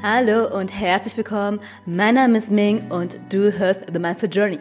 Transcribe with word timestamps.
Hallo 0.00 0.46
und 0.56 0.72
herzlich 0.78 1.16
willkommen. 1.16 1.58
Mein 1.84 2.14
Name 2.14 2.38
ist 2.38 2.52
Ming 2.52 2.88
und 2.88 3.18
du 3.30 3.50
hörst 3.58 3.84
The 3.92 3.98
Mindful 3.98 4.28
Journey. 4.28 4.60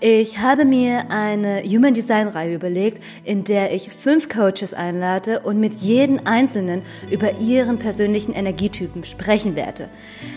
Ich 0.00 0.38
habe 0.38 0.64
mir 0.64 1.10
eine 1.10 1.62
Human 1.62 1.92
Design 1.92 2.26
Reihe 2.26 2.54
überlegt, 2.54 3.02
in 3.22 3.44
der 3.44 3.74
ich 3.74 3.90
fünf 3.90 4.30
Coaches 4.30 4.72
einlade 4.72 5.40
und 5.40 5.60
mit 5.60 5.74
jedem 5.74 6.20
Einzelnen 6.24 6.80
über 7.10 7.38
ihren 7.38 7.78
persönlichen 7.78 8.32
Energietypen 8.32 9.04
sprechen 9.04 9.56
werde. 9.56 9.90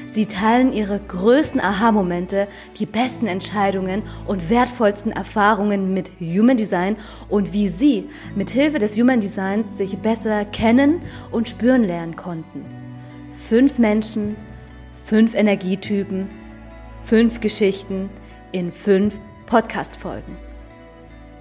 Sie 0.05 0.25
teilen 0.25 0.73
ihre 0.73 0.99
größten 0.99 1.61
Aha-Momente, 1.61 2.49
die 2.77 2.85
besten 2.85 3.27
Entscheidungen 3.27 4.03
und 4.27 4.49
wertvollsten 4.49 5.13
Erfahrungen 5.13 5.93
mit 5.93 6.11
Human 6.19 6.57
Design 6.57 6.97
und 7.29 7.53
wie 7.53 7.69
sie 7.69 8.09
mit 8.35 8.49
Hilfe 8.49 8.79
des 8.79 8.97
Human 8.97 9.21
Designs 9.21 9.77
sich 9.77 9.97
besser 9.99 10.43
kennen 10.43 11.03
und 11.31 11.47
spüren 11.47 11.85
lernen 11.85 12.17
konnten. 12.17 12.84
Fünf 13.47 13.77
Menschen, 13.77 14.35
fünf 15.03 15.35
Energietypen, 15.35 16.27
fünf 17.03 17.41
Geschichten 17.41 18.09
in 18.51 18.71
fünf 18.71 19.19
Podcast-Folgen. 19.45 20.35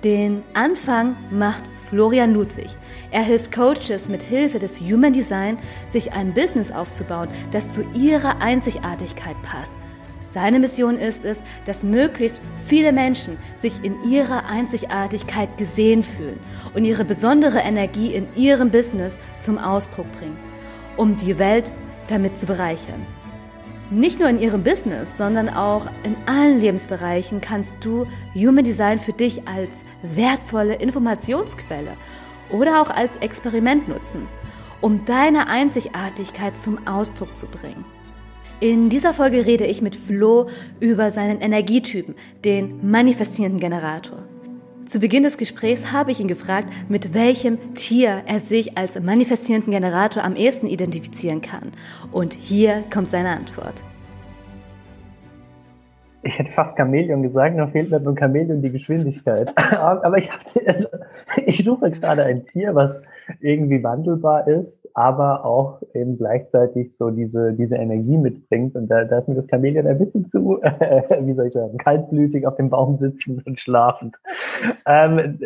Den 0.04 0.42
Anfang 0.52 1.16
macht 1.30 1.62
Florian 1.88 2.34
Ludwig. 2.34 2.68
Er 3.10 3.22
hilft 3.22 3.52
Coaches 3.52 4.06
mit 4.06 4.22
Hilfe 4.22 4.58
des 4.58 4.82
Human 4.82 5.14
Design, 5.14 5.56
sich 5.86 6.12
ein 6.12 6.34
Business 6.34 6.70
aufzubauen, 6.70 7.30
das 7.52 7.70
zu 7.70 7.82
ihrer 7.94 8.42
Einzigartigkeit 8.42 9.41
passt. 9.42 9.72
Seine 10.20 10.58
Mission 10.58 10.98
ist 10.98 11.24
es, 11.24 11.42
dass 11.64 11.84
möglichst 11.84 12.38
viele 12.66 12.92
Menschen 12.92 13.38
sich 13.55 13.82
in 13.82 13.94
ihrer 14.10 14.44
Einzigartigkeit 14.44 15.56
gesehen 15.56 16.02
fühlen 16.02 16.38
und 16.74 16.84
ihre 16.84 17.06
besondere 17.06 17.60
Energie 17.60 18.12
in 18.12 18.27
ihrem 18.36 18.70
Business 18.70 19.18
zum 19.38 19.56
Ausdruck 19.56 20.12
bringen, 20.18 20.36
um 20.98 21.16
die 21.16 21.38
Welt 21.38 21.72
damit 22.08 22.38
zu 22.38 22.46
bereichern. 22.46 23.06
Nicht 23.90 24.18
nur 24.18 24.28
in 24.28 24.40
ihrem 24.40 24.62
Business, 24.62 25.16
sondern 25.16 25.48
auch 25.48 25.86
in 26.05 26.16
allen 26.27 26.58
Lebensbereichen 26.58 27.41
kannst 27.41 27.84
du 27.84 28.06
Human 28.34 28.64
Design 28.64 28.98
für 28.98 29.12
dich 29.12 29.47
als 29.47 29.84
wertvolle 30.02 30.75
Informationsquelle 30.77 31.92
oder 32.50 32.80
auch 32.80 32.91
als 32.91 33.16
Experiment 33.16 33.88
nutzen, 33.88 34.27
um 34.80 35.05
deine 35.05 35.48
Einzigartigkeit 35.48 36.56
zum 36.56 36.86
Ausdruck 36.86 37.36
zu 37.36 37.47
bringen. 37.47 37.84
In 38.60 38.88
dieser 38.88 39.12
Folge 39.12 39.44
rede 39.44 39.66
ich 39.66 39.82
mit 39.82 39.94
Flo 39.94 40.48
über 40.80 41.10
seinen 41.10 41.41
Energietypen, 41.41 42.14
den 42.44 42.91
manifestierenden 42.91 43.60
Generator. 43.60 44.19
Zu 44.86 44.98
Beginn 44.98 45.22
des 45.22 45.38
Gesprächs 45.38 45.92
habe 45.92 46.10
ich 46.10 46.20
ihn 46.20 46.28
gefragt, 46.28 46.68
mit 46.90 47.14
welchem 47.14 47.74
Tier 47.74 48.22
er 48.27 48.38
sich 48.38 48.77
als 48.77 49.00
manifestierenden 49.00 49.72
Generator 49.72 50.22
am 50.22 50.36
ehesten 50.36 50.66
identifizieren 50.66 51.41
kann. 51.41 51.72
Und 52.12 52.34
hier 52.34 52.84
kommt 52.92 53.10
seine 53.10 53.30
Antwort. 53.30 53.74
Ich 56.22 56.38
hätte 56.38 56.52
fast 56.52 56.76
Chamäleon 56.76 57.22
gesagt, 57.22 57.56
noch 57.56 57.70
fehlt 57.70 57.91
mir 57.91 58.00
beim 58.00 58.16
Chamäleon 58.16 58.60
die 58.60 58.72
Geschwindigkeit. 58.72 59.52
aber 59.78 60.18
ich, 60.18 60.30
also, 60.66 60.88
ich 61.46 61.64
suche 61.64 61.91
gerade 61.91 62.24
ein 62.24 62.46
Tier, 62.46 62.74
was 62.74 63.00
irgendwie 63.41 63.82
wandelbar 63.82 64.46
ist, 64.46 64.83
aber 64.95 65.45
auch 65.45 65.83
eben 65.92 66.17
gleichzeitig 66.17 66.97
so 66.97 67.11
diese, 67.11 67.53
diese 67.53 67.75
Energie 67.75 68.17
mitbringt. 68.17 68.77
Und 68.77 68.89
da, 68.89 69.05
da 69.05 69.19
ist 69.19 69.28
mir 69.28 69.34
das 69.34 69.48
Chamäleon 69.50 69.89
ein 69.89 69.98
bisschen 69.98 70.28
zu, 70.28 70.62
äh, 70.62 71.03
wie 71.27 71.34
soll 71.34 71.48
ich 71.48 71.53
sagen, 71.53 71.77
kaltblütig 71.78 72.47
auf 72.47 72.56
dem 72.56 72.70
Baum 72.70 72.98
sitzen 72.98 73.42
und 73.45 73.59
schlafend. 73.59 74.17
Ähm, 74.87 75.39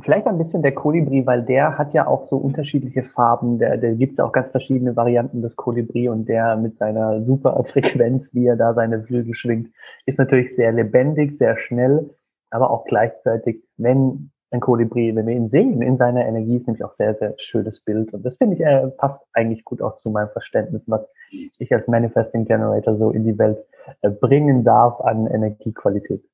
vielleicht 0.00 0.28
ein 0.28 0.38
bisschen 0.38 0.62
der 0.62 0.74
Kolibri, 0.74 1.26
weil 1.26 1.42
der 1.42 1.76
hat 1.76 1.92
ja 1.92 2.06
auch 2.06 2.22
so 2.24 2.36
unterschiedliche 2.36 3.02
Farben. 3.02 3.58
Der, 3.58 3.76
der 3.76 3.94
gibt 3.96 4.12
es 4.12 4.20
auch 4.20 4.30
ganz 4.30 4.50
verschiedene 4.50 4.94
Varianten 4.94 5.42
des 5.42 5.56
Kolibri 5.56 6.08
und 6.08 6.28
der 6.28 6.56
mit 6.56 6.78
seiner 6.78 7.24
super 7.24 7.62
Frequenz, 7.64 8.32
wie 8.32 8.46
er 8.46 8.56
da 8.56 8.74
seine 8.74 9.02
Flügel 9.02 9.34
schwingt, 9.34 9.70
ist 10.06 10.20
natürlich 10.20 10.54
sehr 10.54 10.70
lebendig, 10.70 11.36
sehr 11.36 11.58
schnell, 11.58 12.10
aber 12.50 12.70
auch 12.70 12.84
gleichzeitig, 12.84 13.64
wenn 13.76 14.30
ein 14.50 14.60
Kolibri, 14.60 15.14
wenn 15.14 15.26
wir 15.26 15.34
ihn 15.34 15.50
sehen 15.50 15.82
in 15.82 15.98
seiner 15.98 16.26
Energie, 16.26 16.56
ist 16.56 16.66
nämlich 16.66 16.84
auch 16.84 16.94
sehr, 16.94 17.14
sehr 17.14 17.34
schönes 17.38 17.80
Bild. 17.80 18.12
Und 18.14 18.24
das 18.24 18.36
finde 18.36 18.56
ich, 18.56 18.62
äh, 18.62 18.88
passt 18.88 19.20
eigentlich 19.32 19.64
gut 19.64 19.82
auch 19.82 19.96
zu 19.96 20.10
meinem 20.10 20.30
Verständnis, 20.30 20.82
was 20.86 21.06
ich 21.30 21.72
als 21.72 21.86
Manifesting 21.86 22.46
Generator 22.46 22.96
so 22.96 23.10
in 23.10 23.24
die 23.24 23.38
Welt 23.38 23.64
äh, 24.00 24.10
bringen 24.10 24.64
darf 24.64 25.00
an 25.00 25.26
Energiequalität. 25.26 26.24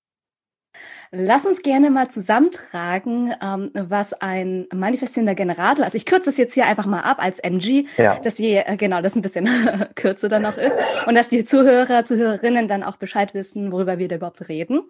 Lass 1.10 1.46
uns 1.46 1.62
gerne 1.62 1.90
mal 1.90 2.08
zusammentragen, 2.08 3.34
ähm, 3.40 3.70
was 3.74 4.14
ein 4.14 4.66
manifestierender 4.72 5.34
Generator, 5.34 5.84
also 5.84 5.96
ich 5.96 6.06
kürze 6.06 6.30
es 6.30 6.36
jetzt 6.36 6.54
hier 6.54 6.66
einfach 6.66 6.86
mal 6.86 7.00
ab 7.00 7.18
als 7.20 7.38
MG, 7.38 7.86
ja. 7.96 8.18
dass 8.18 8.38
je, 8.38 8.58
äh, 8.58 8.76
genau, 8.76 9.00
das 9.00 9.14
ein 9.14 9.22
bisschen 9.22 9.48
kürzer 9.94 10.28
dann 10.28 10.42
noch 10.42 10.56
ist 10.56 10.76
und 11.06 11.14
dass 11.14 11.28
die 11.28 11.44
Zuhörer, 11.44 12.04
Zuhörerinnen 12.04 12.68
dann 12.68 12.82
auch 12.82 12.96
Bescheid 12.96 13.34
wissen, 13.34 13.72
worüber 13.72 13.98
wir 13.98 14.08
da 14.08 14.16
überhaupt 14.16 14.48
reden. 14.48 14.82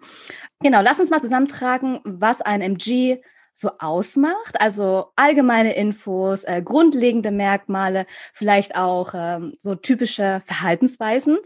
Genau, 0.61 0.81
lass 0.81 0.99
uns 0.99 1.09
mal 1.09 1.21
zusammentragen, 1.21 1.99
was 2.03 2.41
ein 2.41 2.61
MG 2.61 3.21
so 3.55 3.71
ausmacht. 3.79 4.59
Also 4.59 5.07
allgemeine 5.15 5.75
Infos, 5.75 6.43
äh, 6.43 6.61
grundlegende 6.63 7.31
Merkmale, 7.31 8.05
vielleicht 8.33 8.75
auch 8.75 9.13
ähm, 9.15 9.53
so 9.57 9.75
typische 9.75 10.41
Verhaltensweisen 10.45 11.37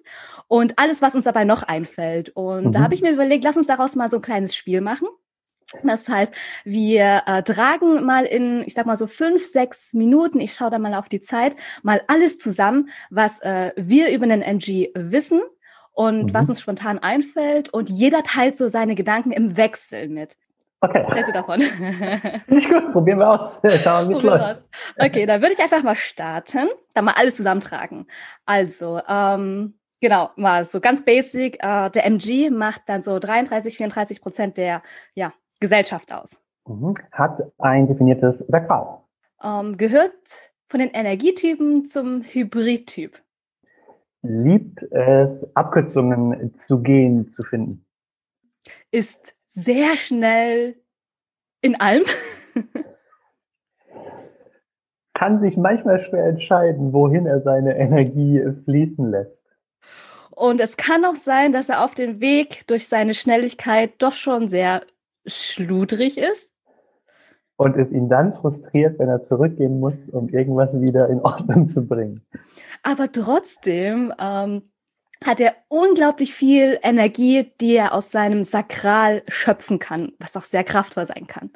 und 0.47 0.77
alles, 0.77 1.01
was 1.01 1.15
uns 1.15 1.25
dabei 1.25 1.45
noch 1.45 1.63
einfällt. 1.63 2.29
Und 2.29 2.65
mhm. 2.65 2.71
da 2.71 2.81
habe 2.81 2.95
ich 2.95 3.01
mir 3.01 3.11
überlegt, 3.11 3.43
lass 3.43 3.57
uns 3.57 3.67
daraus 3.67 3.95
mal 3.95 4.09
so 4.09 4.17
ein 4.17 4.23
kleines 4.23 4.55
Spiel 4.55 4.81
machen. 4.81 5.07
Das 5.83 6.09
heißt, 6.09 6.33
wir 6.65 7.21
äh, 7.27 7.43
tragen 7.43 8.03
mal 8.03 8.25
in, 8.25 8.63
ich 8.65 8.73
sag 8.73 8.87
mal 8.87 8.95
so 8.95 9.05
fünf, 9.05 9.45
sechs 9.45 9.93
Minuten, 9.93 10.39
ich 10.39 10.53
schaue 10.53 10.71
da 10.71 10.79
mal 10.79 10.95
auf 10.95 11.09
die 11.09 11.21
Zeit, 11.21 11.55
mal 11.83 12.01
alles 12.07 12.39
zusammen, 12.39 12.89
was 13.11 13.39
äh, 13.41 13.71
wir 13.75 14.11
über 14.11 14.25
den 14.25 14.41
NG 14.41 14.89
wissen 14.95 15.41
und 15.91 16.25
mhm. 16.25 16.33
was 16.33 16.49
uns 16.49 16.59
spontan 16.59 16.97
einfällt. 16.97 17.69
Und 17.69 17.91
jeder 17.91 18.23
teilt 18.23 18.57
so 18.57 18.67
seine 18.67 18.95
Gedanken 18.95 19.31
im 19.31 19.57
Wechsel 19.57 20.09
mit. 20.09 20.35
Okay. 20.81 21.03
Was 21.05 21.13
hältst 21.13 21.29
du 21.29 21.33
davon? 21.33 21.61
Finde 21.61 22.57
ich 22.57 22.69
gut, 22.69 22.91
probieren 22.93 23.19
wir 23.19 23.29
aus. 23.29 23.59
Schauen 23.81 24.09
wie 24.09 24.13
es 24.13 24.23
läuft. 24.23 24.65
Okay, 24.97 25.25
dann 25.25 25.41
würde 25.41 25.53
ich 25.53 25.59
einfach 25.59 25.83
mal 25.83 25.95
starten, 25.95 26.69
dann 26.93 27.05
mal 27.05 27.15
alles 27.17 27.35
zusammentragen. 27.35 28.07
Also, 28.45 29.01
ähm, 29.07 29.73
genau, 29.99 30.29
mal 30.37 30.63
so 30.63 30.79
ganz 30.79 31.03
basic, 31.03 31.57
äh, 31.61 31.89
der 31.89 32.05
MG 32.05 32.49
macht 32.49 32.83
dann 32.87 33.01
so 33.01 33.19
33, 33.19 33.75
34 33.75 34.21
Prozent 34.21 34.57
der 34.57 34.81
ja, 35.15 35.33
Gesellschaft 35.59 36.13
aus. 36.13 36.39
Mhm. 36.65 36.95
Hat 37.11 37.41
ein 37.57 37.87
definiertes 37.87 38.39
Sakral. 38.47 39.01
Ähm, 39.43 39.77
gehört 39.77 40.13
von 40.69 40.79
den 40.79 40.91
Energietypen 40.91 41.83
zum 41.83 42.21
Hybridtyp. 42.21 43.21
Liebt 44.21 44.83
es, 44.91 45.45
Abkürzungen 45.55 46.53
zu 46.67 46.79
gehen, 46.79 47.33
zu 47.33 47.43
finden. 47.43 47.85
Ist 48.91 49.35
sehr 49.49 49.97
schnell 49.97 50.75
in 51.61 51.79
allem. 51.79 52.05
Kann 55.13 55.41
sich 55.41 55.57
manchmal 55.57 56.01
schwer 56.05 56.27
entscheiden, 56.27 56.93
wohin 56.93 57.25
er 57.25 57.41
seine 57.41 57.77
Energie 57.77 58.41
fließen 58.63 59.11
lässt. 59.11 59.43
Und 60.29 60.61
es 60.61 60.77
kann 60.77 61.03
auch 61.03 61.15
sein, 61.15 61.51
dass 61.51 61.67
er 61.67 61.83
auf 61.83 61.93
dem 61.93 62.21
Weg 62.21 62.65
durch 62.67 62.87
seine 62.87 63.13
Schnelligkeit 63.13 63.95
doch 63.97 64.13
schon 64.13 64.47
sehr 64.47 64.83
schludrig 65.25 66.17
ist. 66.17 66.53
Und 67.57 67.75
es 67.75 67.91
ihn 67.91 68.07
dann 68.07 68.33
frustriert, 68.35 68.97
wenn 68.99 69.09
er 69.09 69.23
zurückgehen 69.23 69.81
muss, 69.81 69.97
um 70.13 70.29
irgendwas 70.29 70.79
wieder 70.79 71.09
in 71.09 71.19
Ordnung 71.19 71.69
zu 71.69 71.85
bringen. 71.85 72.25
Aber 72.83 73.11
trotzdem 73.11 74.13
ähm, 74.17 74.71
hat 75.23 75.39
er 75.39 75.55
unglaublich 75.67 76.33
viel 76.33 76.79
Energie, 76.81 77.51
die 77.59 77.75
er 77.75 77.93
aus 77.93 78.11
seinem 78.11 78.43
Sakral 78.43 79.23
schöpfen 79.27 79.79
kann, 79.79 80.13
was 80.19 80.37
auch 80.37 80.43
sehr 80.43 80.63
kraftvoll 80.63 81.05
sein 81.05 81.27
kann. 81.27 81.51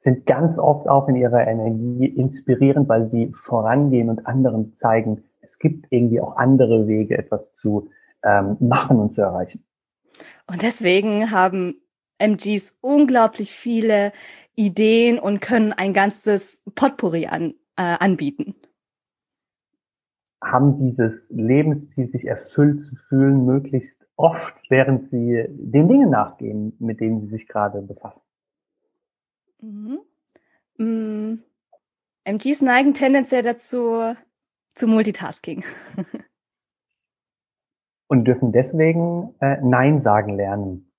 Sind 0.00 0.26
ganz 0.26 0.58
oft 0.58 0.88
auch 0.88 1.08
in 1.08 1.16
ihrer 1.16 1.46
Energie 1.46 2.06
inspirierend, 2.06 2.88
weil 2.88 3.10
sie 3.10 3.32
vorangehen 3.34 4.08
und 4.10 4.26
anderen 4.26 4.76
zeigen, 4.76 5.24
es 5.40 5.58
gibt 5.58 5.86
irgendwie 5.90 6.20
auch 6.20 6.36
andere 6.36 6.86
Wege, 6.86 7.16
etwas 7.16 7.54
zu 7.54 7.90
ähm, 8.22 8.56
machen 8.60 8.98
und 8.98 9.14
zu 9.14 9.22
erreichen. 9.22 9.64
Und 10.46 10.62
deswegen 10.62 11.30
haben 11.30 11.80
MGs 12.18 12.78
unglaublich 12.80 13.52
viele 13.52 14.12
Ideen 14.54 15.18
und 15.18 15.40
können 15.40 15.72
ein 15.72 15.92
ganzes 15.92 16.62
Potpourri 16.74 17.26
an, 17.26 17.54
äh, 17.76 17.82
anbieten 17.82 18.54
haben 20.50 20.78
dieses 20.78 21.26
Lebensziel, 21.30 22.08
sich 22.10 22.26
erfüllt 22.26 22.82
zu 22.82 22.96
fühlen, 23.08 23.44
möglichst 23.44 24.06
oft, 24.16 24.54
während 24.68 25.10
sie 25.10 25.44
den 25.48 25.88
Dingen 25.88 26.10
nachgehen, 26.10 26.74
mit 26.78 27.00
denen 27.00 27.20
sie 27.22 27.28
sich 27.28 27.48
gerade 27.48 27.82
befassen. 27.82 28.22
Mhm. 29.60 29.98
Mhm. 30.78 31.42
MGs 32.24 32.62
neigen 32.62 32.94
tendenziell 32.94 33.42
dazu, 33.42 34.14
zu 34.74 34.86
Multitasking. 34.86 35.64
Und 38.08 38.24
dürfen 38.24 38.52
deswegen 38.52 39.34
äh, 39.40 39.56
Nein 39.62 40.00
sagen 40.00 40.36
lernen. 40.36 40.92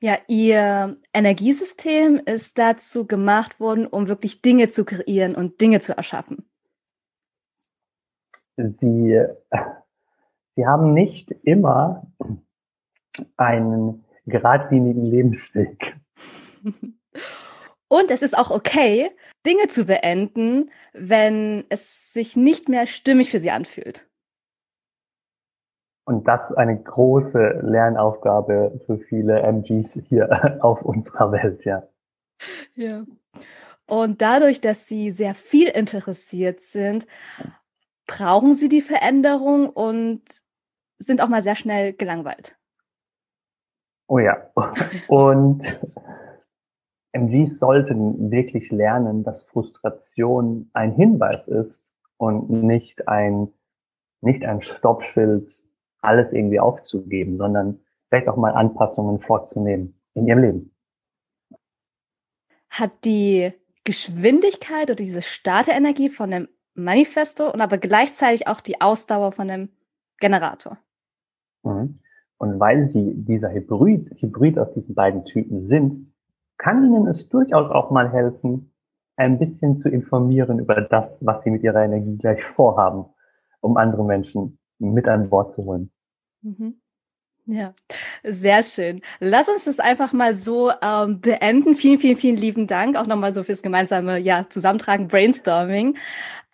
Ja, 0.00 0.16
ihr 0.26 0.96
Energiesystem 1.12 2.20
ist 2.24 2.58
dazu 2.58 3.06
gemacht 3.06 3.60
worden, 3.60 3.86
um 3.86 4.08
wirklich 4.08 4.42
Dinge 4.42 4.68
zu 4.68 4.84
kreieren 4.84 5.34
und 5.34 5.60
Dinge 5.60 5.80
zu 5.80 5.96
erschaffen. 5.96 6.47
Sie, 8.58 9.24
sie 10.56 10.66
haben 10.66 10.92
nicht 10.92 11.30
immer 11.42 12.06
einen 13.36 14.04
geradlinigen 14.26 15.04
Lebensweg. 15.04 15.96
Und 17.88 18.10
es 18.10 18.20
ist 18.20 18.36
auch 18.36 18.50
okay, 18.50 19.10
Dinge 19.46 19.68
zu 19.68 19.86
beenden, 19.86 20.70
wenn 20.92 21.64
es 21.70 22.12
sich 22.12 22.36
nicht 22.36 22.68
mehr 22.68 22.86
stimmig 22.86 23.30
für 23.30 23.38
sie 23.38 23.50
anfühlt. 23.50 24.06
Und 26.04 26.26
das 26.26 26.50
ist 26.50 26.56
eine 26.56 26.82
große 26.82 27.60
Lernaufgabe 27.62 28.80
für 28.86 28.98
viele 28.98 29.40
MGs 29.40 30.00
hier 30.08 30.58
auf 30.62 30.82
unserer 30.82 31.32
Welt, 31.32 31.64
ja. 31.64 31.82
Ja. 32.74 33.04
Und 33.86 34.20
dadurch, 34.20 34.60
dass 34.60 34.86
sie 34.86 35.10
sehr 35.10 35.34
viel 35.34 35.68
interessiert 35.68 36.60
sind, 36.60 37.06
brauchen 38.08 38.54
sie 38.54 38.68
die 38.68 38.80
Veränderung 38.80 39.68
und 39.68 40.22
sind 40.98 41.20
auch 41.20 41.28
mal 41.28 41.42
sehr 41.42 41.54
schnell 41.54 41.92
gelangweilt. 41.92 42.56
Oh 44.08 44.18
ja. 44.18 44.50
Und 45.08 45.62
MGs 47.12 47.58
sollten 47.58 48.30
wirklich 48.30 48.70
lernen, 48.70 49.22
dass 49.22 49.42
Frustration 49.44 50.70
ein 50.72 50.94
Hinweis 50.94 51.46
ist 51.46 51.92
und 52.16 52.50
nicht 52.50 53.06
ein, 53.06 53.52
nicht 54.20 54.44
ein 54.44 54.62
Stoppschild, 54.62 55.62
alles 56.00 56.32
irgendwie 56.32 56.60
aufzugeben, 56.60 57.36
sondern 57.36 57.80
vielleicht 58.08 58.28
auch 58.28 58.36
mal 58.36 58.52
Anpassungen 58.52 59.18
vorzunehmen 59.18 60.00
in 60.14 60.26
ihrem 60.26 60.38
Leben. 60.38 60.74
Hat 62.70 63.04
die 63.04 63.52
Geschwindigkeit 63.84 64.84
oder 64.84 64.96
diese 64.96 65.22
Starterenergie 65.22 66.08
von 66.08 66.30
dem 66.30 66.48
Manifesto 66.78 67.50
und 67.50 67.60
aber 67.60 67.78
gleichzeitig 67.78 68.46
auch 68.46 68.60
die 68.60 68.80
Ausdauer 68.80 69.32
von 69.32 69.48
dem 69.48 69.68
Generator. 70.20 70.78
Mhm. 71.62 71.98
Und 72.38 72.60
weil 72.60 72.88
sie 72.90 73.14
dieser 73.14 73.50
Hybrid, 73.50 74.10
Hybrid 74.20 74.58
aus 74.58 74.72
diesen 74.72 74.94
beiden 74.94 75.24
Typen 75.24 75.64
sind, 75.66 76.12
kann 76.56 76.84
ihnen 76.84 77.06
es 77.08 77.28
durchaus 77.28 77.70
auch 77.70 77.90
mal 77.90 78.12
helfen, 78.12 78.72
ein 79.16 79.38
bisschen 79.38 79.80
zu 79.80 79.88
informieren 79.88 80.60
über 80.60 80.80
das, 80.80 81.18
was 81.24 81.42
sie 81.42 81.50
mit 81.50 81.64
ihrer 81.64 81.84
Energie 81.84 82.16
gleich 82.16 82.44
vorhaben, 82.44 83.06
um 83.60 83.76
andere 83.76 84.04
Menschen 84.04 84.58
mit 84.78 85.08
an 85.08 85.28
Bord 85.28 85.54
zu 85.54 85.64
holen. 85.64 85.90
Mhm. 86.42 86.80
Ja, 87.50 87.74
sehr 88.22 88.62
schön. 88.62 89.00
Lass 89.20 89.48
uns 89.48 89.64
das 89.64 89.80
einfach 89.80 90.12
mal 90.12 90.34
so 90.34 90.70
ähm, 90.82 91.22
beenden. 91.22 91.74
Vielen, 91.74 91.98
vielen, 91.98 92.16
vielen 92.16 92.36
lieben 92.36 92.66
Dank 92.66 92.94
auch 92.94 93.06
nochmal 93.06 93.32
so 93.32 93.42
fürs 93.42 93.62
gemeinsame 93.62 94.18
ja, 94.18 94.46
Zusammentragen, 94.50 95.08
Brainstorming. 95.08 95.96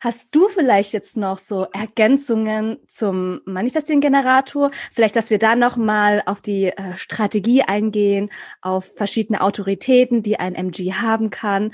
Hast 0.05 0.35
du 0.35 0.49
vielleicht 0.49 0.93
jetzt 0.93 1.17
noch 1.17 1.39
so 1.39 1.67
Ergänzungen 1.73 2.77
zum 2.87 3.41
Manifesting-Generator? 3.47 4.71
Vielleicht, 4.93 5.17
dass 5.17 5.31
wir 5.31 5.39
da 5.39 5.57
nochmal 5.57 6.23
auf 6.27 6.43
die 6.43 6.67
äh, 6.67 6.95
Strategie 6.97 7.63
eingehen, 7.63 8.29
auf 8.61 8.85
verschiedene 8.85 9.41
Autoritäten, 9.41 10.23
die 10.23 10.39
ein 10.39 10.55
MG 10.55 10.93
haben 10.93 11.31
kann 11.31 11.73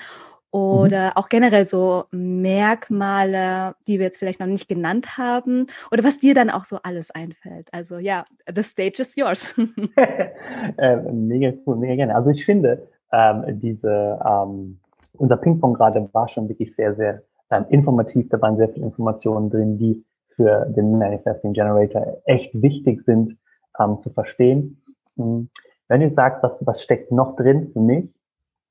oder 0.53 1.07
mhm. 1.07 1.13
auch 1.17 1.29
generell 1.29 1.65
so 1.65 2.05
Merkmale, 2.13 3.75
die 3.89 3.99
wir 3.99 4.07
jetzt 4.07 4.19
vielleicht 4.19 4.39
noch 4.39 4.47
nicht 4.47 4.69
genannt 4.69 5.19
haben 5.19 5.67
oder 5.91 6.05
was 6.05 6.19
dir 6.19 6.33
dann 6.33 6.51
auch 6.51 6.63
so 6.63 6.79
alles 6.85 7.11
einfällt. 7.11 7.67
Also 7.73 7.99
ja, 7.99 8.25
the 8.55 8.63
stage 8.63 9.03
is 9.03 9.17
yours. 9.17 9.57
äh, 10.77 10.97
mega 11.11 11.53
cool, 11.67 11.75
mega 11.79 11.97
gerne. 11.97 12.15
Also 12.15 12.31
ich 12.31 12.45
finde, 12.45 12.87
ähm, 13.11 13.59
diese, 13.61 14.21
ähm, 14.25 14.79
unser 15.15 15.37
Ping-Pong 15.37 15.75
gerade 15.75 16.09
war 16.13 16.29
schon 16.29 16.49
wirklich 16.49 16.73
sehr, 16.77 16.95
sehr 16.95 17.25
ähm, 17.51 17.67
informativ. 17.69 18.29
Da 18.29 18.41
waren 18.41 18.57
sehr 18.57 18.69
viele 18.69 18.87
Informationen 18.87 19.51
drin, 19.51 19.79
die 19.79 20.05
für 20.37 20.67
den 20.67 20.99
Manifesting 20.99 21.53
Generator 21.53 22.23
echt 22.25 22.61
wichtig 22.61 23.05
sind 23.05 23.37
ähm, 23.79 23.99
zu 24.03 24.11
verstehen. 24.11 24.83
Hm. 25.17 25.51
Wenn 25.89 26.01
du 26.01 26.11
sagst, 26.11 26.43
was, 26.43 26.65
was 26.67 26.83
steckt 26.83 27.11
noch 27.13 27.37
drin 27.37 27.71
für 27.73 27.81
mich, 27.81 28.15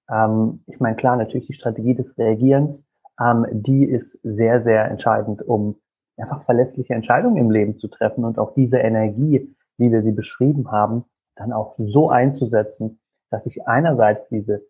ähm, 0.09 0.63
ich 0.67 0.79
meine, 0.79 0.95
klar, 0.95 1.17
natürlich 1.17 1.47
die 1.47 1.53
Strategie 1.53 1.95
des 1.95 2.17
Reagierens, 2.17 2.85
ähm, 3.19 3.45
die 3.51 3.83
ist 3.85 4.19
sehr, 4.23 4.61
sehr 4.61 4.85
entscheidend, 4.89 5.41
um 5.41 5.75
einfach 6.17 6.43
verlässliche 6.43 6.93
Entscheidungen 6.93 7.37
im 7.37 7.51
Leben 7.51 7.77
zu 7.77 7.87
treffen 7.87 8.25
und 8.25 8.39
auch 8.39 8.53
diese 8.53 8.77
Energie, 8.77 9.55
wie 9.77 9.91
wir 9.91 10.01
sie 10.01 10.11
beschrieben 10.11 10.71
haben, 10.71 11.05
dann 11.35 11.53
auch 11.53 11.75
so 11.77 12.09
einzusetzen, 12.09 12.99
dass 13.29 13.45
ich 13.45 13.67
einerseits 13.67 14.27
diese 14.29 14.63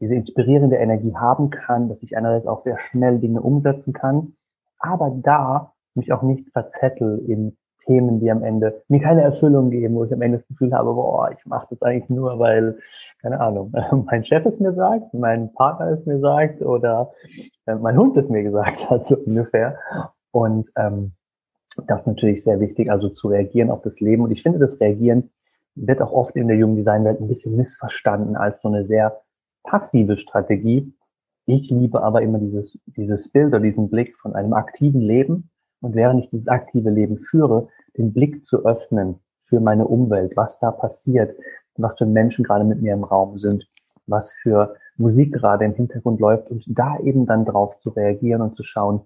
diese 0.00 0.14
inspirierende 0.14 0.76
Energie 0.76 1.14
haben 1.14 1.50
kann, 1.50 1.88
dass 1.88 2.02
ich 2.02 2.16
einerseits 2.16 2.46
auch 2.46 2.64
sehr 2.64 2.78
schnell 2.78 3.18
Dinge 3.18 3.40
umsetzen 3.40 3.92
kann, 3.92 4.34
aber 4.78 5.10
da 5.10 5.72
mich 5.94 6.12
auch 6.12 6.22
nicht 6.22 6.50
verzettel 6.52 7.24
in 7.26 7.56
Themen, 7.86 8.20
die 8.20 8.30
am 8.30 8.42
Ende 8.42 8.82
mir 8.88 9.00
keine 9.00 9.22
Erfüllung 9.22 9.70
geben, 9.70 9.94
wo 9.94 10.04
ich 10.04 10.12
am 10.12 10.22
Ende 10.22 10.38
das 10.38 10.48
Gefühl 10.48 10.72
habe, 10.72 10.94
boah, 10.94 11.30
ich 11.30 11.44
mache 11.46 11.66
das 11.70 11.82
eigentlich 11.82 12.08
nur, 12.08 12.38
weil, 12.38 12.78
keine 13.20 13.40
Ahnung, 13.40 13.72
mein 14.06 14.24
Chef 14.24 14.44
es 14.46 14.58
mir 14.58 14.72
sagt, 14.72 15.12
mein 15.14 15.52
Partner 15.52 15.90
es 15.90 16.06
mir 16.06 16.18
sagt 16.20 16.62
oder 16.62 17.12
äh, 17.66 17.74
mein 17.74 17.96
Hund 17.96 18.16
es 18.16 18.28
mir 18.28 18.42
gesagt 18.42 18.90
hat, 18.90 19.06
so 19.06 19.16
ungefähr. 19.16 19.78
Und 20.30 20.70
ähm, 20.76 21.12
das 21.86 22.02
ist 22.02 22.06
natürlich 22.06 22.42
sehr 22.42 22.60
wichtig, 22.60 22.90
also 22.90 23.08
zu 23.08 23.28
reagieren 23.28 23.70
auf 23.70 23.82
das 23.82 24.00
Leben. 24.00 24.22
Und 24.22 24.30
ich 24.30 24.42
finde, 24.42 24.58
das 24.58 24.80
Reagieren 24.80 25.30
wird 25.74 26.00
auch 26.00 26.12
oft 26.12 26.36
in 26.36 26.48
der 26.48 26.56
jungen 26.56 26.76
Designwelt 26.76 27.20
ein 27.20 27.28
bisschen 27.28 27.56
missverstanden 27.56 28.36
als 28.36 28.62
so 28.62 28.68
eine 28.68 28.86
sehr 28.86 29.20
passive 29.64 30.18
Strategie. 30.18 30.94
Ich 31.46 31.68
liebe 31.70 32.02
aber 32.02 32.22
immer 32.22 32.38
dieses, 32.38 32.78
dieses 32.86 33.28
Bild 33.28 33.48
oder 33.48 33.60
diesen 33.60 33.90
Blick 33.90 34.16
von 34.16 34.34
einem 34.34 34.52
aktiven 34.52 35.00
Leben 35.00 35.50
und 35.80 35.94
während 35.94 36.24
ich 36.24 36.30
dieses 36.30 36.48
aktive 36.48 36.90
Leben 36.90 37.18
führe, 37.18 37.68
den 37.98 38.12
Blick 38.12 38.46
zu 38.46 38.64
öffnen 38.64 39.20
für 39.46 39.60
meine 39.60 39.86
Umwelt, 39.86 40.36
was 40.36 40.58
da 40.58 40.70
passiert, 40.70 41.36
was 41.76 41.96
für 41.98 42.06
Menschen 42.06 42.44
gerade 42.44 42.64
mit 42.64 42.80
mir 42.80 42.94
im 42.94 43.04
Raum 43.04 43.38
sind, 43.38 43.68
was 44.06 44.32
für 44.32 44.76
Musik 44.96 45.32
gerade 45.32 45.64
im 45.64 45.74
Hintergrund 45.74 46.20
läuft 46.20 46.50
und 46.50 46.64
da 46.66 46.98
eben 47.00 47.26
dann 47.26 47.44
drauf 47.44 47.78
zu 47.80 47.90
reagieren 47.90 48.42
und 48.42 48.56
zu 48.56 48.62
schauen, 48.62 49.02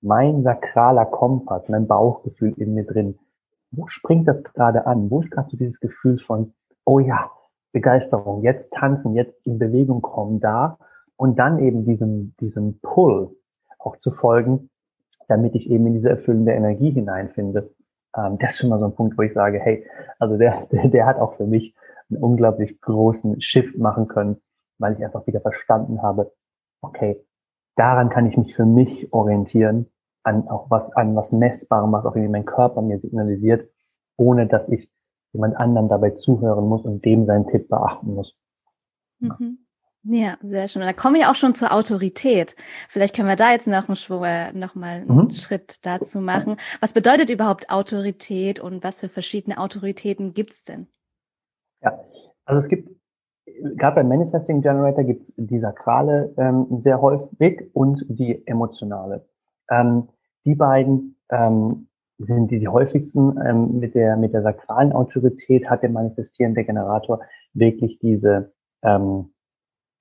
mein 0.00 0.42
sakraler 0.42 1.06
Kompass, 1.06 1.68
mein 1.68 1.86
Bauchgefühl 1.86 2.54
in 2.56 2.74
mir 2.74 2.84
drin, 2.84 3.18
wo 3.70 3.86
springt 3.88 4.28
das 4.28 4.42
gerade 4.42 4.86
an? 4.86 5.10
Wo 5.10 5.20
ist 5.20 5.30
gerade 5.30 5.50
so 5.50 5.56
dieses 5.56 5.80
Gefühl 5.80 6.18
von, 6.18 6.54
oh 6.84 6.98
ja, 7.00 7.30
Begeisterung, 7.76 8.42
jetzt 8.42 8.72
tanzen, 8.72 9.14
jetzt 9.14 9.46
in 9.46 9.58
Bewegung 9.58 10.00
kommen 10.00 10.40
da 10.40 10.78
und 11.16 11.38
dann 11.38 11.58
eben 11.58 11.84
diesem, 11.84 12.34
diesem 12.40 12.80
Pull 12.80 13.36
auch 13.78 13.98
zu 13.98 14.12
folgen, 14.12 14.70
damit 15.28 15.54
ich 15.54 15.68
eben 15.68 15.86
in 15.86 15.92
diese 15.92 16.08
erfüllende 16.08 16.52
Energie 16.52 16.90
hineinfinde. 16.90 17.70
Ähm, 18.16 18.38
das 18.38 18.52
ist 18.52 18.60
schon 18.60 18.70
mal 18.70 18.78
so 18.78 18.86
ein 18.86 18.94
Punkt, 18.94 19.18
wo 19.18 19.22
ich 19.22 19.34
sage, 19.34 19.60
hey, 19.60 19.86
also 20.18 20.38
der, 20.38 20.66
der, 20.72 20.88
der 20.88 21.04
hat 21.04 21.18
auch 21.18 21.34
für 21.34 21.46
mich 21.46 21.76
einen 22.08 22.22
unglaublich 22.22 22.80
großen 22.80 23.42
Shift 23.42 23.76
machen 23.76 24.08
können, 24.08 24.40
weil 24.78 24.94
ich 24.94 25.04
einfach 25.04 25.26
wieder 25.26 25.42
verstanden 25.42 26.00
habe, 26.00 26.32
okay, 26.80 27.22
daran 27.76 28.08
kann 28.08 28.24
ich 28.24 28.38
mich 28.38 28.56
für 28.56 28.64
mich 28.64 29.12
orientieren, 29.12 29.90
an 30.22 30.48
auch 30.48 30.70
was, 30.70 30.90
an 30.92 31.14
was 31.14 31.30
Messbarem, 31.30 31.92
was 31.92 32.06
auch 32.06 32.16
irgendwie 32.16 32.32
mein 32.32 32.46
Körper 32.46 32.80
mir 32.80 32.98
signalisiert, 33.00 33.68
ohne 34.16 34.46
dass 34.46 34.66
ich 34.70 34.90
jemand 35.32 35.56
anderen 35.56 35.88
dabei 35.88 36.10
zuhören 36.10 36.68
muss 36.68 36.82
und 36.82 37.04
dem 37.04 37.26
seinen 37.26 37.46
Tipp 37.48 37.68
beachten 37.68 38.14
muss. 38.14 38.34
Mhm. 39.18 39.66
Ja, 40.08 40.36
sehr 40.40 40.68
schön. 40.68 40.82
Und 40.82 40.88
da 40.88 40.92
komme 40.92 41.18
ich 41.18 41.26
auch 41.26 41.34
schon 41.34 41.52
zur 41.52 41.72
Autorität. 41.72 42.54
Vielleicht 42.88 43.14
können 43.14 43.28
wir 43.28 43.34
da 43.34 43.50
jetzt 43.50 43.66
noch, 43.66 43.88
einen, 43.88 44.24
äh, 44.24 44.52
noch 44.52 44.76
mal 44.76 45.00
einen 45.00 45.08
mhm. 45.08 45.30
Schritt 45.30 45.84
dazu 45.84 46.20
machen. 46.20 46.56
Was 46.80 46.92
bedeutet 46.92 47.28
überhaupt 47.28 47.70
Autorität 47.70 48.60
und 48.60 48.84
was 48.84 49.00
für 49.00 49.08
verschiedene 49.08 49.58
Autoritäten 49.58 50.32
gibt 50.32 50.52
es 50.52 50.62
denn? 50.62 50.86
Ja, 51.82 51.98
also 52.44 52.60
es 52.60 52.68
gibt, 52.68 52.88
gerade 53.76 53.96
beim 53.96 54.08
Manifesting 54.08 54.62
Generator 54.62 55.02
gibt 55.02 55.24
es 55.24 55.34
die 55.36 55.58
sakrale 55.58 56.32
ähm, 56.36 56.80
sehr 56.80 57.00
häufig 57.00 57.68
und 57.72 58.04
die 58.08 58.46
emotionale. 58.46 59.26
Ähm, 59.68 60.08
die 60.44 60.54
beiden 60.54 61.16
ähm, 61.30 61.88
sind 62.18 62.50
die, 62.50 62.58
die 62.58 62.68
häufigsten. 62.68 63.38
Ähm, 63.44 63.78
mit, 63.78 63.94
der, 63.94 64.16
mit 64.16 64.32
der 64.32 64.42
sakralen 64.42 64.92
Autorität 64.92 65.68
hat 65.68 65.82
der 65.82 65.90
manifestierende 65.90 66.64
Generator 66.64 67.20
wirklich 67.52 67.98
diese 67.98 68.52
ähm, 68.82 69.32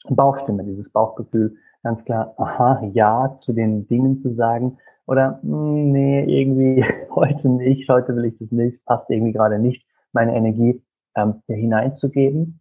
Bauchstimme, 0.09 0.63
dieses 0.63 0.89
Bauchgefühl, 0.91 1.55
ganz 1.83 2.03
klar, 2.05 2.33
aha, 2.37 2.83
ja 2.93 3.35
zu 3.37 3.53
den 3.53 3.87
Dingen 3.87 4.17
zu 4.17 4.33
sagen 4.33 4.77
oder 5.07 5.39
mh, 5.43 5.57
hm, 5.57 5.91
nee, 5.91 6.41
irgendwie 6.41 6.85
heute 7.15 7.49
nicht, 7.49 7.89
heute 7.89 8.15
will 8.15 8.25
ich 8.25 8.37
das 8.39 8.51
nicht, 8.51 8.83
passt 8.85 9.09
irgendwie 9.09 9.33
gerade 9.33 9.59
nicht, 9.59 9.85
meine 10.11 10.35
Energie 10.35 10.81
ähm, 11.15 11.41
hineinzugeben. 11.47 12.59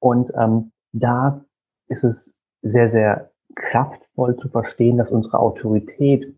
Und 0.00 0.32
ähm, 0.36 0.72
da 0.92 1.44
ist 1.88 2.04
es 2.04 2.36
sehr, 2.62 2.90
sehr 2.90 3.30
kraftvoll 3.54 4.36
zu 4.36 4.48
verstehen, 4.48 4.98
dass 4.98 5.10
unsere 5.10 5.38
Autorität 5.38 6.34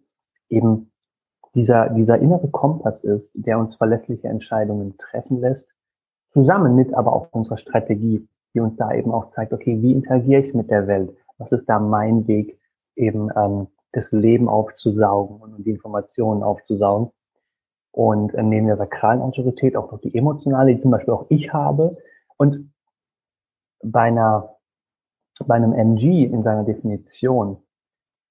eben 0.49 0.93
dieser, 1.57 1.89
dieser 1.89 2.19
innere 2.19 2.49
Kompass 2.49 3.03
ist, 3.03 3.33
der 3.35 3.59
uns 3.59 3.75
verlässliche 3.77 4.29
Entscheidungen 4.29 4.97
treffen 4.99 5.41
lässt, 5.41 5.69
zusammen 6.33 6.77
mit 6.77 6.95
aber 6.95 7.15
auch 7.15 7.33
unserer 7.33 7.57
Strategie, 7.57 8.29
die 8.55 8.61
uns 8.61 8.77
da 8.77 8.93
eben 8.93 9.11
auch 9.11 9.31
zeigt, 9.31 9.53
okay, 9.53 9.81
wie 9.81 9.93
interagiere 9.93 10.43
ich 10.43 10.55
mit 10.55 10.71
der 10.71 10.87
Welt? 10.87 11.17
Was 11.39 11.53
ist 11.53 11.67
da 11.67 11.81
mein 11.81 12.29
Weg, 12.29 12.61
eben 12.95 13.31
ähm, 13.35 13.69
das 13.93 14.13
Leben 14.13 14.49
aufzusaugen 14.49 15.39
und 15.39 15.65
die 15.65 15.71
Informationen 15.71 16.43
aufzusaugen. 16.43 17.11
Und 17.91 18.35
äh, 18.35 18.43
neben 18.43 18.67
der 18.67 18.77
sakralen 18.77 19.23
Autorität 19.23 19.75
auch 19.77 19.91
noch 19.91 20.01
die 20.01 20.15
emotionale, 20.15 20.75
die 20.75 20.81
zum 20.81 20.91
Beispiel 20.91 21.15
auch 21.15 21.27
ich 21.31 21.55
habe. 21.55 21.97
Und 22.37 22.71
bei 23.83 24.03
einer, 24.03 24.57
bei 25.47 25.55
einem 25.55 25.73
MG 25.73 26.25
in 26.25 26.43
seiner 26.43 26.65
Definition 26.65 27.63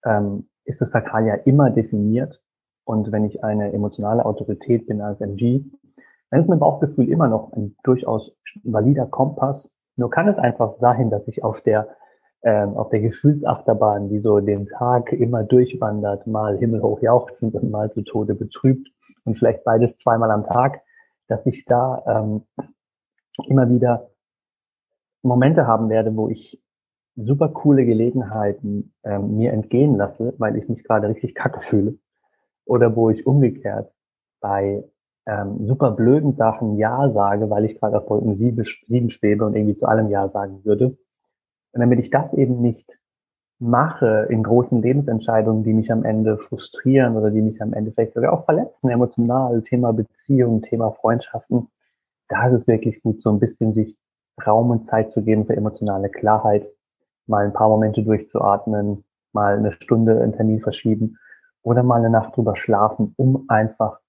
ähm, 0.06 0.48
ist 0.66 0.82
das 0.82 0.92
Sakral 0.92 1.26
ja 1.26 1.34
immer 1.34 1.72
definiert. 1.72 2.44
Und 2.86 3.12
wenn 3.12 3.26
ich 3.26 3.44
eine 3.44 3.74
emotionale 3.74 4.26
Autorität 4.26 4.88
bin 4.88 5.02
als 5.02 5.20
MG, 5.20 5.64
dann 6.30 6.42
ist 6.42 6.48
mein 6.48 6.60
Bauchgefühl 6.60 7.10
immer 7.10 7.28
noch 7.28 7.52
ein 7.54 7.76
durchaus 7.84 8.36
valider 8.64 9.06
Kompass. 9.06 9.70
Nur 9.96 10.10
kann 10.10 10.28
es 10.28 10.38
einfach 10.38 10.76
sein, 10.80 11.10
dass 11.10 11.28
ich 11.28 11.44
auf 11.44 11.62
der 11.62 11.88
ähm, 12.44 12.78
auf 12.78 12.90
der 12.90 13.02
Gefühlsachterbahn, 13.02 14.08
die 14.08 14.20
so 14.20 14.40
den 14.40 14.68
Tag 14.68 15.12
immer 15.12 15.44
durchwandert, 15.44 16.28
mal 16.28 16.58
himmelhoch 16.58 17.02
jauchzend 17.02 17.56
und 17.56 17.72
mal 17.72 17.92
zu 17.92 18.04
Tode 18.04 18.36
betrübt 18.36 18.88
und 19.24 19.40
vielleicht 19.40 19.64
beides 19.64 19.98
zweimal 19.98 20.30
am 20.30 20.46
Tag, 20.46 20.82
dass 21.28 21.44
ich 21.48 21.66
da 21.66 22.04
ähm, 22.06 22.44
immer 23.48 23.68
wieder 23.70 24.12
Momente 25.24 25.66
haben 25.66 25.90
werde, 25.90 26.16
wo 26.16 26.30
ich 26.30 26.62
super 27.16 27.50
coole 27.50 27.84
Gelegenheiten 27.84 28.94
ähm, 29.04 29.38
mir 29.38 29.52
entgehen 29.52 29.96
lasse, 29.96 30.36
weil 30.38 30.56
ich 30.56 30.70
mich 30.70 30.84
gerade 30.84 31.08
richtig 31.08 31.34
kacke 31.34 31.62
fühle. 31.62 31.98
Oder 32.66 32.96
wo 32.96 33.10
ich 33.10 33.26
umgekehrt 33.26 33.92
bei 34.42 34.84
ähm, 35.26 35.66
super 35.66 35.92
blöden 35.92 36.34
Sachen 36.34 36.78
Ja 36.78 37.10
sage, 37.12 37.50
weil 37.50 37.66
ich 37.66 37.80
gerade 37.80 37.98
auf 37.98 38.10
Wolken 38.10 38.38
7 38.38 39.10
schwebe 39.10 39.46
und 39.46 39.56
irgendwie 39.56 39.78
zu 39.78 39.88
allem 39.88 40.10
Ja 40.10 40.30
sagen 40.30 40.64
würde. 40.64 40.98
Und 41.74 41.82
damit 41.82 42.00
ich 42.00 42.10
das 42.10 42.34
eben 42.34 42.62
nicht 42.62 42.98
mache 43.60 44.28
in 44.30 44.44
großen 44.44 44.82
Lebensentscheidungen, 44.82 45.64
die 45.64 45.74
mich 45.74 45.92
am 45.92 46.04
Ende 46.04 46.38
frustrieren 46.38 47.16
oder 47.16 47.32
die 47.32 47.42
mich 47.42 47.62
am 47.62 47.74
Ende 47.74 47.92
vielleicht 47.92 48.14
sogar 48.14 48.34
auch 48.34 48.46
verletzen, 48.46 48.90
emotional, 48.90 49.62
Thema 49.64 49.94
Beziehung, 49.94 50.62
Thema 50.62 50.92
Freundschaften, 50.92 51.68
da 52.28 52.48
ist 52.48 52.62
es 52.62 52.68
wirklich 52.68 53.02
gut, 53.02 53.22
so 53.22 53.30
ein 53.30 53.40
bisschen 53.40 53.74
sich 53.74 53.96
Raum 54.46 54.72
und 54.72 54.88
Zeit 54.88 55.12
zu 55.12 55.24
geben 55.24 55.46
für 55.46 55.56
emotionale 55.56 56.10
Klarheit, 56.10 56.68
mal 57.28 57.46
ein 57.46 57.54
paar 57.54 57.70
Momente 57.70 58.04
durchzuatmen, 58.04 59.06
mal 59.32 59.58
eine 59.58 59.72
Stunde 59.72 60.22
einen 60.22 60.34
Termin 60.34 60.60
verschieben 60.60 61.18
oder 61.66 61.84
mal 61.84 61.98
eine 61.98 62.10
Nacht 62.10 62.38
drüber 62.38 62.56
schlafen, 62.56 63.14
um 63.18 63.46
einfach 63.48 64.00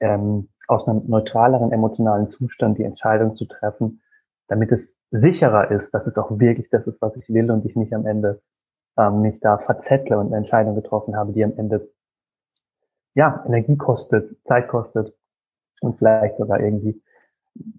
ähm, 0.00 0.48
aus 0.66 0.88
einem 0.88 1.02
neutraleren 1.06 1.70
emotionalen 1.70 2.30
Zustand 2.30 2.78
die 2.78 2.84
Entscheidung 2.84 3.36
zu 3.36 3.44
treffen, 3.44 4.00
damit 4.48 4.72
es 4.72 4.94
sicherer 5.10 5.70
ist, 5.70 5.92
dass 5.92 6.06
es 6.06 6.16
auch 6.16 6.38
wirklich 6.38 6.70
das 6.70 6.86
ist, 6.86 7.00
was 7.02 7.14
ich 7.16 7.28
will 7.28 7.50
und 7.50 7.66
ich 7.66 7.76
nicht 7.76 7.92
am 7.92 8.06
Ende 8.06 8.40
ähm, 8.96 9.20
mich 9.20 9.40
da 9.40 9.58
verzettle 9.58 10.18
und 10.18 10.28
eine 10.28 10.38
Entscheidung 10.38 10.74
getroffen 10.74 11.14
habe, 11.14 11.32
die 11.32 11.44
am 11.44 11.52
Ende 11.56 11.90
ja 13.14 13.44
Energie 13.46 13.76
kostet, 13.76 14.38
Zeit 14.44 14.68
kostet 14.68 15.14
und 15.82 15.98
vielleicht 15.98 16.38
sogar 16.38 16.60
irgendwie 16.60 17.02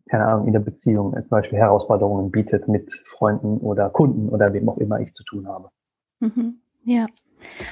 keine 0.07 0.27
Ahnung, 0.27 0.45
in 0.45 0.53
der 0.53 0.59
Beziehung 0.59 1.13
zum 1.13 1.29
Beispiel 1.29 1.57
Herausforderungen 1.57 2.29
bietet 2.29 2.67
mit 2.67 2.93
Freunden 3.05 3.57
oder 3.57 3.89
Kunden 3.89 4.29
oder 4.29 4.53
wem 4.53 4.69
auch 4.69 4.77
immer 4.77 4.99
ich 4.99 5.15
zu 5.15 5.23
tun 5.23 5.47
habe. 5.47 5.69
Mhm. 6.19 6.59
Ja, 6.83 7.07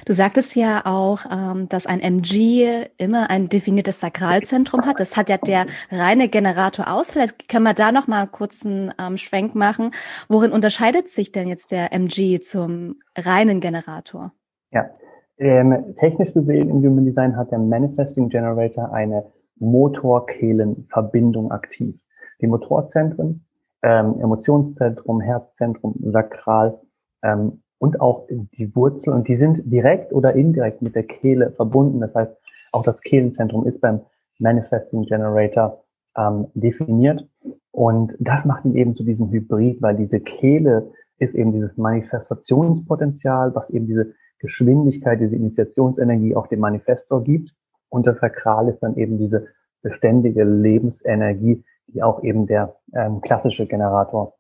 Du 0.05 0.13
sagtest 0.13 0.55
ja 0.55 0.81
auch, 0.85 1.19
ähm, 1.31 1.69
dass 1.69 1.85
ein 1.85 1.99
MG 1.99 2.85
immer 2.97 3.29
ein 3.29 3.49
definiertes 3.49 3.99
Sakralzentrum 3.99 4.85
hat. 4.85 4.99
Das 4.99 5.17
hat 5.17 5.29
ja 5.29 5.37
der 5.37 5.65
reine 5.91 6.29
Generator 6.29 6.91
aus. 6.91 7.11
Vielleicht 7.11 7.49
können 7.49 7.63
wir 7.63 7.73
da 7.73 7.91
noch 7.91 8.07
mal 8.07 8.27
kurz 8.27 8.65
einen 8.65 8.93
ähm, 8.99 9.17
Schwenk 9.17 9.55
machen. 9.55 9.91
Worin 10.29 10.51
unterscheidet 10.51 11.09
sich 11.09 11.31
denn 11.31 11.47
jetzt 11.47 11.71
der 11.71 11.93
MG 11.93 12.39
zum 12.39 12.95
reinen 13.17 13.59
Generator? 13.59 14.31
Ja, 14.71 14.89
ähm, 15.37 15.95
technisch 15.99 16.33
gesehen 16.33 16.69
im 16.69 16.77
Human 16.85 17.05
Design 17.05 17.35
hat 17.35 17.51
der 17.51 17.59
Manifesting 17.59 18.29
Generator 18.29 18.93
eine 18.93 19.25
Motor-Kehlen-Verbindung 19.57 21.51
aktiv. 21.51 21.95
Die 22.41 22.47
Motorzentren, 22.47 23.45
ähm, 23.83 24.19
Emotionszentrum, 24.19 25.21
Herzzentrum, 25.21 25.95
Sakral 26.11 26.79
ähm, 27.23 27.61
und 27.81 27.99
auch 27.99 28.27
die 28.27 28.75
Wurzel 28.75 29.11
und 29.11 29.27
die 29.27 29.33
sind 29.33 29.63
direkt 29.65 30.13
oder 30.13 30.35
indirekt 30.35 30.83
mit 30.83 30.93
der 30.93 31.01
Kehle 31.01 31.49
verbunden. 31.49 31.99
Das 31.99 32.13
heißt, 32.13 32.31
auch 32.73 32.83
das 32.83 33.01
Kehlenzentrum 33.01 33.65
ist 33.65 33.81
beim 33.81 34.01
Manifesting 34.37 35.01
Generator 35.05 35.83
ähm, 36.15 36.45
definiert 36.53 37.27
und 37.71 38.15
das 38.19 38.45
macht 38.45 38.65
ihn 38.65 38.75
eben 38.75 38.95
zu 38.95 39.03
diesem 39.03 39.31
Hybrid, 39.31 39.81
weil 39.81 39.95
diese 39.95 40.19
Kehle 40.19 40.91
ist 41.17 41.33
eben 41.33 41.53
dieses 41.53 41.75
Manifestationspotenzial, 41.75 43.55
was 43.55 43.71
eben 43.71 43.87
diese 43.87 44.13
Geschwindigkeit, 44.37 45.19
diese 45.19 45.35
Initiationsenergie 45.35 46.35
auch 46.35 46.45
dem 46.45 46.59
Manifestor 46.59 47.23
gibt. 47.23 47.51
Und 47.89 48.05
das 48.05 48.19
Sakral 48.19 48.69
ist 48.69 48.79
dann 48.81 48.95
eben 48.95 49.17
diese 49.17 49.47
beständige 49.81 50.43
Lebensenergie, 50.43 51.63
die 51.87 52.03
auch 52.03 52.21
eben 52.21 52.45
der 52.45 52.75
ähm, 52.93 53.21
klassische 53.21 53.65
Generator 53.65 54.35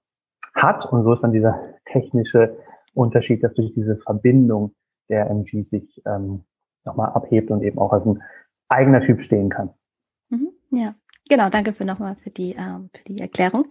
hat. 0.53 0.85
Und 0.91 1.03
so 1.03 1.13
ist 1.13 1.21
dann 1.21 1.33
dieser 1.33 1.59
technische 1.85 2.55
Unterschied, 2.93 3.43
dass 3.43 3.53
durch 3.53 3.73
diese 3.73 3.97
Verbindung 3.97 4.73
der 5.09 5.29
MG 5.29 5.63
sich 5.63 6.01
ähm, 6.05 6.43
nochmal 6.85 7.11
abhebt 7.11 7.51
und 7.51 7.63
eben 7.63 7.79
auch 7.79 7.93
als 7.93 8.05
ein 8.05 8.21
eigener 8.69 9.01
Typ 9.01 9.21
stehen 9.21 9.49
kann. 9.49 9.69
Mhm, 10.29 10.49
ja. 10.71 10.95
Genau, 11.29 11.49
danke 11.49 11.71
für 11.71 11.85
nochmal 11.85 12.15
für 12.15 12.29
die, 12.29 12.55
ähm, 12.57 12.89
für 12.93 13.03
die 13.05 13.21
Erklärung. 13.21 13.65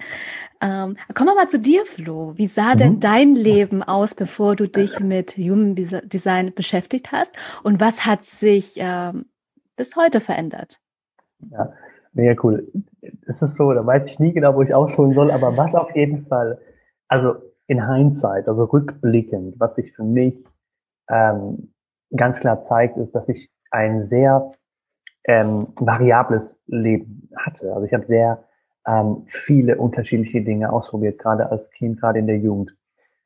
Ähm, 0.63 0.97
kommen 1.15 1.29
wir 1.29 1.35
mal 1.35 1.49
zu 1.49 1.59
dir, 1.59 1.85
Flo. 1.85 2.33
Wie 2.37 2.47
sah 2.47 2.73
mhm. 2.73 2.79
denn 2.79 3.01
dein 3.01 3.35
Leben 3.35 3.83
aus, 3.83 4.15
bevor 4.15 4.57
du 4.57 4.67
dich 4.67 5.01
mit 5.01 5.33
Human 5.33 5.75
Design 5.75 6.55
beschäftigt 6.55 7.13
hast? 7.13 7.35
Und 7.63 7.81
was 7.81 8.07
hat 8.07 8.25
sich 8.25 8.75
ähm, 8.77 9.27
bis 9.77 9.97
heute 9.97 10.21
verändert? 10.21 10.81
Ja, 11.51 11.73
mega 12.15 12.41
cool. 12.43 12.71
Es 13.27 13.43
ist 13.43 13.57
so, 13.57 13.73
da 13.73 13.85
weiß 13.85 14.07
ich 14.07 14.19
nie 14.19 14.33
genau, 14.33 14.55
wo 14.55 14.63
ich 14.63 14.73
ausholen 14.73 15.13
soll, 15.13 15.31
aber 15.31 15.57
was 15.57 15.75
auf 15.75 15.95
jeden 15.95 16.27
Fall, 16.27 16.61
also 17.09 17.35
in 17.71 17.87
Hindsight, 17.89 18.49
also 18.49 18.65
rückblickend, 18.65 19.55
was 19.61 19.77
sich 19.77 19.93
für 19.93 20.03
mich 20.03 20.35
ähm, 21.09 21.73
ganz 22.17 22.41
klar 22.41 22.65
zeigt, 22.65 22.97
ist, 22.97 23.15
dass 23.15 23.29
ich 23.29 23.49
ein 23.71 24.09
sehr 24.09 24.51
ähm, 25.23 25.69
variables 25.79 26.61
Leben 26.67 27.31
hatte. 27.37 27.73
Also 27.73 27.87
ich 27.87 27.95
habe 27.95 28.07
sehr 28.07 28.43
ähm, 28.89 29.23
viele 29.29 29.77
unterschiedliche 29.77 30.43
Dinge 30.43 30.73
ausprobiert, 30.73 31.21
gerade 31.21 31.49
als 31.49 31.71
Kind, 31.71 32.01
gerade 32.01 32.19
in 32.19 32.27
der 32.27 32.39
Jugend. 32.39 32.77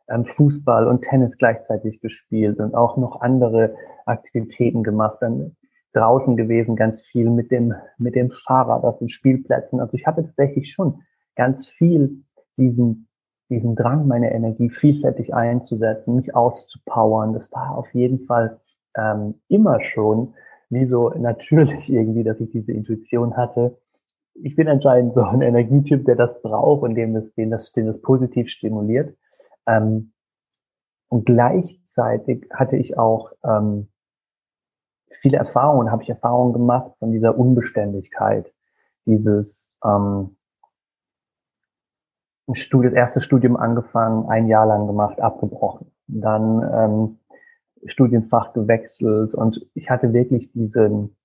Ähm, 0.09 0.27
Fußball 0.27 0.89
und 0.89 1.01
Tennis 1.01 1.39
gleichzeitig 1.39 2.03
gespielt 2.03 2.59
und 2.59 2.75
auch 2.75 2.99
noch 2.99 3.23
andere 3.23 3.75
Aktivitäten 4.05 4.83
gemacht. 4.83 5.17
Dann 5.23 5.57
draußen 5.95 6.37
gewesen, 6.37 6.77
ganz 6.77 7.01
viel 7.01 7.31
mit 7.31 7.51
dem, 7.51 7.73
mit 7.97 8.15
dem 8.15 8.31
Fahrrad 8.31 8.85
auf 8.85 8.99
den 8.99 9.09
Spielplätzen. 9.09 9.81
Also 9.81 9.95
ich 9.95 10.07
hatte 10.07 10.23
tatsächlich 10.23 10.71
schon 10.71 11.01
ganz 11.35 11.67
viel 11.67 12.25
diesen 12.59 13.09
diesen 13.55 13.77
Drang, 13.77 14.07
meine 14.07 14.33
Energie 14.33 14.71
vielfältig 14.71 15.35
einzusetzen, 15.35 16.17
mich 16.17 16.35
auszupowern. 16.35 17.33
Das 17.33 17.51
war 17.53 17.77
auf 17.77 17.93
jeden 17.95 18.27
Fall 18.27 18.61
ähm, 18.97 19.41
immer 19.49 19.81
schon 19.81 20.35
wie 20.71 20.87
so 20.87 21.09
natürlich 21.17 21.93
irgendwie, 21.93 22.25
dass 22.25 22.41
ich 22.41 22.51
diese 22.51 22.73
Intuition 22.73 23.37
hatte. 23.37 23.79
Ich 24.35 24.57
bin 24.57 24.69
anscheinend 24.69 25.15
so 25.15 25.23
ein 25.23 25.43
Energietyp, 25.43 26.05
der 26.05 26.17
das 26.17 26.43
braucht 26.43 26.83
und 26.83 26.97
dem 26.97 27.15
das, 27.15 27.33
den 27.35 27.51
das, 27.51 27.73
den 27.73 27.87
das 27.87 28.01
positiv 28.03 28.51
stimuliert. 28.51 29.17
Ähm, 29.67 30.13
und 31.09 31.27
gleichzeitig 31.27 32.49
hatte 32.53 32.77
ich 32.77 32.99
auch 32.99 33.31
ähm, 33.45 33.89
viele 35.21 35.39
Erfahrungen, 35.39 35.93
habe 35.93 36.03
ich 36.03 36.09
Erfahrungen 36.09 36.53
gemacht 36.53 36.93
von 36.99 37.13
dieser 37.13 37.39
Unbeständigkeit, 37.39 38.53
dieses 39.07 39.71
ähm, 39.85 40.37
Studium, 42.53 42.93
das 42.93 42.99
erste 42.99 43.21
Studium 43.23 43.57
angefangen, 43.57 44.29
ein 44.29 44.49
Jahr 44.49 44.67
lang 44.67 44.87
gemacht, 44.87 45.21
abgebrochen. 45.21 45.91
Dann 46.07 46.71
ähm, 46.73 47.19
Studienfach 47.87 48.53
gewechselt 48.53 49.35
und 49.35 49.67
ich 49.75 49.91
hatte 49.91 50.13
wirklich 50.13 50.53
diesen, 50.53 51.17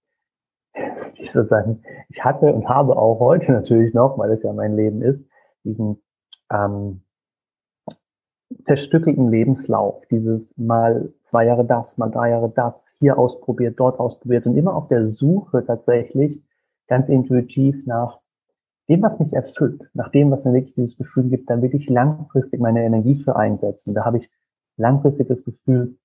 ich 1.16 1.32
sagen, 1.32 1.84
ich 2.10 2.24
hatte 2.24 2.54
und 2.54 2.70
habe 2.70 2.98
auch 2.98 3.20
heute 3.20 3.52
natürlich 3.52 3.94
noch, 3.94 4.18
weil 4.18 4.32
es 4.32 4.44
ja 4.44 4.54
mein 4.54 4.76
Leben 4.76 5.02
ist, 5.02 5.22
diesen 5.64 6.02
ähm, 6.52 7.02
zerstückelten 8.66 9.30
Lebenslauf, 9.30 10.06
dieses 10.08 10.52
mal 10.58 11.14
zwei 11.26 11.46
Jahre 11.46 11.66
das, 11.66 11.98
mal 11.98 12.10
drei 12.10 12.32
Jahre 12.32 12.50
das, 12.50 12.86
hier 13.00 13.18
ausprobiert, 13.18 13.80
dort 13.80 14.00
ausprobiert 14.00 14.46
und 14.46 14.56
immer 14.56 14.76
auf 14.76 14.88
der 14.88 15.08
Suche 15.08 15.66
tatsächlich 15.66 16.42
ganz 16.88 17.10
intuitiv 17.10 17.86
nach 17.86 18.20
dem, 18.90 19.02
was 19.02 19.20
mich 19.20 19.32
erfüllt, 19.34 19.90
nach 19.94 20.10
dem, 20.10 20.32
was 20.32 20.44
mir 20.44 20.54
wirklich 20.54 20.76
dieses 20.76 20.98
Gefühl 20.98 21.30
gibt, 21.30 21.50
dann 21.50 21.62
wirklich 21.62 21.88
langfristig 21.90 22.60
meine 22.60 22.84
Energie 22.84 23.22
für 23.24 23.36
einsetzen. 23.36 23.94
Da 23.94 24.04
habe 24.04 24.18
ich 24.18 24.30
langfristig 24.78 25.28
das 25.28 25.44
Gefühl, 25.44 25.98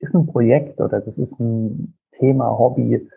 das 0.00 0.10
ist 0.10 0.16
ein 0.16 0.26
Projekt 0.26 0.80
oder 0.80 1.00
das 1.00 1.18
ist 1.18 1.38
ein 1.38 1.94
Thema, 2.12 2.58
Hobby, 2.58 3.08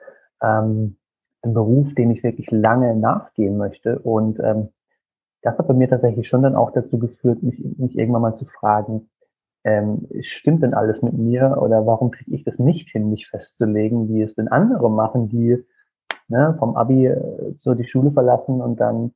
ähm, 0.41 0.97
ein 1.41 1.53
Beruf, 1.53 1.93
den 1.95 2.11
ich 2.11 2.23
wirklich 2.23 2.51
lange 2.51 2.95
nachgehen 2.95 3.57
möchte. 3.57 3.99
Und 3.99 4.39
ähm, 4.39 4.69
das 5.41 5.57
hat 5.57 5.67
bei 5.67 5.73
mir 5.73 5.89
tatsächlich 5.89 6.27
schon 6.27 6.43
dann 6.43 6.55
auch 6.55 6.71
dazu 6.71 6.99
geführt, 6.99 7.41
mich, 7.41 7.63
mich 7.77 7.97
irgendwann 7.97 8.21
mal 8.21 8.35
zu 8.35 8.45
fragen, 8.45 9.09
ähm, 9.63 10.07
stimmt 10.21 10.61
denn 10.63 10.73
alles 10.73 11.01
mit 11.01 11.13
mir 11.13 11.57
oder 11.59 11.87
warum 11.87 12.11
kriege 12.11 12.35
ich 12.35 12.43
das 12.43 12.59
nicht 12.59 12.89
hin, 12.89 13.09
mich 13.09 13.27
festzulegen, 13.27 14.09
wie 14.09 14.21
es 14.21 14.35
denn 14.35 14.47
andere 14.47 14.91
machen, 14.91 15.29
die 15.29 15.63
ne, 16.27 16.55
vom 16.59 16.75
Abi 16.75 17.07
äh, 17.07 17.55
so 17.59 17.73
die 17.73 17.87
Schule 17.87 18.11
verlassen 18.11 18.61
und 18.61 18.79
dann 18.79 19.13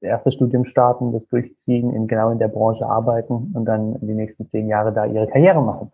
das 0.00 0.10
erste 0.10 0.32
Studium 0.32 0.64
starten, 0.64 1.12
das 1.12 1.26
durchziehen, 1.28 1.92
in 1.92 2.06
genau 2.06 2.30
in 2.30 2.38
der 2.38 2.48
Branche 2.48 2.86
arbeiten 2.86 3.52
und 3.54 3.64
dann 3.64 3.98
die 4.00 4.14
nächsten 4.14 4.48
zehn 4.48 4.68
Jahre 4.68 4.92
da 4.92 5.04
ihre 5.06 5.26
Karriere 5.26 5.60
machen. 5.60 5.92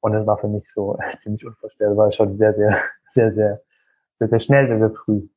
Und 0.00 0.12
das 0.12 0.26
war 0.26 0.38
für 0.38 0.48
mich 0.48 0.68
so 0.72 0.98
ziemlich 1.22 1.46
unvorstellbar, 1.46 2.12
schon 2.12 2.36
sehr, 2.38 2.54
sehr, 2.54 2.76
sehr, 3.14 3.32
sehr, 3.32 3.60
sehr, 4.18 4.28
sehr 4.28 4.40
schnell, 4.40 4.66
sehr, 4.68 4.78
sehr 4.78 4.90
früh. 4.90 5.28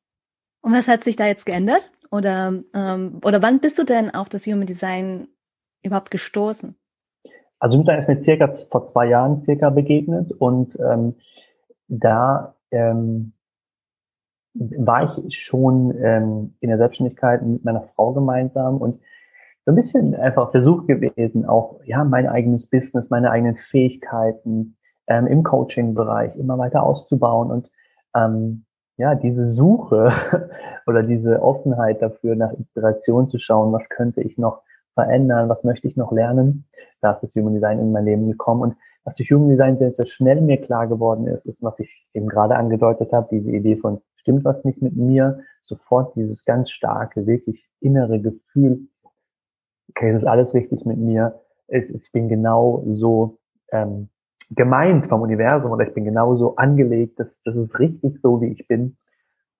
Und 0.62 0.72
was 0.72 0.88
hat 0.88 1.02
sich 1.02 1.16
da 1.16 1.26
jetzt 1.26 1.46
geändert? 1.46 1.90
Oder, 2.10 2.54
ähm, 2.74 3.20
oder 3.24 3.40
wann 3.42 3.60
bist 3.60 3.78
du 3.78 3.84
denn 3.84 4.12
auf 4.12 4.28
das 4.28 4.46
Human 4.46 4.66
Design 4.66 5.28
überhaupt 5.82 6.10
gestoßen? 6.10 6.76
Also 7.60 7.78
Human 7.78 7.86
Design 7.86 7.98
ist 8.00 8.08
mir 8.08 8.22
circa 8.24 8.52
vor 8.68 8.86
zwei 8.86 9.06
Jahren 9.06 9.42
circa 9.44 9.70
begegnet 9.70 10.32
und 10.32 10.76
ähm, 10.80 11.14
da 11.86 12.56
ähm, 12.70 13.32
war 14.54 15.16
ich 15.26 15.38
schon 15.38 15.94
ähm, 16.02 16.54
in 16.60 16.68
der 16.68 16.78
Selbstständigkeit 16.78 17.42
mit 17.42 17.64
meiner 17.64 17.82
Frau 17.94 18.12
gemeinsam 18.12 18.78
und 18.78 19.00
so 19.64 19.72
ein 19.72 19.76
bisschen 19.76 20.14
einfach 20.14 20.52
Suche 20.54 20.86
gewesen, 20.86 21.44
auch 21.44 21.80
ja 21.84 22.02
mein 22.04 22.26
eigenes 22.26 22.66
Business, 22.66 23.10
meine 23.10 23.30
eigenen 23.30 23.56
Fähigkeiten 23.56 24.76
ähm, 25.06 25.26
im 25.26 25.42
Coaching-Bereich 25.42 26.36
immer 26.36 26.58
weiter 26.58 26.82
auszubauen 26.82 27.50
und 27.50 27.70
ähm, 28.16 28.64
ja 28.96 29.14
diese 29.14 29.46
Suche 29.46 30.12
oder 30.86 31.02
diese 31.02 31.42
Offenheit 31.42 32.02
dafür, 32.02 32.34
nach 32.34 32.52
Inspiration 32.52 33.28
zu 33.28 33.38
schauen, 33.38 33.72
was 33.72 33.88
könnte 33.88 34.22
ich 34.22 34.38
noch 34.38 34.62
verändern, 34.94 35.48
was 35.48 35.62
möchte 35.62 35.86
ich 35.86 35.96
noch 35.96 36.10
lernen, 36.10 36.64
da 37.00 37.12
ist 37.12 37.22
das 37.22 37.34
Human 37.34 37.54
Design 37.54 37.78
in 37.78 37.92
mein 37.92 38.04
Leben 38.04 38.28
gekommen 38.28 38.62
und 38.62 38.76
was 39.04 39.16
durch 39.16 39.30
Human 39.30 39.50
Design 39.50 39.78
sehr, 39.78 39.92
sehr 39.92 40.06
schnell 40.06 40.40
mir 40.40 40.60
klar 40.60 40.86
geworden 40.86 41.26
ist, 41.26 41.46
ist, 41.46 41.62
was 41.62 41.78
ich 41.78 42.06
eben 42.12 42.28
gerade 42.28 42.56
angedeutet 42.56 43.12
habe, 43.12 43.28
diese 43.30 43.50
Idee 43.50 43.76
von 43.76 44.00
stimmt 44.20 44.44
was 44.44 44.64
nicht 44.64 44.82
mit 44.82 44.96
mir, 44.96 45.40
sofort 45.62 46.16
dieses 46.16 46.44
ganz 46.44 46.70
starke, 46.70 47.26
wirklich 47.26 47.68
innere 47.80 48.20
Gefühl, 48.20 48.88
okay, 49.90 50.12
das 50.12 50.22
ist 50.22 50.28
alles 50.28 50.54
richtig 50.54 50.84
mit 50.84 50.98
mir, 50.98 51.40
ich 51.68 52.12
bin 52.12 52.28
genau 52.28 52.84
so 52.86 53.38
ähm, 53.70 54.08
gemeint 54.50 55.06
vom 55.06 55.22
Universum 55.22 55.70
oder 55.70 55.86
ich 55.86 55.94
bin 55.94 56.04
genauso 56.04 56.56
angelegt, 56.56 57.20
dass 57.20 57.40
das 57.44 57.54
ist 57.54 57.78
richtig 57.78 58.20
so, 58.20 58.40
wie 58.40 58.48
ich 58.48 58.66
bin. 58.66 58.96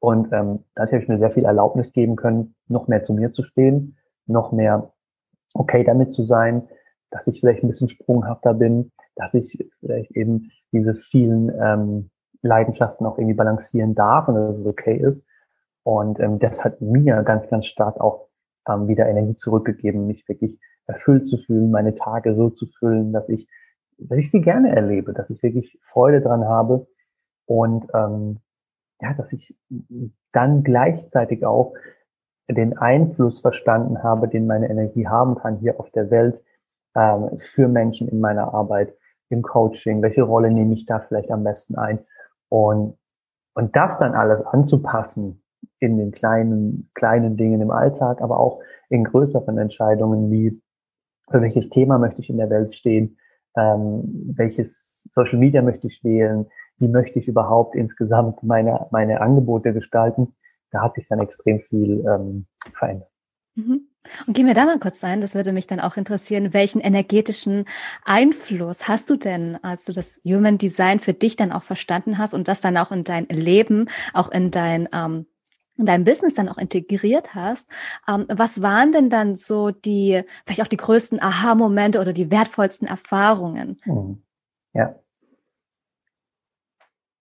Und 0.00 0.33
ähm, 0.33 0.64
dadurch 0.75 0.93
habe 0.95 1.02
ich 1.02 1.09
mir 1.09 1.19
sehr 1.19 1.31
viel 1.31 1.45
Erlaubnis 1.45 1.93
geben 1.93 2.17
können, 2.17 2.55
noch 2.69 2.88
mehr 2.88 3.05
zu 3.05 3.14
mir 3.14 3.33
zu 3.33 3.43
stehen, 3.45 3.97
noch 4.26 4.50
mehr 4.50 4.93
okay 5.55 5.85
damit 5.85 6.14
zu 6.14 6.25
sein, 6.25 6.69
dass 7.11 7.26
ich 7.26 7.40
vielleicht 7.40 7.62
ein 7.62 7.69
bisschen 7.69 7.88
sprunghafter 7.88 8.55
bin, 8.55 8.93
dass 9.14 9.35
ich 9.35 9.64
vielleicht 9.81 10.12
eben 10.12 10.50
diese 10.73 10.95
vielen 10.95 11.52
ähm, 11.61 12.11
Leidenschaften 12.43 13.07
auch 13.07 13.19
irgendwie 13.19 13.35
balancieren 13.35 13.95
darf 13.95 14.29
und 14.29 14.35
dass 14.35 14.59
es 14.59 14.67
okay 14.67 14.97
ist. 14.97 15.23
Und 15.83 16.21
ähm, 16.21 16.39
das 16.39 16.63
hat 16.65 16.81
mir 16.81 17.23
ganz, 17.23 17.49
ganz 17.49 17.67
stark 17.67 18.01
auch 18.01 18.29
ähm, 18.69 18.89
wieder 18.89 19.07
Energie 19.07 19.37
zurückgegeben, 19.37 20.07
mich 20.07 20.29
wirklich 20.29 20.59
erfüllt 20.87 21.29
zu 21.29 21.39
fühlen, 21.39 21.71
meine 21.71 21.95
Tage 21.95 22.35
so 22.35 22.51
zu 22.51 22.67
füllen, 22.67 23.13
dass 23.13 23.29
ich, 23.29 23.49
dass 23.99 24.19
ich 24.19 24.31
sie 24.31 24.41
gerne 24.41 24.75
erlebe, 24.75 25.13
dass 25.13 25.31
ich 25.31 25.43
wirklich 25.43 25.79
Freude 25.83 26.21
dran 26.21 26.45
habe 26.45 26.87
und 27.47 27.87
ähm, 27.95 28.41
ja, 29.01 29.15
dass 29.15 29.33
ich 29.33 29.57
dann 30.33 30.63
gleichzeitig 30.63 31.47
auch 31.47 31.75
den 32.49 32.77
Einfluss 32.77 33.41
verstanden 33.41 34.03
habe, 34.03 34.29
den 34.29 34.47
meine 34.47 34.69
Energie 34.69 35.07
haben 35.07 35.37
kann 35.37 35.59
hier 35.59 35.79
auf 35.81 35.91
der 35.91 36.11
Welt 36.11 36.43
ähm, 36.95 37.39
für 37.39 37.69
Menschen 37.69 38.09
in 38.09 38.21
meiner 38.21 38.53
Arbeit, 38.53 38.95
im 39.29 39.43
Coaching. 39.43 40.03
Welche 40.03 40.23
Rolle 40.23 40.51
nehme 40.51 40.75
ich 40.75 40.87
da 40.87 40.99
vielleicht 41.01 41.31
am 41.31 41.45
besten 41.45 41.77
ein? 41.77 42.01
Und, 42.50 42.99
und 43.54 43.75
das 43.75 43.99
dann 43.99 44.14
alles 44.14 44.45
anzupassen 44.45 45.42
in 45.78 45.97
den 45.97 46.12
kleinen, 46.12 46.90
kleinen 46.95 47.39
Dingen 47.39 47.63
im 47.63 47.71
Alltag, 47.71 48.21
aber 48.21 48.39
auch 48.39 48.60
in 48.91 49.04
größeren 49.04 49.56
Entscheidungen 49.56 50.30
wie, 50.30 50.60
für 51.30 51.41
welches 51.41 51.71
Thema 51.71 51.99
möchte 51.99 52.21
ich 52.21 52.28
in 52.28 52.36
der 52.36 52.50
Welt 52.50 52.75
stehen, 52.75 53.17
ähm, 53.56 54.32
welches 54.36 55.08
Social 55.13 55.39
Media 55.39 55.63
möchte 55.63 55.86
ich 55.86 56.04
wählen, 56.04 56.47
wie 56.78 56.89
möchte 56.89 57.19
ich 57.19 57.28
überhaupt 57.28 57.75
insgesamt 57.75 58.43
meine, 58.43 58.86
meine 58.91 59.21
Angebote 59.21 59.73
gestalten, 59.73 60.34
da 60.71 60.82
hat 60.82 60.95
sich 60.95 61.06
dann 61.08 61.21
extrem 61.21 61.60
viel 61.60 62.04
ähm, 62.06 62.47
verändert. 62.75 63.10
Mhm. 63.54 63.90
Und 64.26 64.34
gehen 64.34 64.47
wir 64.47 64.54
da 64.54 64.65
mal 64.65 64.78
kurz 64.78 65.04
ein, 65.04 65.21
das 65.21 65.34
würde 65.34 65.52
mich 65.52 65.67
dann 65.67 65.78
auch 65.80 65.97
interessieren, 65.97 66.54
welchen 66.54 66.80
energetischen 66.80 67.67
Einfluss 68.04 68.89
hast 68.89 69.10
du 69.10 69.17
denn, 69.17 69.58
als 69.63 69.84
du 69.84 69.93
das 69.93 70.21
Human 70.25 70.58
Design 70.58 71.00
für 71.00 71.13
dich 71.13 71.36
dann 71.36 71.52
auch 71.52 71.63
verstanden 71.63 72.19
hast 72.19 72.32
und 72.32 72.49
das 72.49 72.60
dann 72.60 72.76
auch 72.76 72.93
in 72.93 73.04
dein 73.04 73.26
Leben, 73.26 73.89
auch 74.15 74.30
in 74.30 74.50
dein 74.50 74.89
ähm, 74.93 75.26
in 75.80 75.86
dein 75.86 76.04
Business 76.04 76.34
dann 76.34 76.49
auch 76.49 76.58
integriert 76.58 77.34
hast. 77.34 77.71
Ähm, 78.06 78.26
was 78.28 78.63
waren 78.63 78.93
denn 78.93 79.08
dann 79.08 79.34
so 79.34 79.71
die, 79.71 80.23
vielleicht 80.45 80.60
auch 80.60 80.67
die 80.67 80.76
größten 80.76 81.21
Aha-Momente 81.21 82.00
oder 82.00 82.13
die 82.13 82.30
wertvollsten 82.30 82.86
Erfahrungen? 82.86 83.80
Mhm. 83.86 84.23
Ja. 84.75 84.95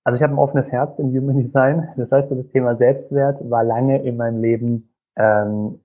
Also 0.03 0.17
ich 0.17 0.23
habe 0.23 0.33
ein 0.33 0.39
offenes 0.39 0.69
Herz 0.71 0.99
im 0.99 1.15
Human 1.15 1.37
Design. 1.37 1.87
Das 1.95 2.11
heißt, 2.11 2.29
das 2.31 2.49
Thema 2.49 2.75
Selbstwert 2.75 3.49
war 3.49 3.63
lange 3.63 4.03
in 4.03 4.17
meinem 4.17 4.41
Leben 4.41 4.89
ähm, 5.15 5.79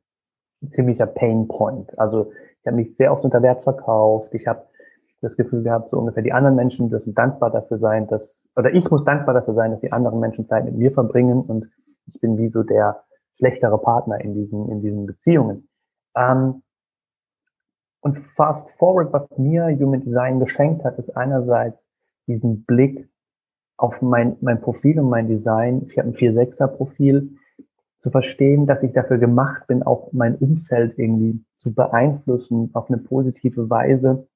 ziemlicher 0.72 1.07
Pain 1.07 1.48
Point. 1.48 1.96
Also 1.98 2.33
ich 2.61 2.66
habe 2.66 2.77
mich 2.77 2.96
sehr 2.96 3.12
oft 3.12 3.24
unter 3.24 3.42
Wert 3.42 3.62
verkauft. 3.62 4.33
Ich 4.33 4.46
habe 4.46 4.64
das 5.20 5.37
Gefühl 5.37 5.62
gehabt, 5.62 5.90
so 5.90 5.98
ungefähr 5.98 6.22
die 6.22 6.33
anderen 6.33 6.57
Menschen 6.57 6.90
dürfen 6.90 7.14
dankbar 7.14 7.50
dafür 7.50 7.79
sein, 7.79 8.07
dass, 8.09 8.40
oder 8.57 8.72
ich 8.72 8.90
muss 8.90 9.05
dankbar 9.05 9.35
dafür 9.35 9.55
sein, 9.55 9.70
dass 9.70 9.81
die 9.81 9.92
anderen 9.92 10.20
Menschen 10.20 10.46
Zeit 10.46 10.64
mit 10.64 10.77
mir 10.77 10.92
verbringen 10.92 11.42
und 11.42 11.66
ich 12.07 12.20
bin 12.20 12.37
wie 12.37 12.48
so 12.50 12.62
der 12.62 13.03
schlechtere 13.37 13.79
Partner 13.79 14.20
in 14.20 14.35
diesen, 14.35 14.68
in 14.68 14.83
diesen 14.83 15.07
Beziehungen. 15.07 15.68
Ähm, 16.16 16.62
und 18.00 18.18
fast 18.18 18.68
forward, 18.72 19.12
was 19.12 19.27
mir 19.38 19.66
Human 19.79 20.03
Design 20.03 20.38
geschenkt 20.38 20.85
hat, 20.85 20.98
ist 20.98 21.16
einerseits 21.16 21.79
diesen 22.27 22.64
Blick 22.64 23.09
auf 23.77 24.03
mein, 24.03 24.37
mein 24.40 24.61
Profil 24.61 25.00
und 25.00 25.09
mein 25.09 25.27
Design. 25.27 25.83
Ich 25.87 25.98
habe 25.98 26.09
ein 26.09 26.14
4-6er 26.14 26.68
Profil 26.68 27.37
zu 28.05 28.11
verstehen, 28.11 28.67
dass 28.67 28.83
ich 28.83 28.93
dafür 28.93 29.17
gemacht 29.17 29.67
bin, 29.67 29.83
auch 29.83 30.12
mein 30.12 30.37
Umfeld 30.37 30.99
irgendwie 30.99 31.43
zu 31.57 31.73
beeinflussen 31.73 32.69
auf 32.75 32.90
eine 32.90 32.99
positive 32.99 33.71
Weise 33.71 34.29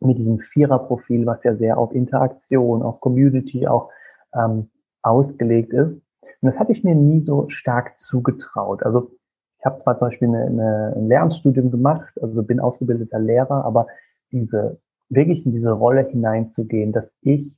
mit 0.00 0.18
diesem 0.18 0.38
Viererprofil, 0.38 1.24
was 1.24 1.42
ja 1.42 1.56
sehr 1.56 1.78
auf 1.78 1.94
Interaktion, 1.94 2.82
auf 2.82 3.00
Community 3.00 3.66
auch 3.66 3.90
ähm, 4.34 4.68
ausgelegt 5.00 5.72
ist. 5.72 5.94
Und 5.94 6.42
das 6.42 6.58
hatte 6.58 6.72
ich 6.72 6.84
mir 6.84 6.94
nie 6.94 7.24
so 7.24 7.48
stark 7.48 7.98
zugetraut. 7.98 8.82
Also 8.82 9.10
ich 9.58 9.64
habe 9.64 9.78
zwar 9.78 9.96
zum 9.96 10.08
Beispiel 10.08 10.28
eine, 10.28 10.44
eine, 10.44 10.92
ein 10.96 11.08
Lehramtsstudium 11.08 11.70
gemacht, 11.70 12.12
also 12.20 12.42
bin 12.42 12.60
ausgebildeter 12.60 13.18
Lehrer, 13.18 13.64
aber 13.64 13.86
diese 14.30 14.78
wirklich 15.08 15.46
in 15.46 15.52
diese 15.52 15.72
Rolle 15.72 16.06
hineinzugehen, 16.06 16.92
dass 16.92 17.10
ich 17.22 17.56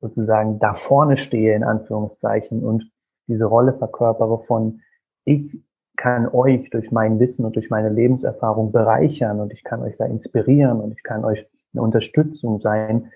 sozusagen 0.00 0.60
da 0.60 0.74
vorne 0.74 1.16
stehe, 1.16 1.56
in 1.56 1.64
Anführungszeichen, 1.64 2.62
und 2.62 2.93
diese 3.26 3.46
Rolle 3.46 3.74
verkörpere 3.74 4.44
von, 4.44 4.80
ich 5.24 5.62
kann 5.96 6.28
euch 6.28 6.70
durch 6.70 6.90
mein 6.90 7.18
Wissen 7.20 7.44
und 7.44 7.56
durch 7.56 7.70
meine 7.70 7.88
Lebenserfahrung 7.88 8.72
bereichern 8.72 9.40
und 9.40 9.52
ich 9.52 9.64
kann 9.64 9.82
euch 9.82 9.96
da 9.96 10.04
inspirieren 10.06 10.80
und 10.80 10.92
ich 10.92 11.02
kann 11.02 11.24
euch 11.24 11.46
eine 11.72 11.82
Unterstützung 11.82 12.60
sein. 12.60 13.10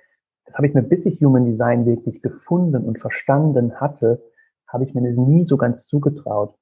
Das 0.47 0.55
habe 0.55 0.67
ich 0.67 0.75
mir, 0.75 0.83
bis 0.83 1.05
ich 1.05 1.21
Human 1.21 1.45
Design 1.45 1.87
wirklich 1.87 2.23
gefunden 2.23 2.85
und 2.85 3.01
verstanden 3.01 3.81
hatte, 3.81 4.23
habe 4.67 4.85
ich 4.85 4.95
mir 4.95 5.03
das 5.03 5.17
nie 5.17 5.45
so 5.45 5.57
ganz 5.57 5.87
zugetraut. 5.87 6.55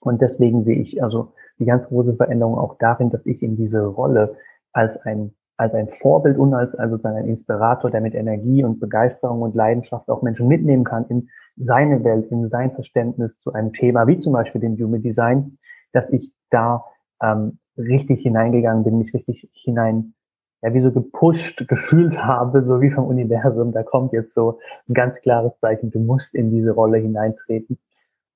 Und 0.00 0.20
deswegen 0.20 0.64
sehe 0.64 0.76
ich 0.78 1.02
also 1.02 1.32
die 1.58 1.64
ganz 1.64 1.86
große 1.86 2.14
Veränderung 2.14 2.56
auch 2.56 2.76
darin, 2.78 3.10
dass 3.10 3.26
ich 3.26 3.42
in 3.42 3.56
diese 3.56 3.84
Rolle 3.84 4.36
als 4.72 4.96
ein 4.98 5.34
als 5.58 5.74
ein 5.74 5.88
Vorbild 5.88 6.38
und 6.38 6.54
als 6.54 6.74
also 6.76 6.98
ein 7.02 7.26
Inspirator, 7.26 7.90
der 7.90 8.00
mit 8.00 8.14
Energie 8.14 8.62
und 8.64 8.78
Begeisterung 8.78 9.42
und 9.42 9.56
Leidenschaft 9.56 10.08
auch 10.08 10.22
Menschen 10.22 10.46
mitnehmen 10.46 10.84
kann 10.84 11.04
in 11.08 11.28
seine 11.56 12.04
Welt, 12.04 12.30
in 12.30 12.48
sein 12.48 12.70
Verständnis 12.70 13.38
zu 13.40 13.52
einem 13.52 13.72
Thema, 13.72 14.06
wie 14.06 14.20
zum 14.20 14.32
Beispiel 14.32 14.60
dem 14.60 14.76
Human 14.78 15.02
Design, 15.02 15.58
dass 15.92 16.08
ich 16.10 16.32
da 16.50 16.84
ähm, 17.20 17.58
richtig 17.76 18.22
hineingegangen 18.22 18.84
bin, 18.84 18.98
mich 18.98 19.12
richtig 19.12 19.50
hinein, 19.52 20.14
ja, 20.62 20.72
wie 20.74 20.80
so 20.80 20.92
gepusht 20.92 21.66
gefühlt 21.66 22.22
habe, 22.22 22.62
so 22.62 22.80
wie 22.80 22.90
vom 22.90 23.06
Universum. 23.06 23.72
Da 23.72 23.82
kommt 23.82 24.12
jetzt 24.12 24.34
so 24.34 24.60
ein 24.88 24.94
ganz 24.94 25.16
klares 25.22 25.58
Zeichen, 25.60 25.90
du 25.90 25.98
musst 25.98 26.36
in 26.36 26.52
diese 26.52 26.70
Rolle 26.70 26.98
hineintreten. 26.98 27.78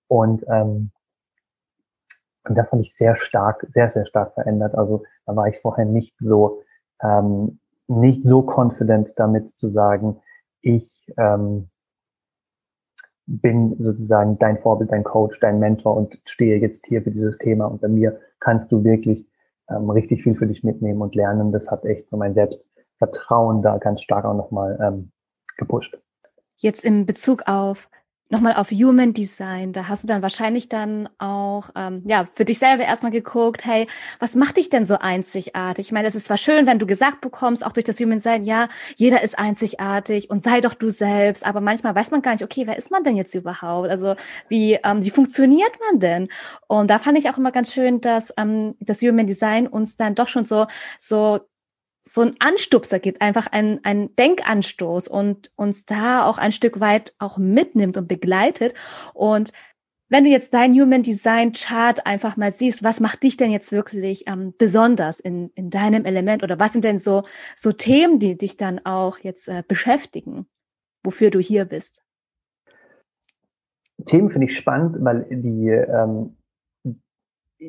Und, 0.09 0.45
ähm, 0.49 0.91
und 2.49 2.59
das 2.59 2.73
habe 2.73 2.83
ich 2.83 2.93
sehr 2.97 3.15
stark, 3.15 3.65
sehr, 3.73 3.91
sehr 3.91 4.07
stark 4.07 4.35
verändert. 4.35 4.75
Also 4.75 5.05
da 5.25 5.37
war 5.37 5.47
ich 5.47 5.61
vorher 5.61 5.85
nicht 5.85 6.17
so 6.19 6.63
ähm, 7.03 7.59
nicht 7.89 8.25
so 8.25 8.43
confident 8.43 9.13
damit 9.17 9.57
zu 9.59 9.69
sagen, 9.69 10.21
ich 10.61 11.07
ähm, 11.17 11.69
bin 13.27 13.77
sozusagen 13.79 14.39
dein 14.39 14.59
Vorbild, 14.59 14.93
dein 14.93 15.05
Coach, 15.05 15.39
dein 15.41 15.59
Mentor 15.59 15.97
und 15.97 16.21
stehe 16.27 16.59
jetzt 16.59 16.87
hier 16.87 17.03
für 17.03 17.11
dieses 17.11 17.39
Thema 17.39 17.67
und 17.67 17.81
bei 17.81 17.89
mir 17.89 18.19
kannst 18.41 18.73
du 18.73 18.85
wirklich 18.85 19.27
ähm, 19.69 19.91
richtig 19.91 20.23
viel 20.23 20.35
für 20.35 20.47
dich 20.47 20.65
mitnehmen 20.65 21.03
und 21.03 21.15
lernen. 21.15 21.53
Das 21.53 21.71
hat 21.71 21.85
echt 21.85 22.09
so 22.09 22.17
mein 22.17 22.35
Selbstwert 22.35 22.67
Vertrauen 23.03 23.63
da 23.63 23.79
ganz 23.79 24.01
stark 24.01 24.25
auch 24.25 24.37
nochmal 24.37 24.79
ähm, 24.81 25.11
gepusht. 25.57 25.99
Jetzt 26.57 26.85
in 26.85 27.05
Bezug 27.05 27.43
auf 27.47 27.91
nochmal 28.33 28.55
auf 28.55 28.71
Human 28.71 29.13
Design, 29.13 29.75
da 29.75 29.89
hast 29.89 30.05
du 30.05 30.09
dann 30.09 30.23
wahrscheinlich 30.23 30.71
dann 30.71 31.09
auch 31.19 31.69
ähm, 31.77 32.03
ja 32.07 32.27
für 32.35 32.47
dich 32.47 32.59
selber 32.59 32.83
erstmal 32.83 33.13
geguckt, 33.13 33.67
hey, 33.67 33.87
was 34.21 34.35
macht 34.37 34.57
dich 34.57 34.71
denn 34.71 34.87
so 34.87 34.99
einzigartig? 34.99 35.87
Ich 35.87 35.93
meine, 35.93 36.09
es 36.09 36.15
ist 36.15 36.27
zwar 36.27 36.39
schön, 36.39 36.67
wenn 36.67 36.79
du 36.79 36.87
gesagt 36.87 37.21
bekommst, 37.21 37.65
auch 37.65 37.73
durch 37.73 37.85
das 37.85 38.01
Human 38.01 38.17
Design, 38.17 38.45
ja, 38.45 38.69
jeder 38.97 39.23
ist 39.23 39.39
einzigartig 39.39 40.31
und 40.31 40.43
sei 40.43 40.63
doch 40.63 40.73
du 40.73 40.91
selbst, 40.91 41.45
aber 41.45 41.61
manchmal 41.61 41.95
weiß 41.95 42.11
man 42.11 42.23
gar 42.23 42.33
nicht, 42.33 42.43
okay, 42.43 42.67
wer 42.67 42.79
ist 42.79 42.91
man 42.91 43.05
denn 43.05 43.17
jetzt 43.17 43.35
überhaupt? 43.35 43.91
Also 43.91 44.17
wie 44.49 44.79
ähm, 44.83 45.05
wie 45.05 45.11
funktioniert 45.11 45.73
man 45.91 46.01
denn? 46.01 46.29
Und 46.69 46.91
da 46.91 46.99
fand 46.99 47.19
ich 47.19 47.29
auch 47.29 47.37
immer 47.37 47.53
ganz 47.53 47.73
schön, 47.73 48.01
dass 48.01 48.33
ähm, 48.39 48.77
das 48.81 49.03
Human 49.03 49.27
Design 49.27 49.67
uns 49.67 49.97
dann 49.97 50.15
doch 50.15 50.29
schon 50.29 50.45
so 50.45 50.67
so 50.99 51.41
so 52.03 52.23
ein 52.23 52.35
Anstupser 52.41 52.99
gibt, 52.99 53.23
einfach 53.23 53.47
ein, 53.47 53.81
ein 53.85 54.15
Denkanstoß 54.17 55.09
und 55.09 55.53
uns 55.57 55.87
da 55.87 56.27
auch 56.27 56.39
ein 56.39 56.53
Stück 56.53 56.81
weit 56.81 57.15
auch 57.19 57.39
mitnimmt 57.39 57.97
und 57.97 58.09
begleitet. 58.09 58.75
Und 59.15 59.53
wenn 60.09 60.25
du 60.25 60.31
jetzt 60.31 60.53
dein 60.53 60.75
Human 60.75 61.03
Design 61.03 61.53
Chart 61.53 62.07
einfach 62.07 62.37
mal 62.37 62.53
siehst, 62.53 62.83
was 62.83 63.01
macht 63.01 63.23
dich 63.23 63.37
denn 63.39 63.51
jetzt 63.51 63.73
wirklich 63.73 64.25
ähm, 64.27 64.53
besonders 64.59 65.21
in, 65.21 65.51
in 65.55 65.71
deinem 65.71 66.05
Element 66.05 66.43
oder 66.43 66.59
was 66.59 66.73
sind 66.73 66.85
denn 66.85 66.99
so, 66.99 67.23
so 67.57 67.73
Themen, 67.73 68.19
die 68.19 68.37
dich 68.37 68.59
dann 68.59 68.81
auch 68.85 69.19
jetzt 69.21 69.49
äh, 69.49 69.63
beschäftigen, 69.67 70.47
wofür 71.03 71.31
du 71.31 71.39
hier 71.39 71.65
bist? 71.65 72.03
Themen 74.05 74.31
finde 74.31 74.49
ich 74.49 74.57
spannend, 74.57 74.97
weil 75.01 75.27
die 75.31 75.69
ähm, 75.69 76.37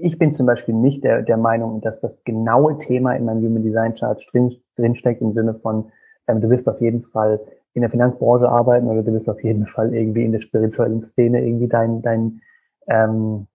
ich 0.02 0.18
bin 0.18 0.34
zum 0.34 0.46
Beispiel 0.46 0.74
nicht 0.74 1.04
der, 1.04 1.22
der 1.22 1.38
Meinung, 1.38 1.82
dass 1.82 2.00
das 2.00 2.24
genaue 2.24 2.80
Thema 2.80 3.14
in 3.14 3.26
meinem 3.26 3.44
Human 3.44 3.64
Design 3.64 3.96
Chart 3.96 4.22
drin, 4.32 4.54
drinsteckt 4.76 5.22
im 5.22 5.34
Sinne 5.34 5.54
von, 5.56 5.92
ähm, 6.28 6.42
du 6.42 6.50
wirst 6.50 6.68
auf 6.68 6.82
jeden 6.82 7.04
Fall 7.04 7.40
in 7.74 7.82
der 7.82 7.92
Finanzbranche 7.92 8.50
arbeiten 8.50 8.88
oder 8.88 9.04
du 9.04 9.14
wirst 9.14 9.30
auf 9.30 9.44
jeden 9.44 9.68
Fall 9.68 9.94
irgendwie 9.94 10.26
in 10.26 10.32
der 10.32 10.42
spirituellen 10.42 11.04
Szene 11.06 11.46
irgendwie 11.46 11.68
dein, 11.68 12.02
dein, 12.02 12.42
ähm, 12.88 13.48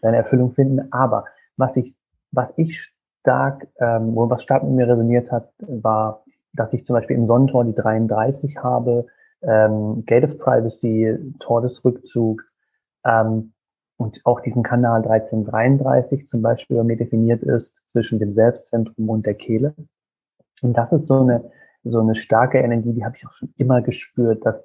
deine 0.00 0.18
Erfüllung 0.18 0.52
finden. 0.52 0.92
Aber 0.92 1.24
was 1.56 1.76
ich, 1.76 1.96
was 2.30 2.48
ich 2.56 2.92
stark, 3.20 3.66
ähm, 3.80 4.14
was 4.14 4.42
stark 4.42 4.62
mit 4.64 4.72
mir 4.72 4.88
resoniert 4.88 5.30
hat, 5.30 5.50
war, 5.58 6.24
dass 6.52 6.72
ich 6.72 6.84
zum 6.86 6.94
Beispiel 6.94 7.16
im 7.16 7.26
Sonnentor 7.26 7.64
die 7.64 7.74
33 7.74 8.56
habe, 8.58 9.06
ähm, 9.42 10.04
Gate 10.06 10.24
of 10.24 10.38
Privacy, 10.38 11.16
Tor 11.38 11.62
des 11.62 11.84
Rückzugs, 11.84 12.56
ähm, 13.04 13.52
und 13.98 14.20
auch 14.24 14.40
diesen 14.40 14.62
Kanal 14.62 15.02
1333 15.02 16.28
zum 16.28 16.40
Beispiel 16.40 16.76
bei 16.76 16.84
mir 16.84 16.96
definiert 16.96 17.42
ist 17.42 17.82
zwischen 17.90 18.20
dem 18.20 18.32
Selbstzentrum 18.32 19.10
und 19.10 19.26
der 19.26 19.34
Kehle. 19.34 19.74
Und 20.62 20.78
das 20.78 20.92
ist 20.92 21.08
so 21.08 21.20
eine, 21.20 21.50
so 21.82 22.00
eine 22.00 22.14
starke 22.14 22.58
Energie, 22.58 22.92
die 22.92 23.04
habe 23.04 23.16
ich 23.16 23.26
auch 23.26 23.32
schon 23.32 23.52
immer 23.56 23.82
gespürt, 23.82 24.46
dass, 24.46 24.64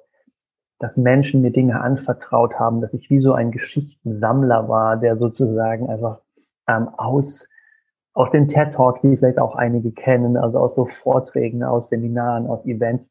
dass 0.78 0.96
Menschen 0.96 1.42
mir 1.42 1.50
Dinge 1.50 1.80
anvertraut 1.80 2.54
haben, 2.60 2.80
dass 2.80 2.94
ich 2.94 3.10
wie 3.10 3.18
so 3.18 3.32
ein 3.32 3.50
Geschichtensammler 3.50 4.68
war, 4.68 4.96
der 4.96 5.16
sozusagen 5.16 5.90
einfach 5.90 6.20
ähm, 6.68 6.88
aus, 6.96 7.48
aus 8.12 8.30
den 8.30 8.46
TED 8.46 8.74
Talks, 8.74 9.00
die 9.00 9.16
vielleicht 9.16 9.40
auch 9.40 9.56
einige 9.56 9.90
kennen, 9.90 10.36
also 10.36 10.60
aus 10.60 10.76
so 10.76 10.86
Vorträgen, 10.86 11.64
aus 11.64 11.88
Seminaren, 11.88 12.46
aus 12.46 12.64
Events, 12.66 13.10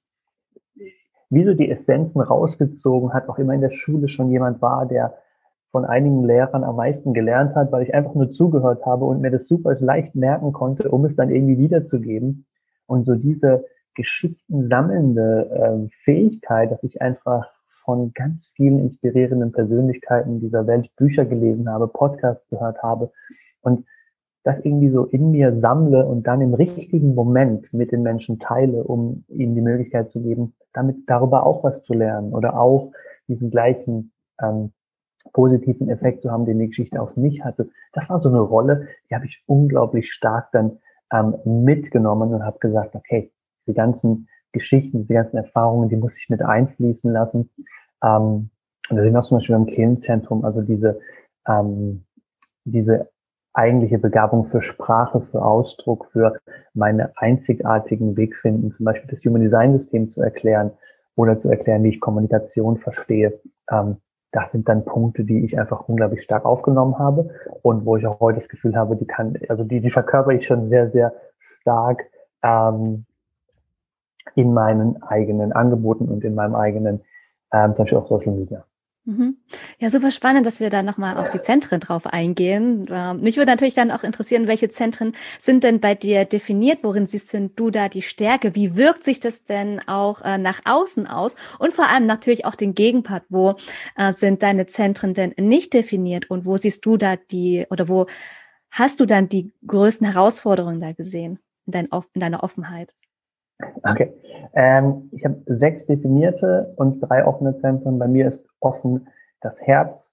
wie 1.30 1.44
so 1.44 1.54
die 1.54 1.70
Essenzen 1.70 2.22
rausgezogen 2.22 3.14
hat, 3.14 3.28
auch 3.28 3.40
immer 3.40 3.54
in 3.54 3.62
der 3.62 3.72
Schule 3.72 4.08
schon 4.08 4.30
jemand 4.32 4.62
war, 4.62 4.86
der 4.86 5.18
von 5.74 5.86
einigen 5.86 6.24
Lehrern 6.24 6.64
am 6.64 6.76
meisten 6.76 7.16
gelernt 7.16 7.56
hat, 7.56 7.72
weil 7.72 7.82
ich 7.82 7.96
einfach 7.96 8.14
nur 8.14 8.30
zugehört 8.30 8.86
habe 8.86 9.06
und 9.06 9.22
mir 9.22 9.32
das 9.32 9.48
super 9.48 9.76
leicht 9.80 10.14
merken 10.14 10.54
konnte, 10.54 10.88
um 10.90 11.04
es 11.04 11.16
dann 11.16 11.32
irgendwie 11.32 11.58
wiederzugeben. 11.58 12.46
Und 12.86 13.08
so 13.08 13.16
diese 13.16 13.66
Geschichten 13.96 14.70
sammelnde 14.70 15.50
äh, 15.50 15.96
Fähigkeit, 16.04 16.72
dass 16.72 16.84
ich 16.84 17.02
einfach 17.02 17.50
von 17.84 18.14
ganz 18.14 18.52
vielen 18.56 18.78
inspirierenden 18.78 19.52
Persönlichkeiten 19.52 20.40
dieser 20.40 20.68
Welt 20.68 20.96
Bücher 20.96 21.26
gelesen 21.26 21.68
habe, 21.68 21.88
Podcasts 21.88 22.48
gehört 22.50 22.84
habe 22.84 23.12
und 23.62 23.84
das 24.44 24.60
irgendwie 24.60 24.90
so 24.90 25.06
in 25.06 25.32
mir 25.32 25.60
sammle 25.60 26.06
und 26.06 26.28
dann 26.28 26.42
im 26.42 26.54
richtigen 26.54 27.16
Moment 27.16 27.74
mit 27.74 27.92
den 27.92 28.04
Menschen 28.04 28.38
teile, 28.38 28.84
um 28.84 29.24
ihnen 29.28 29.56
die 29.56 29.62
Möglichkeit 29.62 30.12
zu 30.12 30.22
geben, 30.22 30.54
damit 30.72 30.98
darüber 31.08 31.48
auch 31.48 31.64
was 31.64 31.82
zu 31.82 31.94
lernen 31.96 32.32
oder 32.32 32.60
auch 32.60 32.92
diesen 33.28 33.50
gleichen 33.50 34.12
ähm, 34.40 34.72
positiven 35.34 35.90
Effekt 35.90 36.22
zu 36.22 36.32
haben, 36.32 36.46
den 36.46 36.60
die 36.60 36.68
Geschichte 36.68 37.02
auf 37.02 37.16
mich 37.18 37.44
hatte. 37.44 37.70
Das 37.92 38.10
war 38.10 38.20
so 38.20 38.30
eine 38.30 38.40
Rolle, 38.40 38.88
die 39.10 39.16
habe 39.16 39.26
ich 39.26 39.44
unglaublich 39.48 40.12
stark 40.14 40.52
dann 40.52 40.80
ähm, 41.12 41.36
mitgenommen 41.46 42.34
und 42.34 42.46
habe 42.46 42.60
gesagt, 42.60 42.96
okay, 42.96 43.32
diese 43.66 43.76
ganzen 43.76 44.28
Geschichten, 44.52 45.02
diese 45.02 45.16
ganzen 45.16 45.38
Erfahrungen, 45.38 45.90
die 45.90 45.98
muss 45.98 46.16
ich 46.18 46.30
mit 46.30 46.42
einfließen 46.42 47.12
lassen. 47.12 47.50
Ähm, 48.04 48.50
und 48.90 48.98
da 48.98 49.04
sind 49.04 49.14
wir 49.14 49.24
zum 49.24 49.38
Beispiel 49.38 49.56
beim 49.56 49.66
Kindenzentrum, 49.66 50.46
also 50.46 50.62
diese, 50.62 51.00
ähm, 51.48 52.04
diese 52.66 53.10
eigentliche 53.54 54.00
Begabung 54.00 54.46
für 54.46 54.62
Sprache, 54.62 55.22
für 55.22 55.44
Ausdruck, 55.44 56.10
für 56.12 56.40
meine 56.74 57.12
einzigartigen 57.18 58.18
Weg 58.18 58.36
finden, 58.36 58.72
zum 58.72 58.86
Beispiel 58.86 59.10
das 59.10 59.24
Human 59.26 59.42
Design 59.42 59.78
System 59.78 60.10
zu 60.10 60.22
erklären 60.22 60.72
oder 61.16 61.40
zu 61.40 61.50
erklären, 61.50 61.84
wie 61.84 61.90
ich 61.90 62.00
Kommunikation 62.00 62.78
verstehe. 62.78 63.40
Ähm, 63.72 63.98
das 64.34 64.52
sind 64.52 64.68
dann 64.68 64.84
Punkte, 64.84 65.24
die 65.24 65.46
ich 65.46 65.58
einfach 65.58 65.88
unglaublich 65.88 66.24
stark 66.24 66.44
aufgenommen 66.44 66.98
habe 66.98 67.30
und 67.62 67.86
wo 67.86 67.98
ich 67.98 68.06
auch 68.06 68.20
heute 68.20 68.40
das 68.40 68.50
Gefühl 68.50 68.76
habe, 68.76 68.96
die 68.96 69.06
kann, 69.06 69.38
also 69.48 69.64
die, 69.64 69.80
die 69.80 69.92
verkörper 69.92 70.32
ich 70.32 70.48
schon 70.48 70.70
sehr, 70.70 70.90
sehr 70.90 71.14
stark 71.62 72.04
ähm, 72.42 73.06
in 74.36 74.54
meinen 74.54 75.02
eigenen 75.04 75.54
Angeboten 75.54 76.10
und 76.10 76.24
in 76.24 76.34
meinem 76.34 76.56
eigenen, 76.56 77.02
ähm, 77.54 77.76
zum 77.76 77.84
Beispiel 77.84 78.00
auf 78.00 78.08
Social 78.08 78.34
Media. 78.34 78.66
Mhm. 79.06 79.36
Ja, 79.80 79.90
super 79.90 80.12
spannend, 80.12 80.46
dass 80.46 80.62
wir 80.62 80.70
da 80.70 80.82
nochmal 80.82 81.18
auf 81.18 81.30
die 81.30 81.42
Zentren 81.42 81.82
drauf 81.82 82.08
eingehen. 82.08 82.86
Ähm, 82.90 83.20
mich 83.20 83.36
würde 83.36 83.52
natürlich 83.52 83.74
dann 83.74 83.92
auch 83.92 84.04
interessieren, 84.04 84.48
welche 84.48 84.70
Zentren 84.70 85.12
sind 85.40 85.66
denn 85.66 85.82
bei 85.82 85.94
dir 85.94 86.24
definiert? 86.24 86.80
Worin 86.84 87.06
siehst 87.06 87.38
du 87.56 87.70
da 87.70 87.90
die 87.90 88.02
Stärke? 88.02 88.56
Wie 88.56 88.78
wirkt 88.78 89.04
sich 89.04 89.20
das 89.20 89.44
denn 89.44 89.82
auch 89.88 90.22
äh, 90.22 90.38
nach 90.38 90.62
außen 90.64 91.06
aus? 91.06 91.36
Und 91.60 91.74
vor 91.74 91.90
allem 91.90 92.06
natürlich 92.06 92.46
auch 92.46 92.56
den 92.56 92.76
Gegenpart. 92.76 93.24
Wo 93.28 93.56
äh, 93.98 94.14
sind 94.14 94.42
deine 94.42 94.68
Zentren 94.68 95.14
denn 95.14 95.34
nicht 95.38 95.74
definiert? 95.74 96.30
Und 96.30 96.46
wo 96.46 96.56
siehst 96.56 96.86
du 96.86 96.96
da 96.96 97.18
die, 97.18 97.66
oder 97.70 97.90
wo 97.90 98.06
hast 98.72 99.02
du 99.02 99.06
dann 99.06 99.28
die 99.28 99.52
größten 99.68 100.10
Herausforderungen 100.10 100.80
da 100.80 100.94
gesehen 100.94 101.40
in, 101.66 101.74
dein, 101.74 101.90
in 102.14 102.22
deiner 102.22 102.42
Offenheit? 102.42 102.94
Okay. 103.84 104.14
Ähm, 104.54 105.10
ich 105.12 105.26
habe 105.26 105.42
sechs 105.46 105.86
definierte 105.86 106.74
und 106.78 107.00
drei 107.02 107.26
offene 107.26 107.58
Zentren. 107.60 108.00
Bei 108.00 108.08
mir 108.08 108.28
ist 108.28 108.44
offen 108.64 109.08
das 109.42 109.62
Herz, 109.62 110.12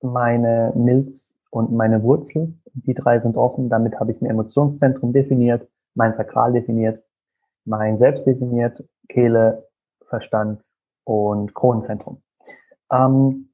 meine 0.00 0.72
Milz 0.74 1.32
und 1.50 1.72
meine 1.72 2.02
Wurzel. 2.02 2.54
Die 2.72 2.94
drei 2.94 3.18
sind 3.20 3.36
offen. 3.36 3.68
Damit 3.68 3.98
habe 3.98 4.12
ich 4.12 4.22
ein 4.22 4.26
Emotionszentrum 4.26 5.12
definiert, 5.12 5.68
mein 5.94 6.14
Sakral 6.14 6.52
definiert, 6.52 7.02
mein 7.64 7.98
Selbst 7.98 8.26
definiert, 8.26 8.82
Kehle, 9.08 9.66
Verstand 10.08 10.62
und 11.04 11.54
Kronenzentrum. 11.54 12.22
Ähm, 12.90 13.48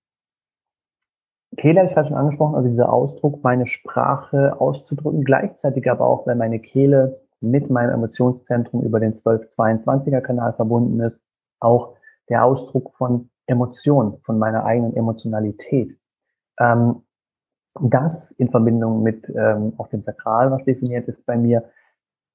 Kehle 1.56 1.80
habe 1.80 1.88
ich 1.88 1.94
gerade 1.94 2.08
schon 2.08 2.16
angesprochen, 2.16 2.56
also 2.56 2.68
dieser 2.68 2.92
Ausdruck, 2.92 3.42
meine 3.42 3.66
Sprache 3.66 4.60
auszudrücken, 4.60 5.24
gleichzeitig 5.24 5.88
aber 5.90 6.06
auch, 6.06 6.26
wenn 6.26 6.38
meine 6.38 6.58
Kehle 6.58 7.20
mit 7.40 7.70
meinem 7.70 7.90
Emotionszentrum 7.90 8.82
über 8.82 9.00
den 9.00 9.14
1222er 9.14 10.20
Kanal 10.20 10.52
verbunden 10.54 11.00
ist, 11.00 11.18
auch 11.60 11.94
der 12.28 12.44
Ausdruck 12.44 12.94
von 12.96 13.30
Emotionen, 13.46 14.18
von 14.24 14.38
meiner 14.38 14.64
eigenen 14.64 14.96
Emotionalität. 14.96 15.96
Ähm, 16.58 17.02
das 17.80 18.30
in 18.32 18.50
Verbindung 18.50 19.02
mit 19.02 19.28
ähm, 19.34 19.72
auch 19.78 19.88
dem 19.88 20.02
Sakral, 20.02 20.50
was 20.50 20.64
definiert 20.64 21.08
ist 21.08 21.26
bei 21.26 21.36
mir, 21.36 21.64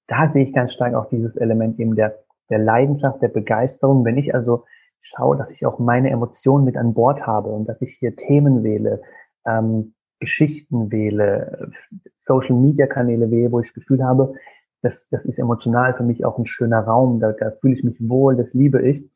da 0.08 0.30
sehe 0.32 0.46
ich 0.46 0.54
ganz 0.54 0.74
stark 0.74 0.94
auch 0.94 1.08
dieses 1.10 1.38
Element 1.38 1.80
eben 1.80 1.96
der, 1.96 2.20
der 2.50 2.60
Leidenschaft, 2.60 3.22
der 3.22 3.30
Begeisterung. 3.30 4.04
Wenn 4.04 4.18
ich 4.18 4.34
also 4.36 4.66
schaue, 5.02 5.38
dass 5.38 5.52
ich 5.52 5.66
auch 5.66 5.80
meine 5.80 6.10
Emotionen 6.10 6.66
mit 6.66 6.76
an 6.76 6.94
Bord 6.94 7.26
habe 7.26 7.50
und 7.50 7.68
dass 7.70 7.82
ich 7.82 7.96
hier 8.00 8.16
Themen 8.16 8.64
wähle, 8.64 9.02
ähm, 9.46 9.94
Geschichten 10.20 10.92
wähle, 10.92 11.72
Social 12.20 12.56
Media 12.56 12.88
Kanäle 12.88 13.32
wähle, 13.32 13.52
wo 13.52 13.62
ich 13.62 13.68
das 13.68 13.76
Gefühl 13.76 14.04
habe, 14.04 14.34
das, 14.82 15.08
das 15.10 15.26
ist 15.26 15.40
emotional 15.40 15.94
für 15.94 16.04
mich 16.04 16.26
auch 16.26 16.38
ein 16.38 16.46
schöner 16.46 16.82
Raum, 16.82 17.20
da, 17.20 17.32
da 17.32 17.52
fühle 17.52 17.76
ich 17.76 17.84
mich 17.84 17.98
wohl, 18.08 18.36
das 18.36 18.54
liebe 18.54 18.82
ich, 18.82 19.10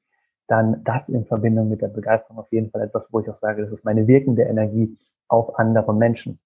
dann 0.47 0.83
das 0.83 1.09
in 1.09 1.25
Verbindung 1.25 1.69
mit 1.69 1.81
der 1.81 1.87
Begeisterung 1.87 2.39
auf 2.39 2.51
jeden 2.51 2.69
Fall 2.69 2.81
etwas, 2.81 3.07
wo 3.11 3.19
ich 3.19 3.29
auch 3.29 3.37
sage, 3.37 3.61
das 3.61 3.71
ist 3.71 3.85
meine 3.85 4.07
wirkende 4.07 4.43
Energie 4.43 4.97
auf 5.27 5.57
andere 5.57 5.93
Menschen. 5.93 6.39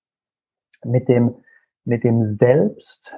Mit 0.84 1.08
dem, 1.08 1.36
mit 1.86 2.04
dem 2.04 2.36
Selbst, 2.36 3.14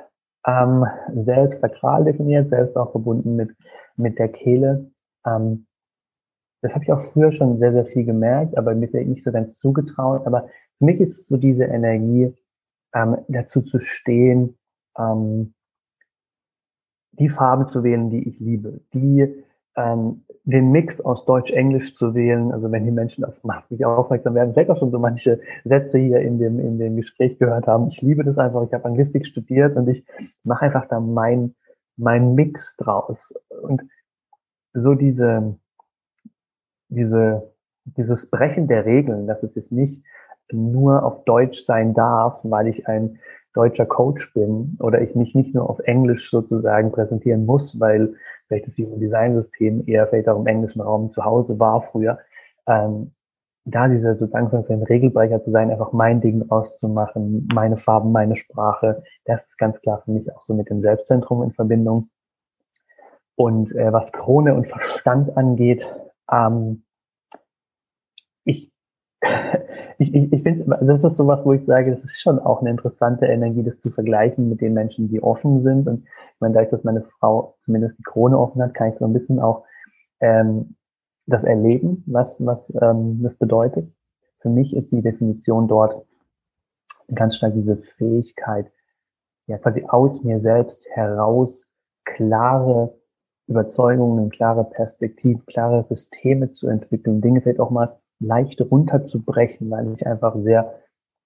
ähm, 0.46 0.86
selbst 1.14 1.62
sakral 1.62 2.06
definiert, 2.06 2.50
selbst 2.50 2.78
auch 2.78 2.92
verbunden 2.92 3.36
mit, 3.36 3.52
mit 3.98 4.18
der 4.18 4.30
Kehle. 4.30 4.90
Ähm, 5.26 5.66
das 6.62 6.74
habe 6.74 6.84
ich 6.84 6.92
auch 6.92 7.02
früher 7.12 7.32
schon 7.32 7.60
sehr, 7.60 7.72
sehr 7.72 7.86
viel 7.86 8.06
gemerkt, 8.06 8.58
aber 8.58 8.76
mir 8.76 8.90
nicht 9.06 9.24
so 9.24 9.32
ganz 9.32 9.58
zugetraut. 9.58 10.26
Aber 10.26 10.48
für 10.78 10.86
mich 10.86 11.00
ist 11.00 11.28
so 11.28 11.38
diese 11.38 11.66
Energie, 11.66 12.34
ähm, 12.94 13.18
dazu 13.28 13.62
zu 13.62 13.80
stehen, 13.80 14.58
ähm, 14.98 15.54
die 17.12 17.30
Farbe 17.30 17.68
zu 17.68 17.84
wählen, 17.84 18.10
die 18.10 18.28
ich 18.28 18.40
liebe, 18.40 18.82
die 18.94 19.44
ähm, 19.80 20.26
den 20.44 20.72
Mix 20.72 21.00
aus 21.00 21.26
Deutsch-Englisch 21.26 21.96
zu 21.96 22.16
wählen, 22.16 22.52
also 22.52 22.72
wenn 22.72 22.84
die 22.84 22.92
Menschen 22.92 23.24
auf 23.24 23.36
mich 23.70 23.86
aufmerksam 23.86 24.36
werden, 24.36 24.54
vielleicht 24.54 24.72
auch 24.72 24.80
schon 24.80 24.92
so 24.92 25.00
manche 25.00 25.40
Sätze 25.64 26.00
hier 26.00 26.20
in 26.20 26.40
dem, 26.40 26.60
in 26.60 26.80
dem 26.80 26.96
Gespräch 26.96 27.38
gehört 27.38 27.68
haben. 27.68 27.90
Ich 27.90 28.02
liebe 28.02 28.24
das 28.24 28.38
einfach, 28.38 28.64
ich 28.64 28.74
habe 28.74 28.86
Anglistik 28.86 29.28
studiert 29.28 29.76
und 29.76 29.88
ich 29.88 30.06
mache 30.44 30.66
einfach 30.66 30.88
da 30.88 31.00
mein, 31.00 31.56
mein 31.98 32.34
Mix 32.34 32.78
draus. 32.78 33.34
Und 33.62 33.84
so 34.74 34.96
diese, 34.96 35.56
diese, 36.88 37.54
dieses 37.86 38.30
Brechen 38.30 38.68
der 38.68 38.86
Regeln, 38.86 39.28
dass 39.28 39.44
es 39.44 39.54
jetzt 39.56 39.72
nicht 39.72 40.02
nur 40.52 41.04
auf 41.04 41.26
Deutsch 41.26 41.64
sein 41.64 41.94
darf, 41.94 42.40
weil 42.44 42.68
ich 42.68 42.88
ein 42.88 43.20
deutscher 43.54 43.86
Coach 43.86 44.34
bin 44.34 44.78
oder 44.80 45.02
ich 45.02 45.16
mich 45.16 45.36
nicht 45.36 45.54
nur 45.54 45.70
auf 45.70 45.80
Englisch 45.80 46.30
sozusagen 46.32 46.92
präsentieren 46.92 47.46
muss, 47.46 47.80
weil 47.80 48.16
vielleicht 48.50 48.68
das 48.68 48.78
Human 48.78 49.00
Design 49.00 49.36
System 49.36 49.84
eher 49.88 50.08
vielleicht 50.08 50.28
auch 50.28 50.40
im 50.40 50.48
englischen 50.48 50.82
Raum 50.82 51.12
zu 51.12 51.24
Hause 51.24 51.58
war 51.60 51.82
früher, 51.84 52.20
ähm, 52.68 53.14
da 53.66 53.88
dieser 53.88 54.16
sozusagen 54.16 54.50
von 54.50 54.64
ein 54.68 54.84
Regelbrecher 54.84 55.44
zu 55.44 55.52
sein, 55.52 55.70
einfach 55.72 55.94
mein 55.94 56.22
Ding 56.22 56.50
auszumachen, 56.50 57.48
meine 57.54 57.78
Farben, 57.78 58.12
meine 58.12 58.36
Sprache, 58.36 59.04
das 59.26 59.46
ist 59.46 59.58
ganz 59.58 59.80
klar 59.82 60.02
für 60.04 60.12
mich 60.12 60.34
auch 60.34 60.44
so 60.46 60.54
mit 60.54 60.70
dem 60.70 60.82
Selbstzentrum 60.82 61.44
in 61.44 61.52
Verbindung. 61.52 62.10
Und 63.36 63.74
äh, 63.76 63.94
was 63.94 64.12
Krone 64.12 64.56
und 64.56 64.68
Verstand 64.68 65.38
angeht, 65.38 65.86
ähm, 66.32 66.84
ich, 69.98 70.14
ich, 70.14 70.32
ich, 70.32 70.44
finde, 70.44 70.78
das 70.82 71.04
ist 71.04 71.18
sowas, 71.18 71.42
wo 71.44 71.54
ich 71.54 71.66
sage, 71.66 71.92
das 71.92 72.04
ist 72.04 72.20
schon 72.20 72.40
auch 72.40 72.62
eine 72.62 72.70
interessante 72.70 73.26
Energie, 73.26 73.64
das 73.64 73.80
zu 73.82 73.90
vergleichen 73.90 74.50
mit 74.50 74.62
den 74.62 74.74
Menschen, 74.74 75.10
die 75.10 75.22
offen 75.22 75.64
sind. 75.64 75.88
Und 75.88 76.04
ich 76.04 76.40
meine, 76.40 76.54
dadurch, 76.54 76.72
dass 76.72 76.84
meine 76.84 77.04
Frau 77.20 77.56
zumindest 77.66 77.98
die 78.00 78.04
Krone 78.04 78.38
offen 78.38 78.62
hat, 78.62 78.74
kann 78.74 78.90
ich 78.90 78.96
so 78.96 79.06
ein 79.06 79.14
bisschen 79.14 79.40
auch 79.40 79.66
ähm, 80.22 80.76
das 81.26 81.44
erleben, 81.44 82.04
was, 82.08 82.44
was 82.46 82.72
ähm, 82.82 83.22
das 83.22 83.36
bedeutet. 83.36 83.92
Für 84.40 84.50
mich 84.50 84.76
ist 84.76 84.92
die 84.92 85.02
Definition 85.02 85.68
dort 85.68 86.06
ganz 87.14 87.36
stark 87.36 87.54
diese 87.54 87.78
Fähigkeit, 87.78 88.72
ja, 89.48 89.58
quasi 89.58 89.84
aus 89.88 90.24
mir 90.24 90.40
selbst 90.40 90.86
heraus 90.92 91.66
klare 92.06 92.94
Überzeugungen, 93.48 94.30
klare 94.30 94.64
Perspektiven, 94.64 95.46
klare 95.46 95.84
Systeme 95.84 96.52
zu 96.52 96.68
entwickeln, 96.68 97.20
Dinge 97.20 97.42
vielleicht 97.42 97.60
auch 97.60 97.72
mal 97.72 97.98
leicht 98.20 98.62
runterzubrechen, 98.62 99.70
weil 99.70 99.94
ich 99.94 100.06
einfach 100.06 100.36
sehr, 100.38 100.76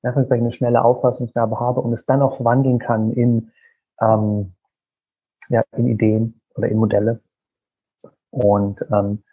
einfach 0.04 0.30
eine 0.30 0.52
schnelle 0.52 0.84
Auffassungsgabe 0.84 1.60
habe 1.60 1.82
und 1.82 1.94
es 1.94 2.06
dann 2.06 2.22
auch 2.22 2.44
wandeln 2.44 2.80
kann 2.80 3.12
in 3.14 3.52
ähm, 4.02 4.54
ja, 5.50 5.64
in 5.76 5.88
Ideen 5.88 6.42
oder 6.56 6.68
in 6.68 6.78
Modelle. 6.78 7.22
Und 8.30 8.84
ähm, 8.92 9.24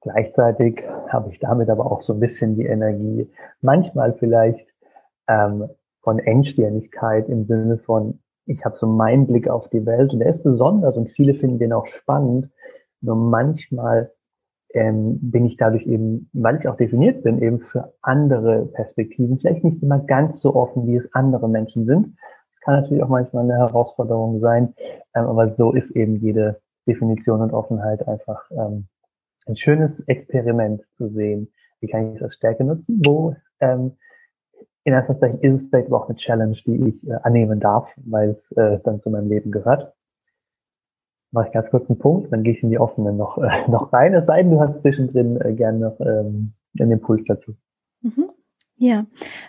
gleichzeitig 0.00 0.82
habe 1.08 1.30
ich 1.30 1.38
damit 1.38 1.68
aber 1.68 1.90
auch 1.90 2.02
so 2.02 2.12
ein 2.12 2.20
bisschen 2.20 2.56
die 2.56 2.66
Energie, 2.66 3.30
manchmal 3.60 4.14
vielleicht 4.14 4.68
ähm, 5.28 5.68
von 6.02 6.18
Engstirnigkeit 6.18 7.28
im 7.28 7.46
Sinne 7.46 7.78
von, 7.78 8.20
ich 8.44 8.64
habe 8.64 8.76
so 8.76 8.86
meinen 8.86 9.26
Blick 9.26 9.48
auf 9.48 9.68
die 9.70 9.84
Welt 9.84 10.12
und 10.12 10.20
der 10.20 10.30
ist 10.30 10.44
besonders 10.44 10.96
und 10.96 11.10
viele 11.10 11.34
finden 11.34 11.58
den 11.58 11.72
auch 11.72 11.86
spannend. 11.86 12.48
Nur 13.00 13.16
manchmal 13.16 14.12
ähm, 14.74 15.18
bin 15.20 15.46
ich 15.46 15.56
dadurch 15.56 15.86
eben, 15.86 16.28
weil 16.32 16.56
ich 16.56 16.68
auch 16.68 16.76
definiert 16.76 17.22
bin, 17.22 17.40
eben 17.40 17.60
für 17.60 17.94
andere 18.02 18.66
Perspektiven, 18.66 19.38
vielleicht 19.38 19.64
nicht 19.64 19.82
immer 19.82 20.00
ganz 20.00 20.40
so 20.40 20.54
offen, 20.54 20.86
wie 20.86 20.96
es 20.96 21.12
andere 21.14 21.48
Menschen 21.48 21.86
sind, 21.86 22.16
kann 22.66 22.80
natürlich 22.80 23.02
auch 23.02 23.08
manchmal 23.08 23.44
eine 23.44 23.58
Herausforderung 23.58 24.40
sein, 24.40 24.74
ähm, 25.14 25.26
aber 25.26 25.54
so 25.54 25.72
ist 25.72 25.90
eben 25.92 26.16
jede 26.16 26.60
Definition 26.86 27.40
und 27.40 27.52
Offenheit 27.52 28.06
einfach 28.06 28.50
ähm, 28.50 28.88
ein 29.46 29.56
schönes 29.56 30.00
Experiment 30.08 30.82
zu 30.96 31.08
sehen. 31.08 31.52
Wie 31.80 31.88
kann 31.88 32.14
ich 32.14 32.20
das 32.20 32.34
Stärke 32.34 32.64
nutzen? 32.64 33.00
Wo 33.04 33.36
ähm, 33.60 33.92
in 34.84 34.94
Anführungszeichen 34.94 35.40
ist 35.40 35.62
es 35.62 35.68
vielleicht 35.68 35.92
auch 35.92 36.08
eine 36.08 36.16
Challenge, 36.16 36.56
die 36.66 36.88
ich 36.88 37.08
äh, 37.08 37.14
annehmen 37.22 37.60
darf, 37.60 37.88
weil 38.04 38.30
es 38.30 38.52
äh, 38.52 38.78
dann 38.84 39.00
zu 39.00 39.10
meinem 39.10 39.28
Leben 39.28 39.50
gehört. 39.50 39.92
Mache 41.36 41.48
ich 41.48 41.52
ganz 41.52 41.68
kurz 41.70 41.86
einen 41.90 41.98
Punkt, 41.98 42.32
dann 42.32 42.42
gehe 42.42 42.54
ich 42.54 42.62
in 42.62 42.70
die 42.70 42.78
offenen 42.78 43.18
noch, 43.18 43.36
äh, 43.36 43.50
noch 43.70 43.92
rein, 43.92 44.14
es 44.14 44.24
sei 44.24 44.42
denn, 44.42 44.52
du 44.52 44.60
hast 44.60 44.80
zwischendrin 44.80 45.38
äh, 45.38 45.52
gerne 45.52 45.78
noch 45.78 46.00
ähm, 46.00 46.54
einen 46.80 46.92
Impuls 46.92 47.22
dazu. 47.28 47.52
Mhm. 48.00 48.30
Ja, 48.78 49.04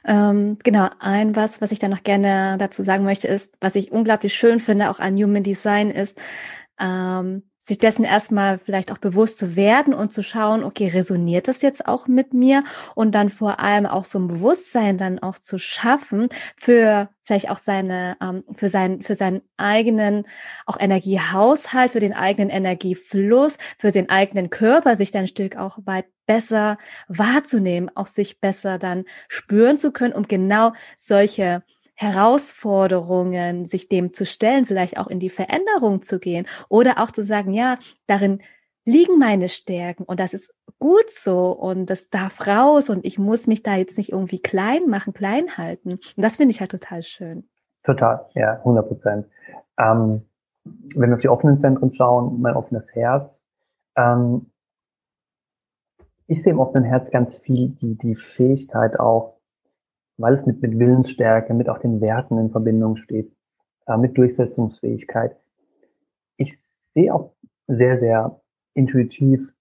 ähm, 0.05 0.57
genau. 0.63 0.87
Ein 0.99 1.37
was, 1.37 1.61
was 1.61 1.71
ich 1.71 1.79
da 1.79 1.87
noch 1.87 2.03
gerne 2.03 2.57
dazu 2.57 2.83
sagen 2.83 3.05
möchte, 3.05 3.29
ist, 3.29 3.55
was 3.61 3.75
ich 3.75 3.93
unglaublich 3.93 4.33
schön 4.33 4.59
finde, 4.59 4.89
auch 4.89 4.99
an 4.99 5.15
Human 5.15 5.43
Design, 5.43 5.91
ist, 5.91 6.19
ähm, 6.77 7.43
sich 7.67 7.77
dessen 7.77 8.05
erstmal 8.05 8.59
vielleicht 8.59 8.93
auch 8.93 8.97
bewusst 8.97 9.37
zu 9.37 9.57
werden 9.57 9.93
und 9.93 10.13
zu 10.13 10.23
schauen, 10.23 10.63
okay, 10.63 10.87
resoniert 10.87 11.49
das 11.49 11.61
jetzt 11.61 11.85
auch 11.85 12.07
mit 12.07 12.33
mir? 12.33 12.63
Und 12.95 13.13
dann 13.13 13.27
vor 13.27 13.59
allem 13.59 13.85
auch 13.85 14.05
so 14.05 14.19
ein 14.19 14.29
Bewusstsein 14.29 14.97
dann 14.97 15.19
auch 15.19 15.37
zu 15.37 15.59
schaffen 15.59 16.29
für 16.55 17.09
vielleicht 17.23 17.49
auch 17.49 17.57
seine, 17.57 18.15
ähm, 18.21 18.45
für 18.55 18.69
seinen, 18.69 19.03
für 19.03 19.15
seinen 19.15 19.41
eigenen 19.57 20.23
auch 20.65 20.79
Energiehaushalt, 20.79 21.91
für 21.91 21.99
den 21.99 22.13
eigenen 22.13 22.49
Energiefluss, 22.49 23.57
für 23.77 23.91
den 23.91 24.09
eigenen 24.09 24.49
Körper, 24.49 24.95
sich 24.95 25.11
dann 25.11 25.23
ein 25.23 25.27
Stück 25.27 25.57
auch 25.57 25.77
weit 25.83 26.05
besser 26.25 26.77
wahrzunehmen, 27.09 27.91
auch 27.95 28.07
sich 28.07 28.39
besser 28.39 28.79
dann 28.79 29.03
spüren 29.27 29.77
zu 29.77 29.91
können, 29.91 30.13
um 30.13 30.27
genau 30.27 30.71
solche 30.95 31.63
Herausforderungen, 31.97 33.65
sich 33.65 33.89
dem 33.89 34.13
zu 34.13 34.25
stellen, 34.25 34.67
vielleicht 34.67 34.97
auch 34.97 35.07
in 35.07 35.19
die 35.19 35.31
Veränderung 35.31 36.03
zu 36.03 36.19
gehen 36.19 36.45
oder 36.69 36.99
auch 36.99 37.11
zu 37.11 37.23
sagen, 37.23 37.51
ja, 37.51 37.77
darin 38.05 38.39
liegen 38.85 39.17
meine 39.17 39.49
Stärken 39.49 40.03
und 40.03 40.19
das 40.19 40.33
ist 40.33 40.53
gut 40.79 41.09
so 41.09 41.51
und 41.51 41.89
das 41.89 42.09
darf 42.09 42.45
raus 42.45 42.91
und 42.91 43.03
ich 43.03 43.17
muss 43.17 43.47
mich 43.47 43.63
da 43.63 43.75
jetzt 43.75 43.97
nicht 43.97 44.11
irgendwie 44.11 44.39
klein 44.39 44.87
machen, 44.87 45.11
klein 45.11 45.57
halten. 45.57 45.93
Und 45.93 46.23
das 46.23 46.37
finde 46.37 46.51
ich 46.51 46.61
halt 46.61 46.71
total 46.71 47.01
schön. 47.01 47.49
Total, 47.83 48.25
ja, 48.35 48.53
100 48.59 48.87
Prozent. 48.87 49.27
Ähm, 49.79 50.21
wenn 50.95 51.09
wir 51.09 51.15
auf 51.15 51.21
die 51.21 51.29
offenen 51.29 51.59
Zentren 51.59 51.91
schauen, 51.91 52.39
mein 52.41 52.55
offenes 52.55 52.93
Herz, 52.93 53.41
ähm, 53.95 54.51
ich 56.27 56.43
sehe 56.43 56.53
im 56.53 56.59
offenen 56.59 56.83
Herz 56.83 57.09
ganz 57.09 57.39
viel 57.39 57.69
die, 57.69 57.97
die 57.97 58.15
Fähigkeit 58.15 58.99
auch, 58.99 59.36
weil 60.17 60.33
es 60.33 60.45
mit, 60.45 60.61
mit 60.61 60.77
Willensstärke, 60.79 61.53
mit 61.53 61.69
auch 61.69 61.79
den 61.79 62.01
Werten 62.01 62.37
in 62.37 62.51
Verbindung 62.51 62.97
steht, 62.97 63.31
äh, 63.85 63.97
mit 63.97 64.17
Durchsetzungsfähigkeit. 64.17 65.35
Ich 66.37 66.57
sehe 66.93 67.13
auch 67.13 67.33
sehr, 67.67 67.97
sehr 67.97 68.41
intuitiv, 68.73 69.51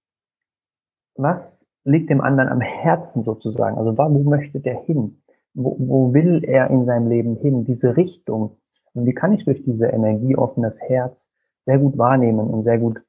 was 1.14 1.64
liegt 1.84 2.10
dem 2.10 2.20
anderen 2.20 2.48
am 2.48 2.60
Herzen 2.60 3.24
sozusagen? 3.24 3.78
Also 3.78 3.96
wo 3.96 4.22
möchte 4.24 4.60
der 4.60 4.82
hin? 4.82 5.22
Wo, 5.54 5.76
wo 5.78 6.12
will 6.12 6.44
er 6.44 6.68
in 6.70 6.84
seinem 6.84 7.08
Leben 7.08 7.36
hin? 7.36 7.64
Diese 7.64 7.96
Richtung. 7.96 8.58
Und 8.92 9.06
die 9.06 9.14
kann 9.14 9.32
ich 9.32 9.44
durch 9.44 9.62
diese 9.62 9.86
energieoffenes 9.86 10.80
Herz 10.80 11.26
sehr 11.64 11.78
gut 11.78 11.96
wahrnehmen 11.96 12.48
und 12.48 12.64
sehr 12.64 12.78
gut 12.78 13.02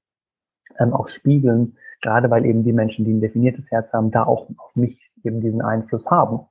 ähm, 0.79 0.93
auch 0.93 1.07
spiegeln 1.07 1.77
gerade 2.01 2.29
weil 2.29 2.45
eben 2.45 2.63
die 2.63 2.73
Menschen, 2.73 3.05
die 3.05 3.13
ein 3.13 3.21
definiertes 3.21 3.71
Herz 3.71 3.93
haben, 3.93 4.11
da 4.11 4.23
auch 4.23 4.49
auf 4.57 4.75
mich 4.75 5.11
eben 5.23 5.41
diesen 5.41 5.61
Einfluss 5.61 6.05
haben. 6.07 6.41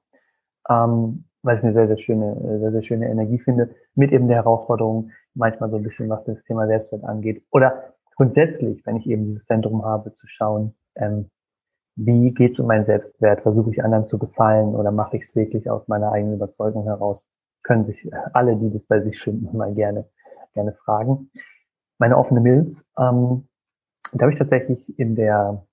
Ähm, 0.69 1.25
weil 1.43 1.57
ich 1.57 1.63
eine 1.63 1.73
sehr, 1.73 1.87
sehr 1.87 1.99
schöne, 1.99 2.59
sehr, 2.59 2.73
sehr 2.73 2.83
schöne 2.83 3.09
Energie 3.09 3.39
finde, 3.39 3.71
mit 3.95 4.11
eben 4.13 4.27
der 4.27 4.39
Herausforderung, 4.39 5.13
manchmal 5.35 5.71
so 5.71 5.77
ein 5.77 5.83
bisschen, 5.83 6.09
was 6.09 6.25
das 6.25 6.43
Thema 6.45 6.67
Selbstwert 6.67 7.05
angeht. 7.05 7.45
Oder 7.53 7.95
grundsätzlich, 8.17 8.85
wenn 8.85 8.97
ich 8.97 9.07
eben 9.07 9.27
dieses 9.27 9.45
Zentrum 9.45 9.85
habe, 9.85 10.15
zu 10.15 10.27
schauen, 10.27 10.75
ähm, 10.97 11.31
wie 11.97 12.33
geht 12.33 12.55
es 12.55 12.59
um 12.59 12.67
meinen 12.67 12.85
Selbstwert? 12.85 13.43
Versuche 13.43 13.71
ich 13.71 13.83
anderen 13.83 14.07
zu 14.07 14.19
gefallen 14.19 14.75
oder 14.75 14.91
mache 14.91 15.17
ich 15.17 15.23
es 15.23 15.37
wirklich 15.37 15.71
aus 15.71 15.89
meiner 15.89 16.13
eigenen 16.13 16.35
Überzeugung 16.35 16.85
heraus? 16.85 17.25
Können 17.63 17.87
sich 17.87 18.11
alle, 18.33 18.57
die 18.57 18.73
das 18.73 18.83
bei 18.87 19.01
sich 19.01 19.19
finden, 19.21 19.57
mal 19.57 19.73
gerne, 19.73 20.07
gerne 20.53 20.73
fragen. 20.73 21.31
Meine 21.99 22.19
offene 22.19 22.41
Milz, 22.41 22.85
ähm, 22.99 23.49
da 24.13 24.25
habe 24.25 24.33
ich 24.33 24.39
tatsächlich 24.39 24.99
in 24.99 25.17
der, 25.17 25.65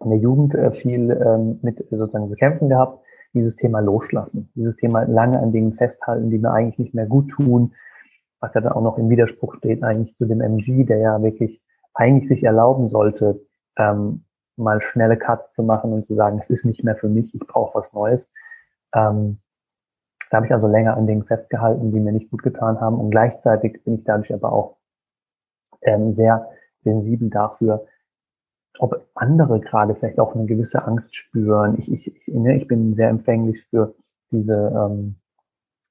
in 0.00 0.10
der 0.10 0.18
Jugend 0.18 0.54
äh, 0.54 0.72
viel 0.72 1.10
ähm, 1.10 1.60
mit 1.62 1.78
sozusagen 1.90 2.28
zu 2.28 2.34
kämpfen 2.34 2.68
gehabt, 2.68 3.04
dieses 3.34 3.56
Thema 3.56 3.80
loslassen, 3.80 4.50
dieses 4.54 4.76
Thema 4.76 5.02
lange 5.02 5.38
an 5.40 5.52
Dingen 5.52 5.74
festhalten, 5.74 6.30
die 6.30 6.38
mir 6.38 6.52
eigentlich 6.52 6.78
nicht 6.78 6.94
mehr 6.94 7.06
gut 7.06 7.30
tun, 7.30 7.74
was 8.40 8.54
ja 8.54 8.60
dann 8.60 8.72
auch 8.72 8.82
noch 8.82 8.98
im 8.98 9.10
Widerspruch 9.10 9.54
steht 9.56 9.82
eigentlich 9.82 10.16
zu 10.16 10.26
dem 10.26 10.40
MG, 10.40 10.84
der 10.84 10.98
ja 10.98 11.22
wirklich 11.22 11.60
eigentlich 11.94 12.28
sich 12.28 12.44
erlauben 12.44 12.88
sollte, 12.88 13.40
ähm, 13.76 14.24
mal 14.56 14.80
schnelle 14.80 15.16
Cuts 15.16 15.52
zu 15.54 15.62
machen 15.62 15.92
und 15.92 16.06
zu 16.06 16.14
sagen, 16.14 16.38
es 16.38 16.50
ist 16.50 16.64
nicht 16.64 16.84
mehr 16.84 16.96
für 16.96 17.08
mich, 17.08 17.34
ich 17.34 17.46
brauche 17.46 17.78
was 17.78 17.92
Neues. 17.92 18.30
Ähm, 18.94 19.38
da 20.30 20.36
habe 20.36 20.46
ich 20.46 20.52
also 20.52 20.66
länger 20.66 20.96
an 20.96 21.06
Dingen 21.06 21.24
festgehalten, 21.24 21.92
die 21.92 22.00
mir 22.00 22.12
nicht 22.12 22.30
gut 22.30 22.42
getan 22.42 22.80
haben 22.80 22.98
und 22.98 23.10
gleichzeitig 23.10 23.82
bin 23.84 23.94
ich 23.94 24.04
dadurch 24.04 24.32
aber 24.32 24.52
auch 24.52 24.76
ähm, 25.82 26.12
sehr 26.12 26.48
sensibel 26.82 27.30
dafür, 27.30 27.86
ob 28.78 29.06
andere 29.14 29.60
gerade 29.60 29.94
vielleicht 29.94 30.20
auch 30.20 30.34
eine 30.34 30.46
gewisse 30.46 30.84
Angst 30.84 31.14
spüren. 31.14 31.78
Ich, 31.78 31.90
ich, 31.90 32.06
ich, 32.06 32.34
ne, 32.34 32.56
ich 32.56 32.66
bin 32.66 32.94
sehr 32.94 33.08
empfänglich 33.08 33.64
für 33.70 33.94
diese 34.30 34.72
ähm, 34.74 35.16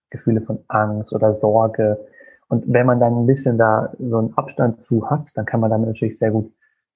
Gefühle 0.09 0.41
von 0.41 0.63
Angst 0.67 1.13
oder 1.13 1.35
Sorge 1.35 1.99
Und 2.47 2.63
wenn 2.71 2.85
man 2.85 2.99
dann 2.99 3.17
ein 3.17 3.27
bisschen 3.27 3.57
da 3.57 3.93
so 3.99 4.17
einen 4.17 4.33
Abstand 4.37 4.81
zu 4.81 5.09
hat, 5.09 5.29
dann 5.35 5.45
kann 5.45 5.59
man 5.59 5.71
damit 5.71 5.87
natürlich 5.87 6.17
sehr 6.17 6.31
gut 6.31 6.51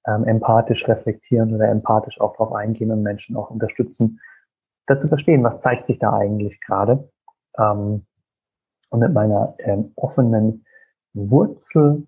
ähm, 0.07 0.23
empathisch 0.25 0.87
reflektieren 0.87 1.53
oder 1.53 1.67
empathisch 1.67 2.19
auch 2.21 2.33
darauf 2.33 2.53
eingehen 2.53 2.91
und 2.91 3.03
Menschen 3.03 3.35
auch 3.35 3.49
unterstützen, 3.49 4.19
dazu 4.87 5.07
verstehen, 5.07 5.43
was 5.43 5.61
zeigt 5.61 5.87
sich 5.87 5.99
da 5.99 6.13
eigentlich 6.13 6.59
gerade. 6.61 7.09
Ähm, 7.57 8.05
und 8.89 8.99
mit 8.99 9.13
meiner 9.13 9.55
ähm, 9.59 9.91
offenen 9.95 10.65
Wurzel, 11.13 12.07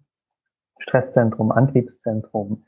Stresszentrum, 0.80 1.52
Antriebszentrum, 1.52 2.66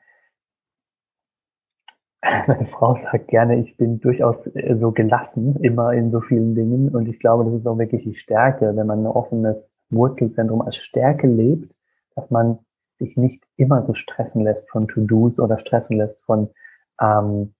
meine 2.47 2.65
Frau 2.65 2.97
sagt 3.03 3.27
gerne, 3.27 3.59
ich 3.59 3.77
bin 3.77 3.99
durchaus 3.99 4.47
äh, 4.47 4.75
so 4.79 4.91
gelassen, 4.91 5.55
immer 5.61 5.93
in 5.93 6.11
so 6.11 6.21
vielen 6.21 6.55
Dingen. 6.55 6.89
Und 6.89 7.07
ich 7.07 7.19
glaube, 7.19 7.45
das 7.45 7.53
ist 7.53 7.67
auch 7.67 7.77
wirklich 7.77 8.03
die 8.03 8.15
Stärke, 8.15 8.75
wenn 8.75 8.87
man 8.87 9.03
ein 9.03 9.07
offenes 9.07 9.57
Wurzelzentrum 9.89 10.61
als 10.61 10.77
Stärke 10.77 11.27
lebt, 11.27 11.73
dass 12.15 12.31
man 12.31 12.59
sich 12.97 13.17
nicht 13.17 13.43
immer 13.57 13.85
so 13.85 13.93
stressen 13.93 14.43
lässt 14.43 14.69
von 14.69 14.87
To-Dos 14.87 15.39
oder 15.39 15.59
stressen 15.59 15.97
lässt 15.97 16.23
von 16.23 16.49
ähm, 17.01 17.53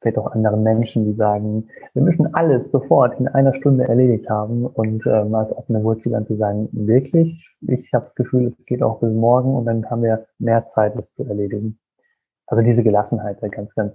vielleicht 0.00 0.18
auch 0.18 0.32
anderen 0.32 0.62
Menschen, 0.62 1.04
die 1.04 1.14
sagen, 1.14 1.68
wir 1.94 2.02
müssen 2.02 2.34
alles 2.34 2.70
sofort 2.70 3.18
in 3.18 3.28
einer 3.28 3.54
Stunde 3.54 3.88
erledigt 3.88 4.28
haben 4.28 4.66
und 4.66 5.06
ähm, 5.06 5.34
als 5.34 5.52
offene 5.52 5.82
Wurzel 5.82 6.10
dann 6.10 6.26
zu 6.26 6.36
sagen, 6.36 6.68
wirklich, 6.72 7.48
ich 7.62 7.92
habe 7.94 8.06
das 8.06 8.14
Gefühl, 8.16 8.48
es 8.58 8.66
geht 8.66 8.82
auch 8.82 9.00
bis 9.00 9.12
morgen 9.12 9.54
und 9.54 9.64
dann 9.64 9.88
haben 9.88 10.02
wir 10.02 10.26
mehr 10.38 10.68
Zeit, 10.68 10.96
das 10.96 11.10
zu 11.14 11.24
erledigen. 11.24 11.78
Also 12.46 12.62
diese 12.62 12.82
Gelassenheit, 12.82 13.38
da 13.40 13.48
ganz, 13.48 13.72
ganz 13.74 13.94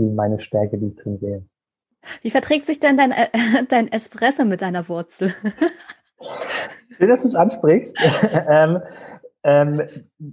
viel 0.00 0.10
meine 0.12 0.40
Stärke, 0.40 0.78
die 0.78 0.88
ich 0.88 0.96
drin 0.96 1.18
sehe. 1.18 1.44
Wie 2.22 2.30
verträgt 2.30 2.66
sich 2.66 2.80
denn 2.80 2.96
dein, 2.96 3.12
äh, 3.12 3.28
dein 3.68 3.92
Espresso 3.92 4.44
mit 4.44 4.62
deiner 4.62 4.88
Wurzel? 4.88 5.34
Schön, 6.96 7.08
dass 7.08 7.22
du 7.22 7.28
es 7.28 7.34
ansprichst. 7.34 7.96
ähm, 8.48 8.80
ähm, 9.42 9.82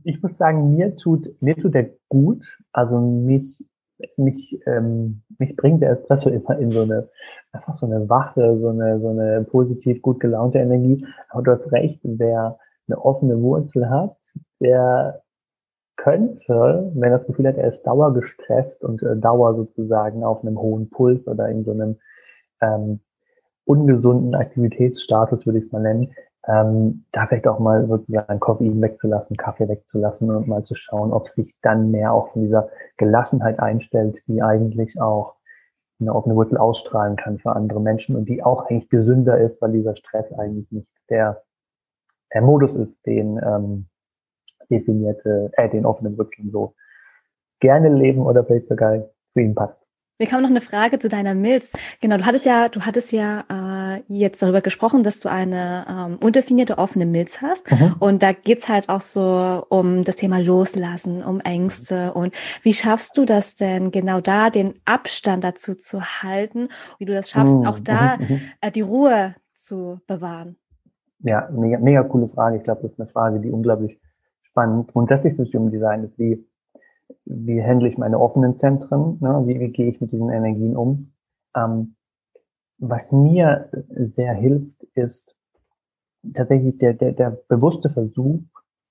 ich 0.04 0.22
muss 0.22 0.38
sagen, 0.38 0.76
mir 0.76 0.96
tut, 0.96 1.30
mir 1.42 1.56
tut 1.56 1.74
der 1.74 1.92
gut. 2.10 2.46
Also 2.72 3.00
mich, 3.00 3.66
mich, 4.16 4.60
ähm, 4.66 5.24
mich 5.38 5.56
bringt 5.56 5.82
der 5.82 5.92
Espresso 5.92 6.30
immer 6.30 6.58
in 6.60 6.72
so 6.72 6.82
eine, 6.82 7.10
einfach 7.52 7.78
so 7.80 7.86
eine 7.86 8.10
wache, 8.10 8.58
so 8.60 8.70
eine, 8.70 9.00
so 9.00 9.10
eine 9.10 9.44
positiv 9.44 10.02
gut 10.02 10.20
gelaunte 10.20 10.60
Energie. 10.60 11.06
Aber 11.30 11.44
du 11.44 11.52
hast 11.52 11.72
recht, 11.72 12.00
wer 12.04 12.60
eine 12.88 13.04
offene 13.04 13.42
Wurzel 13.42 13.90
hat, 13.90 14.16
der 14.62 15.22
könnte, 16.08 16.90
wenn 16.96 17.12
das 17.12 17.28
Gefühl 17.28 17.50
hat, 17.50 17.58
er 17.58 17.68
ist 17.68 17.84
dauergestresst 17.84 18.82
und 18.82 19.04
äh, 19.04 19.18
dauer 19.18 19.56
sozusagen 19.56 20.24
auf 20.24 20.42
einem 20.42 20.58
hohen 20.58 20.90
Puls 20.90 21.28
oder 21.28 21.50
in 21.50 21.66
so 21.66 21.72
einem 21.72 21.98
ähm, 22.62 23.02
ungesunden 23.66 24.34
Aktivitätsstatus, 24.34 25.46
würde 25.46 25.60
ich 25.60 25.66
es 25.66 25.72
mal 25.74 25.82
nennen, 25.82 26.14
ähm, 26.48 27.04
da 27.12 27.28
vielleicht 27.28 27.46
auch 27.46 27.60
mal 27.60 27.86
sozusagen 27.88 28.40
Koffein 28.40 28.82
wegzulassen, 28.82 29.36
Kaffee 29.36 29.68
wegzulassen 29.68 30.30
und 30.30 30.48
mal 30.48 30.64
zu 30.64 30.76
schauen, 30.76 31.12
ob 31.12 31.28
sich 31.28 31.54
dann 31.62 31.92
mehr 31.92 32.14
auch 32.14 32.32
von 32.32 32.44
dieser 32.44 32.70
Gelassenheit 32.96 33.60
einstellt, 33.60 34.24
die 34.28 34.42
eigentlich 34.42 35.02
auch 35.02 35.36
eine 36.00 36.16
offene 36.16 36.36
Wurzel 36.36 36.58
ausstrahlen 36.58 37.18
kann 37.18 37.38
für 37.38 37.54
andere 37.54 37.82
Menschen 37.82 38.16
und 38.16 38.30
die 38.30 38.44
auch 38.44 38.70
eigentlich 38.70 38.88
gesünder 38.88 39.38
ist, 39.40 39.62
weil 39.62 39.74
dieser 39.74 39.98
Stress 39.98 40.32
eigentlich 40.32 40.72
nicht 40.72 40.88
der, 41.10 41.44
der 42.34 42.44
Modus 42.44 42.76
ist, 42.76 43.06
den 43.06 43.42
ähm, 43.44 43.88
definierte, 44.70 45.52
äh, 45.54 45.70
den 45.70 45.86
offenen 45.86 46.18
Wurzeln 46.18 46.52
so 46.52 46.76
gerne 47.60 47.90
leben 47.90 48.22
oder 48.22 48.44
vielleicht 48.44 48.68
sogar 48.68 49.10
zu 49.34 49.40
ihnen 49.40 49.56
passt. 49.56 49.78
Mir 50.20 50.28
kam 50.28 50.42
noch 50.42 50.50
eine 50.50 50.62
Frage 50.62 50.98
zu 50.98 51.10
deiner 51.10 51.36
Milz. 51.36 51.78
Genau, 52.02 52.18
du 52.18 52.26
hattest 52.26 52.48
ja, 52.48 52.70
du 52.70 52.82
hattest 52.82 53.12
ja 53.12 53.44
äh, 53.52 54.02
jetzt 54.08 54.42
darüber 54.42 54.62
gesprochen, 54.62 55.04
dass 55.04 55.20
du 55.20 55.30
eine 55.30 55.86
ähm, 55.88 56.18
undefinierte 56.20 56.80
offene 56.80 57.06
Milz 57.06 57.40
hast. 57.44 57.70
Mhm. 57.70 57.96
Und 58.00 58.24
da 58.24 58.32
geht's 58.32 58.68
halt 58.68 58.90
auch 58.90 59.02
so 59.02 59.64
um 59.70 60.04
das 60.04 60.16
Thema 60.16 60.40
Loslassen, 60.40 61.24
um 61.24 61.40
Ängste. 61.42 62.14
Und 62.16 62.34
wie 62.64 62.74
schaffst 62.74 63.16
du 63.16 63.26
das 63.26 63.54
denn 63.54 63.92
genau 63.92 64.20
da, 64.20 64.50
den 64.50 64.74
Abstand 64.86 65.44
dazu 65.44 65.76
zu 65.76 66.02
halten? 66.02 66.70
Wie 66.98 67.06
du 67.06 67.14
das 67.14 67.30
schaffst, 67.30 67.60
mhm. 67.60 67.68
auch 67.68 67.80
da 67.80 68.18
mhm. 68.18 68.42
äh, 68.62 68.72
die 68.72 68.82
Ruhe 68.82 69.36
zu 69.54 70.00
bewahren? 70.08 70.56
Ja, 71.20 71.48
mega, 71.52 71.78
mega 71.78 72.02
coole 72.02 72.28
Frage. 72.30 72.58
Ich 72.58 72.64
glaube, 72.64 72.82
das 72.82 72.94
ist 72.94 73.00
eine 73.00 73.10
Frage, 73.10 73.40
die 73.40 73.52
unglaublich 73.52 74.00
spannend. 74.58 74.92
Grundsätzlich 74.92 75.38
das 75.38 75.54
Human 75.54 75.72
Design 75.72 76.04
ist, 76.04 76.18
wie, 76.18 76.44
wie 77.26 77.64
handle 77.64 77.88
ich 77.88 77.98
meine 77.98 78.20
offenen 78.20 78.58
Zentren, 78.58 79.20
ne? 79.22 79.44
wie, 79.46 79.60
wie 79.60 79.70
gehe 79.70 79.88
ich 79.88 80.02
mit 80.02 80.12
diesen 80.12 80.32
Energien 80.32 80.76
um. 80.76 81.14
Ähm, 81.56 81.96
was 82.80 83.12
mir 83.12 83.70
sehr 83.96 84.34
hilft, 84.34 84.84
ist 84.96 85.36
tatsächlich 86.34 86.80
der, 86.80 86.94
der, 86.94 87.12
der 87.12 87.38
bewusste 87.48 87.92
Versuch, 87.92 88.40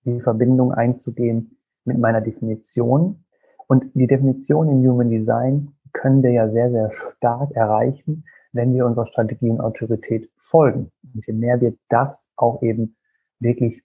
die 0.05 0.21
Verbindung 0.21 0.73
einzugehen 0.73 1.59
mit 1.85 1.99
meiner 1.99 2.21
Definition. 2.21 3.25
Und 3.67 3.87
die 3.95 4.07
Definition 4.07 4.69
in 4.69 4.89
Human 4.89 5.11
Design 5.11 5.73
können 5.93 6.23
wir 6.23 6.31
ja 6.31 6.49
sehr, 6.49 6.71
sehr 6.71 6.93
stark 7.17 7.51
erreichen, 7.53 8.25
wenn 8.53 8.73
wir 8.73 8.87
unserer 8.87 9.07
Strategie 9.07 9.51
und 9.51 9.61
Autorität 9.61 10.31
folgen. 10.39 10.93
Und 11.13 11.27
je 11.27 11.33
mehr 11.33 11.61
wir 11.61 11.75
das 11.89 12.29
auch 12.37 12.63
eben 12.63 12.97
wirklich 13.41 13.83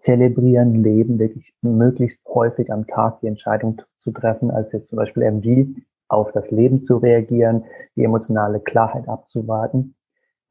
zelebrieren, 0.00 0.74
leben, 0.82 1.18
wirklich 1.18 1.54
möglichst 1.62 2.26
häufig 2.26 2.72
am 2.72 2.86
Tag 2.86 3.20
die 3.20 3.26
Entscheidung 3.26 3.82
zu 3.98 4.12
treffen, 4.12 4.50
als 4.50 4.72
jetzt 4.72 4.88
zum 4.88 4.96
Beispiel 4.96 5.22
MG 5.24 5.66
auf 6.08 6.32
das 6.32 6.50
Leben 6.50 6.84
zu 6.84 6.96
reagieren, 6.96 7.64
die 7.96 8.04
emotionale 8.04 8.60
Klarheit 8.60 9.08
abzuwarten. 9.08 9.94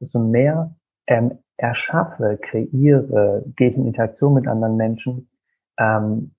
Desto 0.00 0.18
mehr 0.20 0.74
ähm, 1.06 1.38
erschaffe, 1.56 2.38
kreiere, 2.40 3.44
gehe 3.56 3.70
ich 3.70 3.76
in 3.76 3.86
Interaktion 3.86 4.34
mit 4.34 4.46
anderen 4.46 4.76
Menschen 4.76 5.28
ähm, 5.78 6.32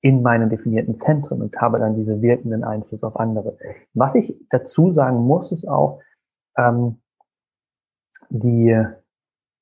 in 0.00 0.22
meinen 0.22 0.50
definierten 0.50 0.98
Zentren 0.98 1.42
und 1.42 1.56
habe 1.60 1.78
dann 1.78 1.96
diese 1.96 2.20
wirkenden 2.20 2.64
Einfluss 2.64 3.02
auf 3.02 3.16
andere. 3.16 3.56
Was 3.94 4.14
ich 4.14 4.36
dazu 4.50 4.92
sagen 4.92 5.18
muss, 5.18 5.52
ist 5.52 5.66
auch, 5.66 6.00
ähm, 6.56 6.98
die, 8.28 8.84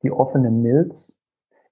die 0.02 0.10
offene 0.10 0.50
Milz 0.50 1.14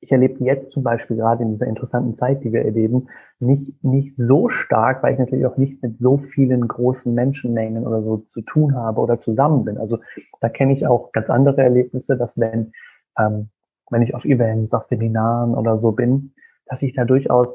ich 0.02 0.10
erlebe 0.10 0.44
jetzt 0.44 0.72
zum 0.72 0.82
Beispiel 0.82 1.16
gerade 1.16 1.44
in 1.44 1.52
dieser 1.52 1.68
interessanten 1.68 2.16
Zeit, 2.16 2.42
die 2.42 2.52
wir 2.52 2.64
erleben, 2.64 3.08
nicht, 3.38 3.82
nicht 3.84 4.14
so 4.16 4.48
stark, 4.48 5.00
weil 5.02 5.12
ich 5.12 5.18
natürlich 5.20 5.46
auch 5.46 5.56
nicht 5.56 5.80
mit 5.80 6.00
so 6.00 6.18
vielen 6.18 6.66
großen 6.66 7.14
Menschenmengen 7.14 7.86
oder 7.86 8.02
so 8.02 8.16
zu 8.16 8.42
tun 8.42 8.74
habe 8.74 9.00
oder 9.00 9.20
zusammen 9.20 9.64
bin. 9.64 9.78
Also 9.78 10.00
da 10.40 10.48
kenne 10.48 10.72
ich 10.72 10.88
auch 10.88 11.12
ganz 11.12 11.30
andere 11.30 11.62
Erlebnisse, 11.62 12.16
dass 12.16 12.36
wenn, 12.36 12.72
ähm, 13.16 13.50
wenn 13.90 14.02
ich 14.02 14.12
auf 14.12 14.24
Events, 14.24 14.74
auf 14.74 14.86
Seminaren 14.88 15.54
oder 15.54 15.78
so 15.78 15.92
bin, 15.92 16.34
dass 16.66 16.82
ich 16.82 16.94
da 16.94 17.04
durchaus 17.04 17.54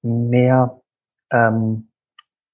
mehr, 0.00 0.80
ähm, 1.30 1.88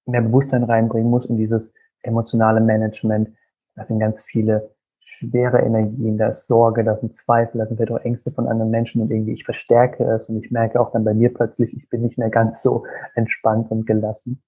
mehr 0.05 0.21
Bewusstsein 0.21 0.63
reinbringen 0.63 1.09
muss 1.09 1.25
und 1.27 1.37
dieses 1.37 1.71
emotionale 2.01 2.59
Management. 2.59 3.29
Das 3.75 3.87
sind 3.87 3.99
ganz 3.99 4.25
viele 4.25 4.72
schwere 5.23 5.59
Energien, 5.59 6.17
da 6.17 6.29
ist 6.29 6.47
Sorge, 6.47 6.83
da 6.83 6.97
sind 6.97 7.15
Zweifel, 7.15 7.59
da 7.59 7.65
sind 7.65 7.77
vielleicht 7.77 7.91
auch 7.91 8.05
Ängste 8.05 8.31
von 8.31 8.47
anderen 8.47 8.71
Menschen 8.71 9.01
und 9.01 9.11
irgendwie 9.11 9.33
ich 9.33 9.45
verstärke 9.45 10.03
es 10.03 10.27
und 10.29 10.43
ich 10.43 10.51
merke 10.51 10.79
auch 10.79 10.91
dann 10.91 11.03
bei 11.03 11.13
mir 11.13 11.33
plötzlich, 11.33 11.75
ich 11.75 11.89
bin 11.89 12.01
nicht 12.01 12.17
mehr 12.17 12.29
ganz 12.29 12.61
so 12.61 12.85
entspannt 13.15 13.71
und 13.71 13.85
gelassen. 13.85 14.41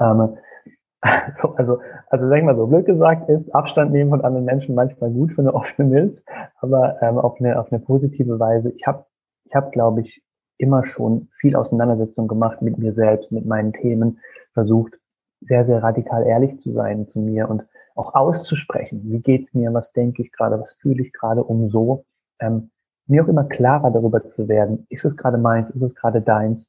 Ähm, 0.00 0.36
also, 1.00 1.54
also, 1.56 1.80
also 2.08 2.28
sag 2.28 2.38
ich 2.38 2.44
mal 2.44 2.56
so, 2.56 2.66
blöd 2.66 2.86
gesagt 2.86 3.28
ist 3.28 3.54
Abstand 3.54 3.92
nehmen 3.92 4.10
von 4.10 4.22
anderen 4.22 4.44
Menschen 4.44 4.74
manchmal 4.74 5.10
gut 5.10 5.32
für 5.32 5.42
eine 5.42 5.54
offene 5.54 5.88
Milz, 5.88 6.24
aber 6.60 7.00
ähm, 7.02 7.18
auf, 7.18 7.40
eine, 7.40 7.58
auf 7.58 7.72
eine 7.72 7.80
positive 7.80 8.38
Weise. 8.38 8.70
Ich 8.70 8.86
habe, 8.86 9.04
ich 9.44 9.54
hab, 9.54 9.72
glaube 9.72 10.00
ich, 10.00 10.22
immer 10.58 10.86
schon 10.86 11.28
viel 11.40 11.56
Auseinandersetzung 11.56 12.28
gemacht 12.28 12.62
mit 12.62 12.78
mir 12.78 12.92
selbst, 12.92 13.32
mit 13.32 13.46
meinen 13.46 13.72
Themen, 13.72 14.20
versucht, 14.54 14.98
sehr, 15.40 15.64
sehr 15.64 15.82
radikal 15.82 16.24
ehrlich 16.24 16.60
zu 16.60 16.70
sein 16.70 17.08
zu 17.08 17.18
mir 17.18 17.50
und 17.50 17.64
auch 17.94 18.14
auszusprechen. 18.14 19.02
Wie 19.04 19.20
geht's 19.20 19.52
mir? 19.54 19.72
Was 19.74 19.92
denke 19.92 20.22
ich 20.22 20.32
gerade? 20.32 20.60
Was 20.60 20.72
fühle 20.74 21.02
ich 21.02 21.12
gerade? 21.12 21.42
Um 21.44 21.70
so 21.70 22.04
ähm, 22.40 22.70
mir 23.06 23.24
auch 23.24 23.28
immer 23.28 23.44
klarer 23.44 23.90
darüber 23.90 24.26
zu 24.28 24.48
werden. 24.48 24.86
Ist 24.88 25.04
es 25.04 25.16
gerade 25.16 25.38
meins? 25.38 25.70
Ist 25.70 25.82
es 25.82 25.94
gerade 25.94 26.20
deins? 26.20 26.68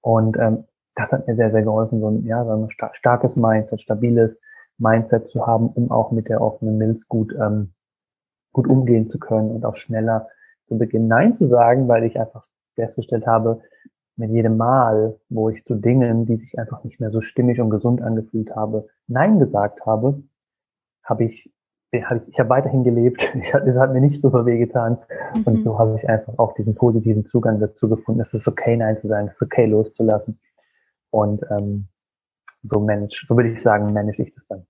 Und 0.00 0.36
ähm, 0.38 0.64
das 0.94 1.12
hat 1.12 1.26
mir 1.26 1.36
sehr, 1.36 1.50
sehr 1.50 1.62
geholfen, 1.62 2.00
so 2.00 2.10
ein, 2.10 2.24
ja, 2.24 2.44
so 2.44 2.52
ein 2.52 2.68
starkes 2.92 3.36
Mindset, 3.36 3.80
stabiles 3.80 4.36
Mindset 4.78 5.30
zu 5.30 5.46
haben, 5.46 5.68
um 5.68 5.90
auch 5.90 6.10
mit 6.10 6.28
der 6.28 6.40
offenen 6.40 6.76
Milz 6.76 7.08
gut, 7.08 7.34
ähm, 7.40 7.72
gut 8.52 8.66
umgehen 8.66 9.08
zu 9.08 9.18
können 9.18 9.50
und 9.50 9.64
auch 9.64 9.76
schneller 9.76 10.28
zu 10.66 10.76
beginnen, 10.76 11.08
Nein 11.08 11.34
zu 11.34 11.46
sagen, 11.46 11.88
weil 11.88 12.04
ich 12.04 12.18
einfach 12.18 12.46
festgestellt 12.74 13.26
habe, 13.26 13.62
mit 14.16 14.30
jedem 14.30 14.56
Mal, 14.56 15.18
wo 15.30 15.48
ich 15.48 15.64
zu 15.64 15.74
Dingen, 15.74 16.26
die 16.26 16.36
sich 16.36 16.58
einfach 16.58 16.84
nicht 16.84 17.00
mehr 17.00 17.10
so 17.10 17.22
stimmig 17.22 17.60
und 17.60 17.70
gesund 17.70 18.02
angefühlt 18.02 18.54
habe, 18.54 18.88
Nein 19.06 19.38
gesagt 19.38 19.86
habe, 19.86 20.22
habe 21.04 21.24
ich, 21.24 21.50
hab 21.94 22.22
ich, 22.22 22.32
ich 22.32 22.38
habe 22.38 22.48
weiterhin 22.48 22.84
gelebt. 22.84 23.22
Ich, 23.40 23.54
es 23.54 23.76
hat 23.76 23.92
mir 23.92 24.00
nicht 24.00 24.20
so 24.20 24.32
wehgetan. 24.32 24.98
Mhm. 25.34 25.42
Und 25.42 25.64
so 25.64 25.78
habe 25.78 25.98
ich 25.98 26.08
einfach 26.08 26.38
auch 26.38 26.54
diesen 26.54 26.74
positiven 26.74 27.26
Zugang 27.26 27.60
dazu 27.60 27.88
gefunden. 27.88 28.20
Es 28.20 28.34
ist 28.34 28.48
okay, 28.48 28.76
Nein 28.76 28.98
zu 29.00 29.08
sagen, 29.08 29.28
es 29.28 29.34
ist 29.34 29.42
okay, 29.42 29.66
loszulassen. 29.66 30.38
Und 31.10 31.42
ähm, 31.50 31.88
so 32.62 32.80
manage, 32.80 33.24
so 33.26 33.36
würde 33.36 33.50
ich 33.50 33.60
sagen, 33.60 33.92
manage 33.92 34.22
ich 34.22 34.34
das 34.34 34.46
dann. 34.46 34.66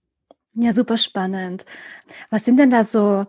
Ja, 0.55 0.73
super 0.73 0.97
spannend. 0.97 1.65
Was 2.31 2.45
sind 2.45 2.59
denn 2.59 2.71
da 2.71 2.85
so 2.85 3.27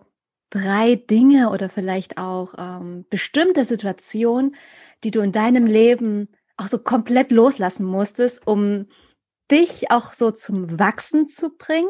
drei 0.49 0.95
Dinge 0.95 1.49
oder 1.51 1.69
vielleicht 1.69 2.17
auch 2.17 2.53
ähm, 2.57 3.05
bestimmte 3.09 3.65
Situationen, 3.65 4.55
die 5.03 5.11
du 5.11 5.21
in 5.21 5.31
deinem 5.31 5.65
Leben 5.65 6.29
auch 6.57 6.67
so 6.67 6.77
komplett 6.79 7.31
loslassen 7.31 7.85
musstest, 7.85 8.45
um 8.45 8.87
dich 9.51 9.91
auch 9.91 10.13
so 10.13 10.31
zum 10.31 10.79
Wachsen 10.79 11.25
zu 11.25 11.55
bringen? 11.55 11.89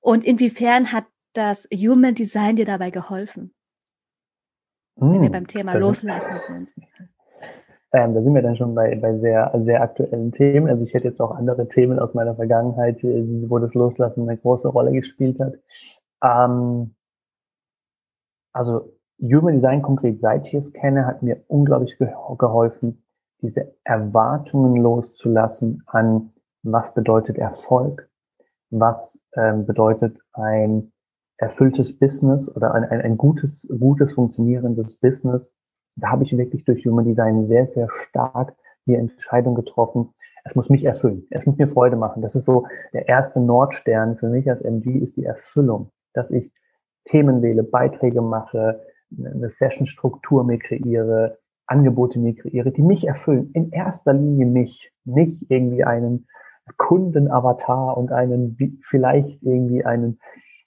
Und 0.00 0.24
inwiefern 0.24 0.92
hat 0.92 1.04
das 1.34 1.68
Human 1.72 2.14
Design 2.14 2.56
dir 2.56 2.66
dabei 2.66 2.90
geholfen? 2.90 3.54
Hm, 4.98 5.12
wenn 5.12 5.20
wir 5.20 5.26
hm, 5.26 5.32
beim 5.32 5.46
Thema 5.46 5.74
Loslassen 5.74 6.38
sind. 6.46 6.72
Ähm, 7.94 8.14
da 8.14 8.22
sind 8.22 8.34
wir 8.34 8.42
dann 8.42 8.56
schon 8.56 8.74
bei, 8.74 8.98
bei 8.98 9.18
sehr, 9.18 9.52
sehr 9.64 9.82
aktuellen 9.82 10.32
Themen. 10.32 10.68
Also 10.68 10.82
ich 10.82 10.94
hätte 10.94 11.08
jetzt 11.08 11.20
auch 11.20 11.32
andere 11.32 11.68
Themen 11.68 11.98
aus 11.98 12.14
meiner 12.14 12.34
Vergangenheit, 12.34 13.02
äh, 13.04 13.50
wo 13.50 13.58
das 13.58 13.74
Loslassen 13.74 14.28
eine 14.28 14.38
große 14.38 14.68
Rolle 14.68 14.92
gespielt 14.92 15.38
hat. 15.40 15.54
Ähm, 16.22 16.94
also 18.52 18.92
Human 19.20 19.54
Design 19.54 19.82
konkret, 19.82 20.20
seit 20.20 20.46
ich 20.46 20.54
es 20.54 20.72
kenne, 20.72 21.06
hat 21.06 21.22
mir 21.22 21.42
unglaublich 21.48 21.96
geholfen, 21.98 23.04
diese 23.40 23.74
Erwartungen 23.84 24.76
loszulassen 24.76 25.82
an, 25.86 26.32
was 26.62 26.94
bedeutet 26.94 27.38
Erfolg, 27.38 28.08
was 28.70 29.18
ähm, 29.36 29.66
bedeutet 29.66 30.18
ein 30.32 30.92
erfülltes 31.36 31.98
Business 31.98 32.54
oder 32.54 32.74
ein, 32.74 32.84
ein, 32.84 33.00
ein 33.00 33.16
gutes, 33.16 33.68
gutes 33.78 34.12
funktionierendes 34.12 34.96
Business. 34.98 35.52
Da 35.96 36.10
habe 36.10 36.24
ich 36.24 36.36
wirklich 36.36 36.64
durch 36.64 36.84
Human 36.86 37.04
Design 37.04 37.46
sehr, 37.48 37.66
sehr 37.66 37.88
stark 37.90 38.54
die 38.86 38.94
Entscheidung 38.94 39.54
getroffen, 39.54 40.14
es 40.44 40.56
muss 40.56 40.68
mich 40.68 40.84
erfüllen, 40.84 41.26
es 41.30 41.46
muss 41.46 41.56
mir 41.56 41.68
Freude 41.68 41.96
machen. 41.96 42.22
Das 42.22 42.34
ist 42.34 42.46
so 42.46 42.66
der 42.92 43.08
erste 43.08 43.40
Nordstern 43.40 44.16
für 44.16 44.28
mich 44.28 44.50
als 44.50 44.62
MG 44.62 44.98
ist 44.98 45.16
die 45.16 45.24
Erfüllung, 45.24 45.90
dass 46.14 46.30
ich 46.30 46.52
Themen 47.04 47.42
wähle, 47.42 47.62
Beiträge 47.62 48.22
mache, 48.22 48.80
eine 49.16 49.48
Session-Struktur 49.48 50.44
mir 50.44 50.58
kreiere, 50.58 51.38
Angebote 51.66 52.18
mir 52.18 52.34
kreiere, 52.34 52.72
die 52.72 52.82
mich 52.82 53.06
erfüllen. 53.06 53.50
In 53.52 53.70
erster 53.70 54.12
Linie 54.14 54.46
mich, 54.46 54.92
nicht 55.04 55.50
irgendwie 55.50 55.84
einen 55.84 56.26
Kundenavatar 56.76 57.96
und 57.96 58.12
einen 58.12 58.56
vielleicht 58.82 59.42
irgendwie 59.42 59.84
einen 59.84 60.18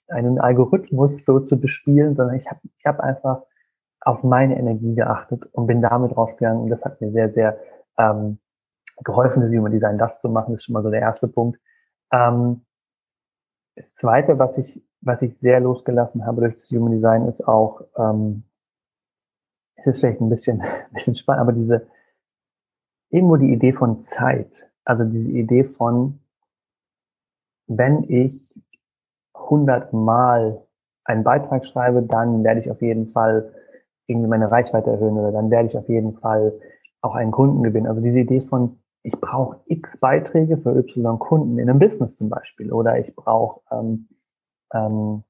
einen 0.08 0.38
Algorithmus 0.38 1.24
so 1.24 1.40
zu 1.40 1.58
bespielen, 1.60 2.14
sondern 2.14 2.36
ich 2.36 2.46
habe 2.48 2.60
ich 2.78 2.86
hab 2.86 3.00
einfach 3.00 3.42
auf 4.00 4.22
meine 4.22 4.58
Energie 4.58 4.94
geachtet 4.94 5.46
und 5.52 5.66
bin 5.66 5.82
damit 5.82 6.16
rausgegangen. 6.16 6.62
Und 6.62 6.70
das 6.70 6.84
hat 6.84 7.00
mir 7.00 7.10
sehr, 7.10 7.32
sehr 7.32 7.58
ähm, 7.98 8.38
geholfen, 9.04 9.42
das 9.42 9.50
Human 9.50 9.72
Design 9.72 9.98
das 9.98 10.18
zu 10.20 10.28
machen, 10.28 10.52
das 10.52 10.60
ist 10.60 10.64
schon 10.64 10.74
mal 10.74 10.82
so 10.82 10.90
der 10.90 11.00
erste 11.00 11.28
Punkt. 11.28 11.60
Ähm, 12.12 12.64
das 13.74 13.94
zweite, 13.94 14.38
was 14.38 14.56
ich, 14.58 14.82
was 15.00 15.22
ich 15.22 15.36
sehr 15.40 15.60
losgelassen 15.60 16.24
habe 16.24 16.40
durch 16.42 16.54
das 16.54 16.70
Human 16.70 16.92
Design, 16.92 17.26
ist 17.26 17.46
auch, 17.46 17.82
ähm, 17.98 18.44
es 19.74 19.86
ist 19.86 20.00
vielleicht 20.00 20.20
ein 20.20 20.30
bisschen, 20.30 20.60
ein 20.62 20.92
bisschen 20.92 21.16
spannend, 21.16 21.42
aber 21.42 21.52
diese, 21.52 21.88
irgendwo 23.10 23.36
die 23.36 23.52
Idee 23.52 23.72
von 23.72 24.02
Zeit, 24.02 24.70
also 24.86 25.04
diese 25.04 25.30
Idee 25.30 25.64
von, 25.64 26.20
wenn 27.66 28.04
ich 28.04 28.54
100 29.34 29.92
Mal 29.92 30.62
einen 31.04 31.24
Beitrag 31.24 31.66
schreibe, 31.66 32.02
dann 32.02 32.42
werde 32.44 32.60
ich 32.60 32.70
auf 32.70 32.80
jeden 32.80 33.08
Fall 33.08 33.52
irgendwie 34.06 34.28
meine 34.28 34.50
Reichweite 34.50 34.90
erhöhen 34.90 35.18
oder 35.18 35.32
dann 35.32 35.50
werde 35.50 35.68
ich 35.68 35.76
auf 35.76 35.88
jeden 35.88 36.14
Fall 36.14 36.58
auch 37.00 37.14
einen 37.14 37.32
Kunden 37.32 37.62
gewinnen. 37.62 37.86
Also 37.86 38.00
diese 38.00 38.20
Idee 38.20 38.40
von, 38.40 38.78
ich 39.02 39.20
brauche 39.20 39.60
x 39.66 39.98
Beiträge 39.98 40.56
für 40.56 40.76
y 40.76 41.18
Kunden 41.18 41.58
in 41.58 41.68
einem 41.68 41.78
Business 41.78 42.16
zum 42.16 42.28
Beispiel 42.28 42.72
oder 42.72 42.98
ich 42.98 43.14
brauche 43.14 43.60
ähm, 43.70 44.08
ähm, 44.72 45.24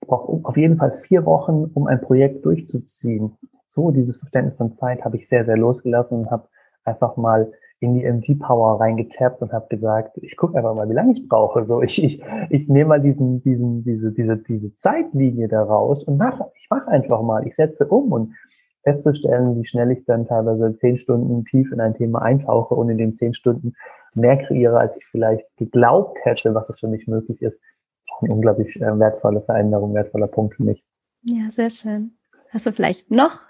ich 0.00 0.08
brauche 0.08 0.44
auf 0.44 0.56
jeden 0.56 0.78
Fall 0.78 0.92
vier 1.06 1.24
Wochen, 1.24 1.70
um 1.74 1.86
ein 1.86 2.00
Projekt 2.00 2.44
durchzuziehen. 2.44 3.38
So 3.68 3.92
dieses 3.92 4.16
Verständnis 4.16 4.56
von 4.56 4.74
Zeit 4.74 5.04
habe 5.04 5.16
ich 5.16 5.28
sehr, 5.28 5.44
sehr 5.44 5.56
losgelassen 5.56 6.18
und 6.18 6.30
habe 6.30 6.48
einfach 6.84 7.16
mal 7.16 7.52
in 7.82 7.94
die 7.94 8.04
MG 8.04 8.36
Power 8.36 8.80
reingetappt 8.80 9.42
und 9.42 9.52
habe 9.52 9.66
gesagt, 9.68 10.16
ich 10.22 10.36
gucke 10.36 10.56
einfach 10.56 10.74
mal, 10.74 10.88
wie 10.88 10.94
lange 10.94 11.14
ich 11.14 11.28
brauche. 11.28 11.64
So, 11.66 11.82
ich, 11.82 12.02
ich, 12.02 12.22
ich 12.50 12.68
nehme 12.68 12.90
mal 12.90 13.00
diesen, 13.00 13.42
diesen, 13.42 13.82
diese, 13.82 14.12
diese, 14.12 14.36
diese 14.36 14.76
Zeitlinie 14.76 15.48
da 15.48 15.62
raus 15.62 16.04
und 16.04 16.16
mache, 16.16 16.50
ich 16.54 16.68
mache 16.70 16.88
einfach 16.88 17.22
mal, 17.22 17.46
ich 17.46 17.56
setze 17.56 17.86
um 17.86 18.12
und 18.12 18.34
festzustellen, 18.84 19.60
wie 19.60 19.66
schnell 19.66 19.90
ich 19.90 20.04
dann 20.04 20.26
teilweise 20.26 20.76
zehn 20.78 20.96
Stunden 20.96 21.44
tief 21.44 21.72
in 21.72 21.80
ein 21.80 21.94
Thema 21.94 22.22
eintauche 22.22 22.74
und 22.74 22.88
in 22.88 22.98
den 22.98 23.16
zehn 23.16 23.34
Stunden 23.34 23.74
mehr 24.14 24.36
kreiere, 24.36 24.78
als 24.78 24.96
ich 24.96 25.04
vielleicht 25.06 25.44
geglaubt 25.56 26.18
hätte, 26.22 26.54
was 26.54 26.68
es 26.68 26.78
für 26.78 26.88
mich 26.88 27.06
möglich 27.08 27.42
ist. 27.42 27.58
Eine 28.20 28.34
unglaublich 28.34 28.76
äh, 28.76 28.98
wertvolle 28.98 29.40
Veränderung, 29.42 29.94
wertvoller 29.94 30.28
Punkt 30.28 30.54
für 30.54 30.62
mich. 30.62 30.84
Ja, 31.22 31.50
sehr 31.50 31.70
schön. 31.70 32.12
Hast 32.50 32.66
du 32.66 32.72
vielleicht 32.72 33.10
noch 33.10 33.40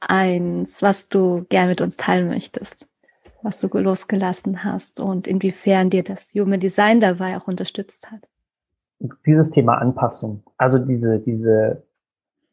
eins, 0.00 0.82
was 0.82 1.08
du 1.08 1.44
gern 1.48 1.68
mit 1.68 1.80
uns 1.80 1.96
teilen 1.96 2.28
möchtest? 2.28 2.88
Was 3.42 3.60
du 3.60 3.68
losgelassen 3.78 4.64
hast 4.64 5.00
und 5.00 5.26
inwiefern 5.26 5.90
dir 5.90 6.02
das 6.02 6.32
Human 6.34 6.60
Design 6.60 7.00
dabei 7.00 7.36
auch 7.36 7.48
unterstützt 7.48 8.10
hat? 8.10 8.28
Dieses 9.26 9.50
Thema 9.50 9.78
Anpassung, 9.78 10.42
also 10.56 10.78
diese, 10.78 11.18
diese, 11.18 11.82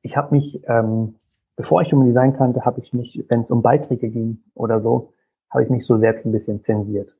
ich 0.01 0.17
habe 0.17 0.35
mich, 0.35 0.61
ähm, 0.67 1.15
bevor 1.55 1.81
ich 1.81 1.91
Human 1.91 2.07
Design 2.07 2.33
kannte, 2.35 2.65
habe 2.65 2.79
ich 2.79 2.91
mich, 2.93 3.23
wenn 3.29 3.41
es 3.41 3.51
um 3.51 3.61
Beiträge 3.61 4.09
ging 4.09 4.39
oder 4.55 4.81
so, 4.81 5.13
habe 5.49 5.63
ich 5.63 5.69
mich 5.69 5.85
so 5.85 5.97
selbst 5.99 6.25
ein 6.25 6.31
bisschen 6.31 6.63
zensiert. 6.63 7.13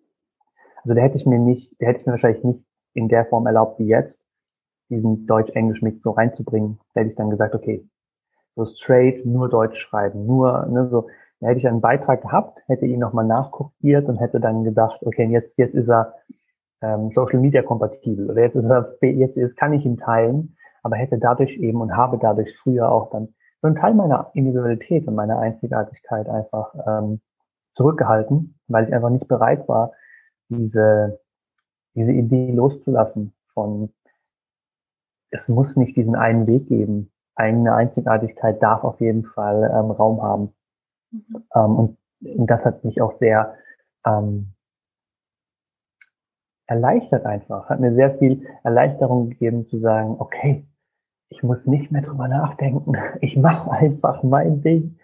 Also 0.84 0.95
da 0.95 1.01
hätte 1.01 1.17
ich 1.17 1.26
mir 1.26 1.39
nicht, 1.39 1.76
da 1.80 1.88
hätte 1.88 1.99
ich 1.99 2.05
mir 2.05 2.13
wahrscheinlich 2.13 2.43
nicht 2.43 2.63
in 2.93 3.07
der 3.07 3.26
Form 3.26 3.45
erlaubt 3.45 3.80
wie 3.80 3.88
jetzt, 3.88 4.20
diesen 4.89 5.28
Deutsch-Englisch-Mix 5.28 6.01
so 6.01 6.11
reinzubringen. 6.11 6.80
Da 6.93 7.01
hätte 7.01 7.09
ich 7.09 7.15
dann 7.15 7.30
gesagt, 7.30 7.53
okay, 7.53 7.88
so 8.55 8.65
straight, 8.65 9.26
nur 9.26 9.49
Deutsch 9.49 9.80
schreiben, 9.80 10.26
nur, 10.26 10.65
ne, 10.65 10.89
so, 10.89 11.07
da 11.40 11.48
hätte 11.48 11.60
ich 11.60 11.68
einen 11.68 11.82
Beitrag 11.82 12.22
gehabt, 12.22 12.60
hätte 12.68 12.86
ihn 12.86 13.00
nochmal 13.00 13.26
nachkopiert 13.26 14.08
und 14.10 14.18
hätte 14.18 14.40
dann 14.40 14.64
gedacht, 14.64 15.02
okay, 15.04 15.26
jetzt, 15.26 15.58
jetzt 15.58 15.74
ist 15.74 15.90
er 15.90 16.16
ähm, 16.82 17.12
Social 17.12 17.40
Media 17.40 17.62
kompatibel 17.62 18.30
oder 18.30 18.42
jetzt 18.42 18.56
ist 18.56 18.66
er, 18.66 18.96
jetzt, 19.02 19.38
jetzt 19.38 19.58
kann 19.58 19.74
ich 19.74 19.86
ihn 19.86 19.98
teilen, 19.98 20.58
aber 20.84 20.96
hätte 20.96 21.18
dadurch 21.18 21.58
eben 21.58 21.82
und 21.82 21.96
habe 21.96 22.18
dadurch 22.18 22.58
früher 22.58 22.92
auch 22.92 23.10
dann 23.12 23.34
so 23.62 23.68
einen 23.68 23.76
Teil 23.76 23.94
meiner 23.94 24.32
Individualität 24.34 25.08
und 25.08 25.16
meiner 25.16 25.40
Einzigartigkeit 25.40 26.30
einfach 26.30 26.74
ähm, 26.88 27.22
zurückgehalten, 27.76 28.60
weil 28.68 28.88
ich 28.88 28.94
einfach 28.94 29.10
nicht 29.10 29.28
bereit 29.28 29.68
war, 29.68 29.92
diese, 30.50 31.20
diese 31.96 32.14
Idee 32.14 32.52
loszulassen 32.52 33.34
von, 33.54 33.94
es 35.32 35.48
muss 35.48 35.76
nicht 35.76 35.96
diesen 35.96 36.16
einen 36.16 36.48
Weg 36.48 36.68
geben. 36.68 37.12
Eine 37.36 37.74
Einzigartigkeit 37.76 38.62
darf 38.62 38.84
auf 38.84 39.00
jeden 39.00 39.26
Fall 39.26 39.64
ähm, 39.74 39.92
Raum 39.92 40.22
haben. 40.22 40.54
Mhm. 41.12 41.43
Ähm, 41.55 41.76
und, 41.76 41.97
und, 42.22 42.49
das 42.49 42.66
hat 42.66 42.84
mich 42.84 43.01
auch 43.01 43.18
sehr 43.20 43.55
ähm, 44.05 44.53
erleichtert 46.68 47.26
einfach, 47.26 47.70
hat 47.70 47.80
mir 47.80 47.93
sehr 47.93 48.18
viel 48.18 48.45
Erleichterung 48.64 49.30
gegeben 49.30 49.66
zu 49.66 49.80
sagen, 49.80 50.16
okay, 50.20 50.66
ich 51.30 51.43
muss 51.43 51.66
nicht 51.66 51.91
mehr 51.91 52.01
drüber 52.01 52.28
nachdenken, 52.28 52.93
ich 53.22 53.38
mache 53.38 53.72
einfach 53.72 54.24
mein 54.24 54.62
Ding. 54.62 54.97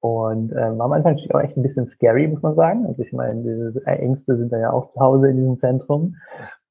Und 0.00 0.50
äh, 0.50 0.76
war 0.78 0.86
am 0.86 0.92
Anfang 0.92 1.12
natürlich 1.12 1.32
auch 1.32 1.40
echt 1.40 1.56
ein 1.56 1.62
bisschen 1.62 1.86
scary, 1.86 2.26
muss 2.26 2.42
man 2.42 2.56
sagen. 2.56 2.86
Also 2.86 3.02
ich 3.02 3.12
meine, 3.12 3.40
diese 3.42 3.86
Ängste 3.86 4.36
sind 4.36 4.52
da 4.52 4.58
ja 4.58 4.72
auch 4.72 4.92
zu 4.92 5.00
Hause 5.00 5.28
in 5.28 5.36
diesem 5.36 5.58
Zentrum. 5.58 6.16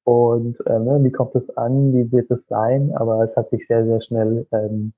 Und 0.04 0.58
äh, 0.66 0.78
ne, 0.78 1.02
wie 1.02 1.12
kommt 1.12 1.34
es 1.36 1.48
an, 1.56 1.94
wie 1.94 2.12
wird 2.12 2.30
es 2.30 2.46
sein? 2.46 2.92
Aber 2.94 3.22
es 3.24 3.34
hat 3.34 3.48
sich 3.48 3.66
sehr, 3.66 3.86
sehr 3.86 4.02
schnell 4.02 4.46
ähm, 4.52 4.92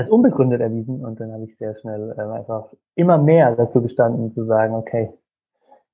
als 0.00 0.08
unbegründet 0.08 0.62
erwiesen 0.62 1.04
und 1.04 1.20
dann 1.20 1.30
habe 1.30 1.44
ich 1.44 1.58
sehr 1.58 1.76
schnell 1.76 2.14
äh, 2.16 2.22
einfach 2.22 2.72
immer 2.94 3.18
mehr 3.18 3.54
dazu 3.54 3.82
gestanden 3.82 4.32
zu 4.32 4.46
sagen, 4.46 4.74
okay, 4.74 5.12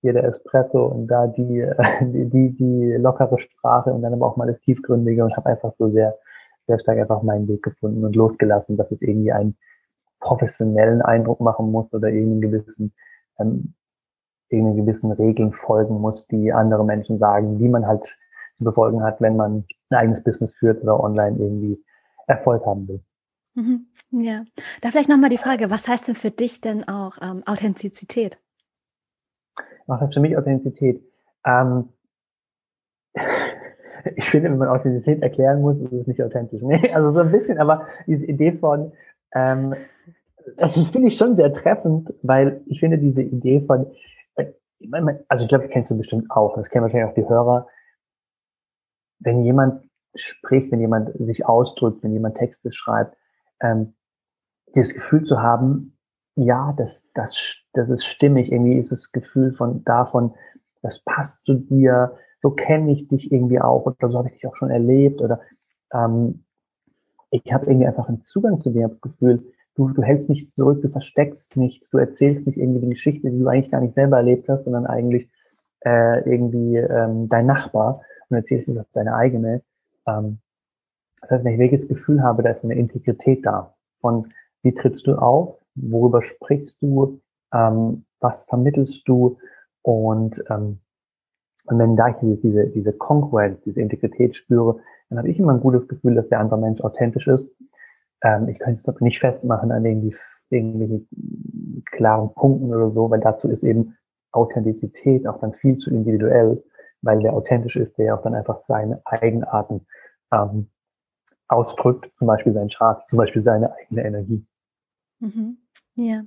hier 0.00 0.12
der 0.12 0.22
Espresso 0.22 0.86
und 0.86 1.08
da 1.08 1.26
die, 1.26 1.68
die, 2.02 2.30
die, 2.30 2.56
die 2.56 2.92
lockere 2.98 3.36
Sprache 3.40 3.92
und 3.92 4.02
dann 4.02 4.12
aber 4.12 4.28
auch 4.28 4.36
mal 4.36 4.46
das 4.46 4.60
Tiefgründige 4.60 5.24
und 5.24 5.36
habe 5.36 5.48
einfach 5.50 5.72
so 5.76 5.90
sehr, 5.90 6.16
sehr 6.68 6.78
stark 6.78 6.98
einfach 6.98 7.22
meinen 7.22 7.48
Weg 7.48 7.64
gefunden 7.64 8.04
und 8.04 8.14
losgelassen, 8.14 8.76
dass 8.76 8.92
es 8.92 9.02
irgendwie 9.02 9.32
einen 9.32 9.56
professionellen 10.20 11.02
Eindruck 11.02 11.40
machen 11.40 11.72
muss 11.72 11.92
oder 11.92 12.08
irgendeinen 12.08 12.42
gewissen, 12.42 12.94
ähm, 13.40 13.74
irgendeinen 14.50 14.86
gewissen 14.86 15.10
Regeln 15.10 15.52
folgen 15.52 16.00
muss, 16.00 16.28
die 16.28 16.52
andere 16.52 16.84
Menschen 16.84 17.18
sagen, 17.18 17.58
die 17.58 17.68
man 17.68 17.88
halt 17.88 18.04
zu 18.04 18.14
befolgen 18.64 19.02
hat, 19.02 19.20
wenn 19.20 19.34
man 19.34 19.64
ein 19.90 19.96
eigenes 19.96 20.22
Business 20.22 20.54
führt 20.54 20.80
oder 20.84 21.02
online 21.02 21.38
irgendwie 21.40 21.82
Erfolg 22.28 22.64
haben 22.64 22.86
will. 22.86 23.00
Mhm. 23.56 23.86
Ja, 24.10 24.44
da 24.82 24.90
vielleicht 24.90 25.08
nochmal 25.08 25.30
die 25.30 25.38
Frage, 25.38 25.70
was 25.70 25.88
heißt 25.88 26.08
denn 26.08 26.14
für 26.14 26.30
dich 26.30 26.60
denn 26.60 26.86
auch 26.86 27.16
ähm, 27.22 27.42
Authentizität? 27.46 28.38
Was 29.86 30.00
heißt 30.00 30.14
für 30.14 30.20
mich 30.20 30.36
Authentizität? 30.36 31.02
Ähm, 31.44 31.88
ich 34.16 34.28
finde, 34.28 34.50
wenn 34.50 34.58
man 34.58 34.68
Authentizität 34.68 35.22
erklären 35.22 35.62
muss, 35.62 35.78
ist 35.78 35.92
es 35.92 36.06
nicht 36.06 36.22
authentisch. 36.22 36.60
Nee, 36.64 36.92
also 36.92 37.12
so 37.12 37.20
ein 37.20 37.32
bisschen, 37.32 37.58
aber 37.58 37.86
diese 38.06 38.26
Idee 38.26 38.52
von, 38.52 38.92
ähm, 39.34 39.74
das 40.58 40.74
finde 40.90 41.08
ich 41.08 41.16
schon 41.16 41.34
sehr 41.36 41.52
treffend, 41.52 42.12
weil 42.22 42.60
ich 42.66 42.80
finde 42.80 42.98
diese 42.98 43.22
Idee 43.22 43.62
von, 43.62 43.86
äh, 44.34 44.52
also 45.28 45.44
ich 45.44 45.48
glaube, 45.48 45.64
das 45.64 45.72
kennst 45.72 45.90
du 45.90 45.96
bestimmt 45.96 46.30
auch, 46.30 46.56
das 46.56 46.68
kennen 46.68 46.82
wahrscheinlich 46.82 47.10
auch 47.10 47.14
die 47.14 47.28
Hörer, 47.28 47.68
wenn 49.18 49.44
jemand 49.44 49.88
spricht, 50.14 50.70
wenn 50.70 50.80
jemand 50.80 51.10
sich 51.18 51.46
ausdrückt, 51.46 52.02
wenn 52.02 52.12
jemand 52.12 52.36
Texte 52.36 52.70
schreibt, 52.70 53.16
ähm, 53.60 53.94
dieses 54.74 54.94
Gefühl 54.94 55.24
zu 55.24 55.40
haben, 55.40 55.96
ja, 56.36 56.74
das, 56.76 57.08
das, 57.14 57.62
das 57.72 57.90
ist 57.90 58.04
stimmig, 58.04 58.52
irgendwie 58.52 58.78
ist 58.78 58.92
das 58.92 59.12
Gefühl 59.12 59.52
von 59.52 59.84
davon, 59.84 60.34
das 60.82 61.00
passt 61.00 61.44
zu 61.44 61.54
dir, 61.54 62.16
so 62.40 62.50
kenne 62.50 62.92
ich 62.92 63.08
dich 63.08 63.32
irgendwie 63.32 63.60
auch 63.60 63.86
oder 63.86 64.10
so 64.10 64.18
habe 64.18 64.28
ich 64.28 64.34
dich 64.34 64.46
auch 64.46 64.56
schon 64.56 64.70
erlebt 64.70 65.20
oder 65.22 65.40
ähm, 65.92 66.44
ich 67.30 67.52
habe 67.52 67.66
irgendwie 67.66 67.86
einfach 67.86 68.08
einen 68.08 68.24
Zugang 68.24 68.60
zu 68.60 68.70
dir, 68.70 68.84
habe 68.84 68.94
das 68.94 69.12
Gefühl, 69.12 69.52
du, 69.74 69.88
du 69.88 70.02
hältst 70.02 70.28
nichts 70.28 70.54
zurück, 70.54 70.82
du 70.82 70.88
versteckst 70.88 71.56
nichts, 71.56 71.90
du 71.90 71.98
erzählst 71.98 72.46
nicht 72.46 72.58
irgendwie 72.58 72.80
die 72.80 72.90
Geschichte, 72.90 73.30
die 73.30 73.38
du 73.38 73.48
eigentlich 73.48 73.70
gar 73.70 73.80
nicht 73.80 73.94
selber 73.94 74.18
erlebt 74.18 74.48
hast, 74.48 74.64
sondern 74.64 74.86
eigentlich 74.86 75.28
äh, 75.84 76.20
irgendwie 76.28 76.76
ähm, 76.76 77.28
dein 77.28 77.46
Nachbar 77.46 78.02
und 78.28 78.36
erzählst 78.36 78.76
als 78.76 78.90
deine 78.92 79.14
eigene. 79.14 79.62
Ähm, 80.06 80.38
das 81.26 81.38
heißt, 81.38 81.44
wenn 81.44 81.54
ich 81.54 81.58
welches 81.58 81.88
Gefühl 81.88 82.22
habe, 82.22 82.44
da 82.44 82.50
ist 82.50 82.62
eine 82.62 82.76
Integrität 82.76 83.44
da. 83.44 83.74
Von 84.00 84.28
wie 84.62 84.72
trittst 84.72 85.06
du 85.08 85.16
auf, 85.16 85.58
worüber 85.74 86.22
sprichst 86.22 86.80
du, 86.80 87.20
ähm, 87.52 88.04
was 88.20 88.44
vermittelst 88.44 89.02
du 89.08 89.36
und, 89.82 90.42
ähm, 90.50 90.78
und 91.66 91.78
wenn 91.80 91.96
da 91.96 92.10
ich 92.10 92.16
diese, 92.16 92.36
diese, 92.36 92.66
diese 92.68 92.92
Congruence, 92.92 93.60
diese 93.62 93.80
Integrität 93.80 94.36
spüre, 94.36 94.78
dann 95.08 95.18
habe 95.18 95.28
ich 95.28 95.38
immer 95.40 95.52
ein 95.52 95.60
gutes 95.60 95.88
Gefühl, 95.88 96.14
dass 96.14 96.28
der 96.28 96.38
andere 96.38 96.60
Mensch 96.60 96.80
authentisch 96.80 97.26
ist. 97.26 97.44
Ähm, 98.22 98.48
ich 98.48 98.60
kann 98.60 98.74
es 98.74 98.86
nicht 99.00 99.18
festmachen 99.18 99.72
an 99.72 99.84
irgendwie 99.84 100.14
klaren 101.86 102.32
Punkten 102.34 102.72
oder 102.72 102.92
so, 102.92 103.10
weil 103.10 103.18
dazu 103.18 103.48
ist 103.48 103.64
eben 103.64 103.96
Authentizität 104.30 105.26
auch 105.26 105.40
dann 105.40 105.54
viel 105.54 105.78
zu 105.78 105.90
individuell, 105.90 106.62
weil 107.02 107.18
der 107.18 107.32
authentisch 107.32 107.76
ist, 107.76 107.98
der 107.98 108.14
auch 108.14 108.22
dann 108.22 108.36
einfach 108.36 108.58
seine 108.58 109.00
Eigenarten 109.04 109.86
ähm, 110.32 110.68
ausdrückt, 111.48 112.10
zum 112.18 112.26
Beispiel 112.26 112.52
seinen 112.52 112.70
Chart, 112.70 113.08
zum 113.08 113.18
Beispiel 113.18 113.42
seine 113.42 113.74
eigene 113.74 114.04
Energie. 114.04 114.46
Mhm. 115.20 115.58
Ja. 115.96 116.22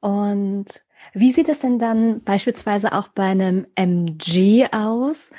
Und 0.00 0.66
wie 1.14 1.32
sieht 1.32 1.48
es 1.48 1.60
denn 1.60 1.78
dann 1.78 2.22
beispielsweise 2.24 2.92
auch 2.92 3.08
bei 3.08 3.24
einem 3.24 3.66
MG 3.74 4.66
aus? 4.72 5.30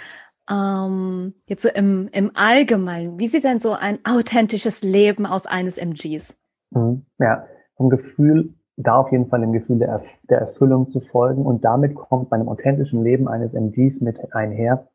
Ähm, 0.50 1.34
jetzt 1.46 1.64
so 1.64 1.70
im, 1.70 2.10
im 2.12 2.32
Allgemeinen, 2.34 3.20
wie 3.20 3.28
sieht 3.28 3.44
denn 3.44 3.60
so 3.60 3.74
ein 3.74 4.00
authentisches 4.06 4.82
Leben 4.82 5.26
aus 5.26 5.46
eines 5.46 5.78
MGs? 5.78 6.38
Mhm. 6.72 7.06
Ja, 7.20 7.46
vom 7.76 7.90
Gefühl, 7.90 8.54
da 8.78 8.98
auf 8.98 9.12
jeden 9.12 9.28
Fall 9.28 9.42
dem 9.42 9.54
Gefühl 9.54 9.80
der, 9.80 10.04
der 10.30 10.40
Erfüllung 10.40 10.90
zu 10.92 11.02
folgen 11.02 11.46
und 11.46 11.66
damit 11.66 11.96
kommt 11.96 12.30
bei 12.30 12.38
einem 12.38 12.48
authentischen 12.48 13.04
Leben 13.04 13.28
eines 13.28 13.54
MGs 13.54 14.02
mit 14.02 14.34
einher, 14.34 14.88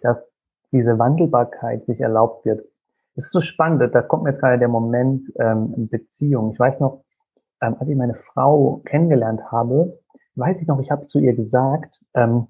dass 0.00 0.22
diese 0.72 0.98
Wandelbarkeit 0.98 1.84
sich 1.86 2.00
erlaubt 2.00 2.44
wird. 2.44 2.66
Es 3.16 3.26
ist 3.26 3.32
so 3.32 3.40
spannend, 3.40 3.82
da 3.94 4.02
kommt 4.02 4.24
mir 4.24 4.30
jetzt 4.30 4.40
gerade 4.40 4.58
der 4.58 4.68
Moment 4.68 5.32
ähm, 5.38 5.88
Beziehung. 5.88 6.52
Ich 6.52 6.58
weiß 6.58 6.80
noch, 6.80 7.02
ähm, 7.62 7.76
als 7.78 7.88
ich 7.88 7.96
meine 7.96 8.14
Frau 8.14 8.82
kennengelernt 8.84 9.50
habe, 9.50 9.98
weiß 10.34 10.60
ich 10.60 10.66
noch, 10.66 10.80
ich 10.80 10.90
habe 10.90 11.08
zu 11.08 11.18
ihr 11.18 11.34
gesagt, 11.34 11.98
ähm, 12.14 12.48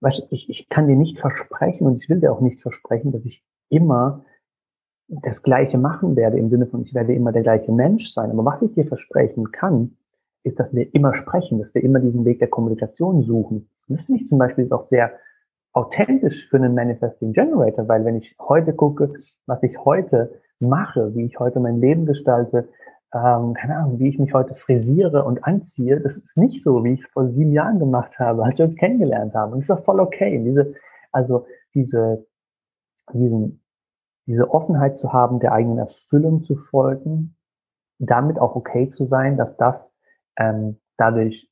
weißt, 0.00 0.28
ich, 0.30 0.48
ich 0.48 0.68
kann 0.70 0.88
dir 0.88 0.96
nicht 0.96 1.20
versprechen 1.20 1.86
und 1.86 2.02
ich 2.02 2.08
will 2.08 2.20
dir 2.20 2.32
auch 2.32 2.40
nicht 2.40 2.62
versprechen, 2.62 3.12
dass 3.12 3.26
ich 3.26 3.44
immer 3.68 4.24
das 5.08 5.42
Gleiche 5.42 5.76
machen 5.76 6.16
werde, 6.16 6.38
im 6.38 6.48
Sinne 6.48 6.66
von, 6.66 6.82
ich 6.82 6.94
werde 6.94 7.14
immer 7.14 7.32
der 7.32 7.42
gleiche 7.42 7.70
Mensch 7.70 8.12
sein. 8.12 8.30
Aber 8.30 8.44
was 8.46 8.62
ich 8.62 8.72
dir 8.72 8.86
versprechen 8.86 9.52
kann, 9.52 9.96
ist, 10.42 10.58
dass 10.58 10.74
wir 10.74 10.92
immer 10.94 11.14
sprechen, 11.14 11.58
dass 11.58 11.74
wir 11.74 11.84
immer 11.84 12.00
diesen 12.00 12.24
Weg 12.24 12.38
der 12.38 12.48
Kommunikation 12.48 13.22
suchen. 13.22 13.68
Und 13.88 13.98
das 13.98 14.06
finde 14.06 14.22
ich 14.22 14.28
zum 14.28 14.38
Beispiel 14.38 14.72
auch 14.72 14.88
sehr 14.88 15.12
authentisch 15.72 16.48
für 16.48 16.56
einen 16.56 16.74
Manifesting 16.74 17.32
Generator, 17.32 17.88
weil 17.88 18.04
wenn 18.04 18.16
ich 18.16 18.36
heute 18.38 18.74
gucke, 18.74 19.12
was 19.46 19.62
ich 19.62 19.78
heute 19.84 20.40
mache, 20.60 21.14
wie 21.14 21.24
ich 21.24 21.38
heute 21.38 21.60
mein 21.60 21.80
Leben 21.80 22.06
gestalte, 22.06 22.68
ähm, 23.14 23.54
keine 23.54 23.76
Ahnung, 23.76 23.98
wie 23.98 24.08
ich 24.08 24.18
mich 24.18 24.32
heute 24.32 24.54
frisiere 24.54 25.24
und 25.24 25.44
anziehe, 25.44 26.00
das 26.00 26.16
ist 26.16 26.36
nicht 26.36 26.62
so, 26.62 26.82
wie 26.84 26.94
ich 26.94 27.02
es 27.02 27.08
vor 27.08 27.28
sieben 27.28 27.52
Jahren 27.52 27.78
gemacht 27.78 28.18
habe, 28.18 28.44
als 28.44 28.58
wir 28.58 28.66
uns 28.66 28.76
kennengelernt 28.76 29.34
haben. 29.34 29.52
Und 29.52 29.58
das 29.58 29.64
ist 29.64 29.70
auch 29.70 29.84
voll 29.84 30.00
okay. 30.00 30.42
diese, 30.42 30.74
also 31.10 31.46
diese, 31.74 32.26
diesen, 33.12 33.62
diese 34.26 34.50
Offenheit 34.50 34.96
zu 34.96 35.12
haben, 35.12 35.40
der 35.40 35.52
eigenen 35.52 35.78
Erfüllung 35.78 36.42
zu 36.42 36.56
folgen, 36.56 37.36
damit 37.98 38.38
auch 38.38 38.56
okay 38.56 38.88
zu 38.88 39.06
sein, 39.06 39.36
dass 39.36 39.56
das 39.56 39.92
ähm, 40.38 40.78
dadurch 40.96 41.51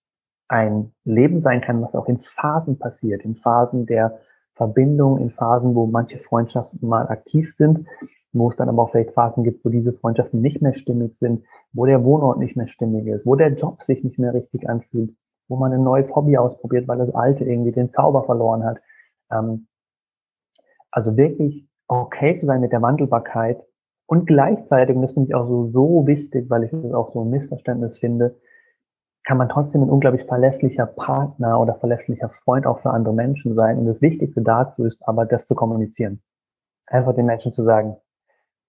ein 0.50 0.92
Leben 1.04 1.40
sein 1.42 1.60
kann, 1.60 1.80
was 1.80 1.94
auch 1.94 2.08
in 2.08 2.18
Phasen 2.18 2.76
passiert, 2.76 3.24
in 3.24 3.36
Phasen 3.36 3.86
der 3.86 4.18
Verbindung, 4.54 5.18
in 5.18 5.30
Phasen, 5.30 5.76
wo 5.76 5.86
manche 5.86 6.18
Freundschaften 6.18 6.88
mal 6.88 7.06
aktiv 7.08 7.54
sind, 7.54 7.86
wo 8.32 8.50
es 8.50 8.56
dann 8.56 8.68
aber 8.68 8.82
auch 8.82 8.90
vielleicht 8.90 9.12
Phasen 9.12 9.44
gibt, 9.44 9.64
wo 9.64 9.68
diese 9.68 9.92
Freundschaften 9.92 10.40
nicht 10.40 10.60
mehr 10.60 10.74
stimmig 10.74 11.16
sind, 11.16 11.44
wo 11.72 11.86
der 11.86 12.04
Wohnort 12.04 12.38
nicht 12.38 12.56
mehr 12.56 12.66
stimmig 12.66 13.06
ist, 13.06 13.26
wo 13.26 13.36
der 13.36 13.54
Job 13.54 13.84
sich 13.84 14.02
nicht 14.02 14.18
mehr 14.18 14.34
richtig 14.34 14.68
anfühlt, 14.68 15.14
wo 15.46 15.54
man 15.54 15.72
ein 15.72 15.84
neues 15.84 16.14
Hobby 16.16 16.36
ausprobiert, 16.36 16.88
weil 16.88 16.98
das 16.98 17.14
alte 17.14 17.44
irgendwie 17.44 17.72
den 17.72 17.92
Zauber 17.92 18.24
verloren 18.24 18.64
hat. 18.64 18.80
Ähm, 19.30 19.68
also 20.90 21.16
wirklich 21.16 21.68
okay 21.86 22.40
zu 22.40 22.46
sein 22.46 22.60
mit 22.60 22.72
der 22.72 22.82
Wandelbarkeit 22.82 23.62
und 24.06 24.26
gleichzeitig, 24.26 24.96
und 24.96 25.02
das 25.02 25.12
finde 25.12 25.28
ich 25.28 25.34
auch 25.36 25.46
so, 25.46 25.70
so 25.70 26.06
wichtig, 26.08 26.50
weil 26.50 26.64
ich 26.64 26.72
das 26.72 26.92
auch 26.92 27.12
so 27.12 27.22
ein 27.22 27.30
Missverständnis 27.30 27.98
finde, 27.98 28.34
kann 29.24 29.36
man 29.36 29.48
trotzdem 29.48 29.82
ein 29.82 29.90
unglaublich 29.90 30.24
verlässlicher 30.24 30.86
Partner 30.86 31.60
oder 31.60 31.74
verlässlicher 31.74 32.30
Freund 32.30 32.66
auch 32.66 32.80
für 32.80 32.90
andere 32.90 33.14
Menschen 33.14 33.54
sein. 33.54 33.78
Und 33.78 33.86
das 33.86 34.00
Wichtigste 34.02 34.42
dazu 34.42 34.84
ist 34.84 34.98
aber, 35.06 35.26
das 35.26 35.46
zu 35.46 35.54
kommunizieren. 35.54 36.22
Einfach 36.86 37.14
den 37.14 37.26
Menschen 37.26 37.52
zu 37.52 37.62
sagen, 37.62 37.96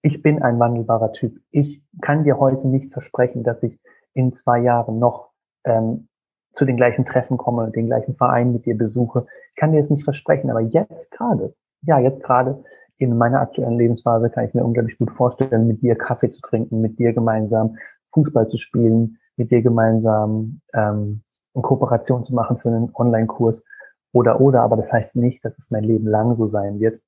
ich 0.02 0.22
bin 0.22 0.42
ein 0.42 0.58
wandelbarer 0.58 1.12
Typ. 1.12 1.40
Ich 1.50 1.82
kann 2.00 2.24
dir 2.24 2.38
heute 2.38 2.68
nicht 2.68 2.92
versprechen, 2.92 3.44
dass 3.44 3.62
ich 3.62 3.78
in 4.14 4.34
zwei 4.34 4.58
Jahren 4.58 4.98
noch 4.98 5.30
ähm, 5.64 6.08
zu 6.52 6.64
den 6.64 6.76
gleichen 6.76 7.06
Treffen 7.06 7.38
komme, 7.38 7.70
den 7.70 7.86
gleichen 7.86 8.16
Verein 8.16 8.52
mit 8.52 8.66
dir 8.66 8.76
besuche. 8.76 9.26
Ich 9.50 9.56
kann 9.56 9.72
dir 9.72 9.80
das 9.80 9.90
nicht 9.90 10.04
versprechen, 10.04 10.50
aber 10.50 10.60
jetzt 10.60 11.10
gerade, 11.12 11.54
ja, 11.82 11.98
jetzt 11.98 12.22
gerade 12.22 12.62
in 12.98 13.16
meiner 13.16 13.40
aktuellen 13.40 13.78
Lebensphase 13.78 14.28
kann 14.30 14.44
ich 14.44 14.54
mir 14.54 14.64
unglaublich 14.64 14.98
gut 14.98 15.10
vorstellen, 15.12 15.66
mit 15.66 15.82
dir 15.82 15.96
Kaffee 15.96 16.30
zu 16.30 16.40
trinken, 16.40 16.80
mit 16.80 16.98
dir 16.98 17.12
gemeinsam 17.12 17.76
Fußball 18.12 18.48
zu 18.48 18.58
spielen, 18.58 19.18
mit 19.36 19.50
dir 19.50 19.62
gemeinsam 19.62 20.60
ähm, 20.74 21.22
eine 21.54 21.62
Kooperation 21.62 22.24
zu 22.24 22.34
machen 22.34 22.58
für 22.58 22.68
einen 22.68 22.90
Online-Kurs 22.94 23.64
oder 24.12 24.40
oder, 24.40 24.62
aber 24.62 24.76
das 24.76 24.92
heißt 24.92 25.16
nicht, 25.16 25.44
dass 25.44 25.56
es 25.58 25.70
mein 25.70 25.84
Leben 25.84 26.06
lang 26.06 26.36
so 26.36 26.48
sein 26.48 26.80
wird. 26.80 27.00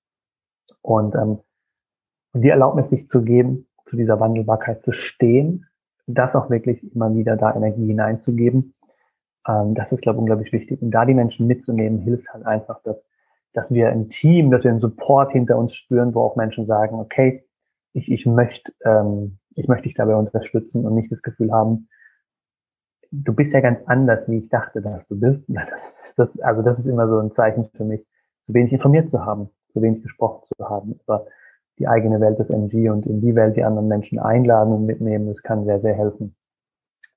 Und 0.82 1.14
ähm, 1.14 1.38
die 2.34 2.48
Erlaubnis 2.48 2.88
sich 2.88 3.08
zu 3.08 3.22
geben, 3.22 3.66
zu 3.86 3.96
dieser 3.96 4.20
Wandelbarkeit 4.20 4.82
zu 4.82 4.92
stehen, 4.92 5.66
das 6.06 6.34
auch 6.34 6.50
wirklich 6.50 6.82
immer 6.94 7.14
wieder 7.14 7.36
da 7.36 7.54
Energie 7.54 7.86
hineinzugeben, 7.86 8.74
ähm, 9.46 9.74
das 9.74 9.92
ist, 9.92 10.02
glaube 10.02 10.16
ich, 10.16 10.20
unglaublich 10.20 10.52
wichtig. 10.52 10.82
Und 10.82 10.90
da 10.90 11.04
die 11.04 11.14
Menschen 11.14 11.46
mitzunehmen, 11.46 12.00
hilft 12.00 12.28
halt 12.32 12.46
einfach, 12.46 12.82
dass, 12.82 13.06
dass 13.52 13.72
wir 13.72 13.88
ein 13.90 14.08
Team, 14.08 14.50
dass 14.50 14.64
wir 14.64 14.70
einen 14.70 14.80
Support 14.80 15.32
hinter 15.32 15.58
uns 15.58 15.74
spüren, 15.74 16.14
wo 16.14 16.22
auch 16.22 16.36
Menschen 16.36 16.66
sagen, 16.66 16.96
okay, 16.96 17.44
ich, 17.92 18.10
ich 18.10 18.26
möchte, 18.26 18.72
ähm, 18.84 19.38
ich 19.54 19.68
möchte 19.68 19.84
dich 19.84 19.94
dabei 19.94 20.16
unterstützen 20.16 20.84
und 20.84 20.94
nicht 20.94 21.12
das 21.12 21.22
Gefühl 21.22 21.52
haben, 21.52 21.88
du 23.22 23.32
bist 23.32 23.52
ja 23.52 23.60
ganz 23.60 23.80
anders, 23.86 24.28
wie 24.28 24.38
ich 24.38 24.48
dachte, 24.48 24.82
dass 24.82 25.06
du 25.06 25.18
bist. 25.18 25.44
Das, 25.54 26.12
das, 26.16 26.40
also 26.40 26.62
das 26.62 26.78
ist 26.78 26.86
immer 26.86 27.08
so 27.08 27.18
ein 27.18 27.32
Zeichen 27.32 27.68
für 27.74 27.84
mich, 27.84 28.04
zu 28.46 28.54
wenig 28.54 28.72
informiert 28.72 29.10
zu 29.10 29.24
haben, 29.24 29.50
zu 29.72 29.82
wenig 29.82 30.02
gesprochen 30.02 30.44
zu 30.56 30.68
haben 30.68 30.98
über 31.02 31.26
die 31.78 31.88
eigene 31.88 32.20
Welt 32.20 32.38
des 32.38 32.50
MG 32.50 32.90
und 32.90 33.06
in 33.06 33.20
die 33.20 33.34
Welt 33.34 33.56
die 33.56 33.64
anderen 33.64 33.88
Menschen 33.88 34.18
einladen 34.18 34.72
und 34.72 34.86
mitnehmen, 34.86 35.26
das 35.26 35.42
kann 35.42 35.64
sehr, 35.64 35.80
sehr 35.80 35.94
helfen, 35.94 36.36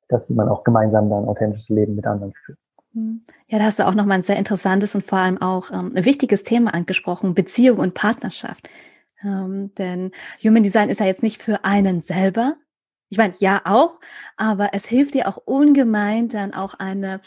dass 0.07 0.29
man 0.31 0.49
auch 0.49 0.63
gemeinsam 0.63 1.09
dann 1.09 1.25
authentisches 1.25 1.69
Leben 1.69 1.95
mit 1.95 2.07
anderen 2.07 2.33
führt. 2.33 2.57
Hm. 2.93 3.21
Ja, 3.47 3.59
da 3.59 3.65
hast 3.65 3.79
du 3.79 3.87
auch 3.87 3.93
nochmal 3.93 4.17
ein 4.17 4.23
sehr 4.23 4.37
interessantes 4.37 4.95
und 4.95 5.05
vor 5.05 5.19
allem 5.19 5.39
auch 5.39 5.71
ähm, 5.71 5.93
ein 5.95 6.05
wichtiges 6.05 6.43
Thema 6.43 6.73
angesprochen, 6.73 7.35
Beziehung 7.35 7.77
und 7.77 7.93
Partnerschaft. 7.93 8.67
Ähm, 9.23 9.71
denn 9.77 10.11
Human 10.43 10.63
Design 10.63 10.89
ist 10.89 10.99
ja 10.99 11.05
jetzt 11.05 11.23
nicht 11.23 11.41
für 11.41 11.63
einen 11.65 11.99
selber. 11.99 12.55
Ich 13.09 13.17
meine, 13.17 13.33
ja 13.39 13.61
auch, 13.65 13.99
aber 14.35 14.69
es 14.73 14.85
hilft 14.85 15.13
dir 15.13 15.27
auch 15.27 15.37
ungemein, 15.37 16.29
dann 16.29 16.53
auch 16.53 16.73
eine 16.75 17.21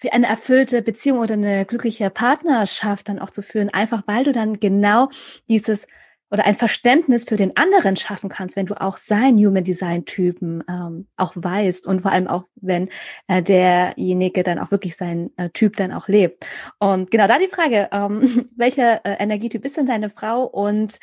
für 0.00 0.12
eine 0.12 0.26
erfüllte 0.26 0.80
Beziehung 0.80 1.18
oder 1.18 1.34
eine 1.34 1.64
glückliche 1.64 2.08
Partnerschaft 2.08 3.08
dann 3.08 3.18
auch 3.18 3.30
zu 3.30 3.42
führen, 3.42 3.68
einfach 3.68 4.04
weil 4.06 4.24
du 4.24 4.32
dann 4.32 4.60
genau 4.60 5.08
dieses 5.48 5.88
oder 6.30 6.44
ein 6.44 6.54
Verständnis 6.54 7.24
für 7.24 7.36
den 7.36 7.56
anderen 7.56 7.96
schaffen 7.96 8.28
kannst, 8.28 8.56
wenn 8.56 8.66
du 8.66 8.78
auch 8.80 8.96
sein 8.96 9.38
Human 9.38 9.64
Design 9.64 10.04
Typen 10.04 10.62
ähm, 10.68 11.06
auch 11.16 11.32
weißt 11.34 11.86
und 11.86 12.02
vor 12.02 12.12
allem 12.12 12.28
auch, 12.28 12.44
wenn 12.56 12.90
äh, 13.28 13.42
derjenige 13.42 14.42
dann 14.42 14.58
auch 14.58 14.70
wirklich 14.70 14.94
sein 14.96 15.30
äh, 15.36 15.48
Typ 15.50 15.76
dann 15.76 15.92
auch 15.92 16.08
lebt. 16.08 16.46
Und 16.78 17.10
genau 17.10 17.26
da 17.26 17.38
die 17.38 17.48
Frage, 17.48 17.88
ähm, 17.92 18.50
welcher 18.56 19.04
äh, 19.06 19.22
Energietyp 19.22 19.64
ist 19.64 19.78
denn 19.78 19.86
deine 19.86 20.10
Frau 20.10 20.44
und 20.44 20.98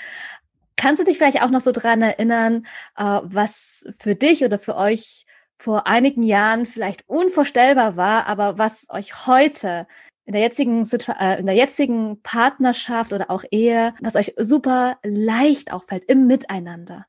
kannst 0.78 1.01
du 1.01 1.05
dich 1.05 1.17
vielleicht 1.17 1.41
auch 1.41 1.49
noch 1.49 1.61
so 1.61 1.71
dran 1.71 2.01
erinnern, 2.01 2.65
äh, 2.97 3.19
was 3.23 3.86
für 3.99 4.15
dich 4.15 4.43
oder 4.43 4.59
für 4.59 4.76
euch 4.76 5.26
vor 5.57 5.88
einigen 5.88 6.23
Jahren 6.23 6.65
vielleicht 6.65 7.07
unvorstellbar 7.07 7.95
war, 7.95 8.28
aber 8.28 8.57
was 8.57 8.88
euch 8.89 9.26
heute 9.26 9.88
in 10.26 10.34
der 10.34 10.41
jetzigen 10.41 10.88
äh, 11.19 11.39
in 11.39 11.45
der 11.45 11.55
jetzigen 11.55 12.21
Partnerschaft 12.21 13.13
oder 13.13 13.30
auch 13.32 13.43
Ehe, 13.51 13.93
was 14.01 14.15
euch 14.15 14.34
super 14.38 14.97
leicht 15.03 15.71
auch 15.71 15.84
fällt 15.84 16.05
im 16.05 16.28
Miteinander? 16.28 17.05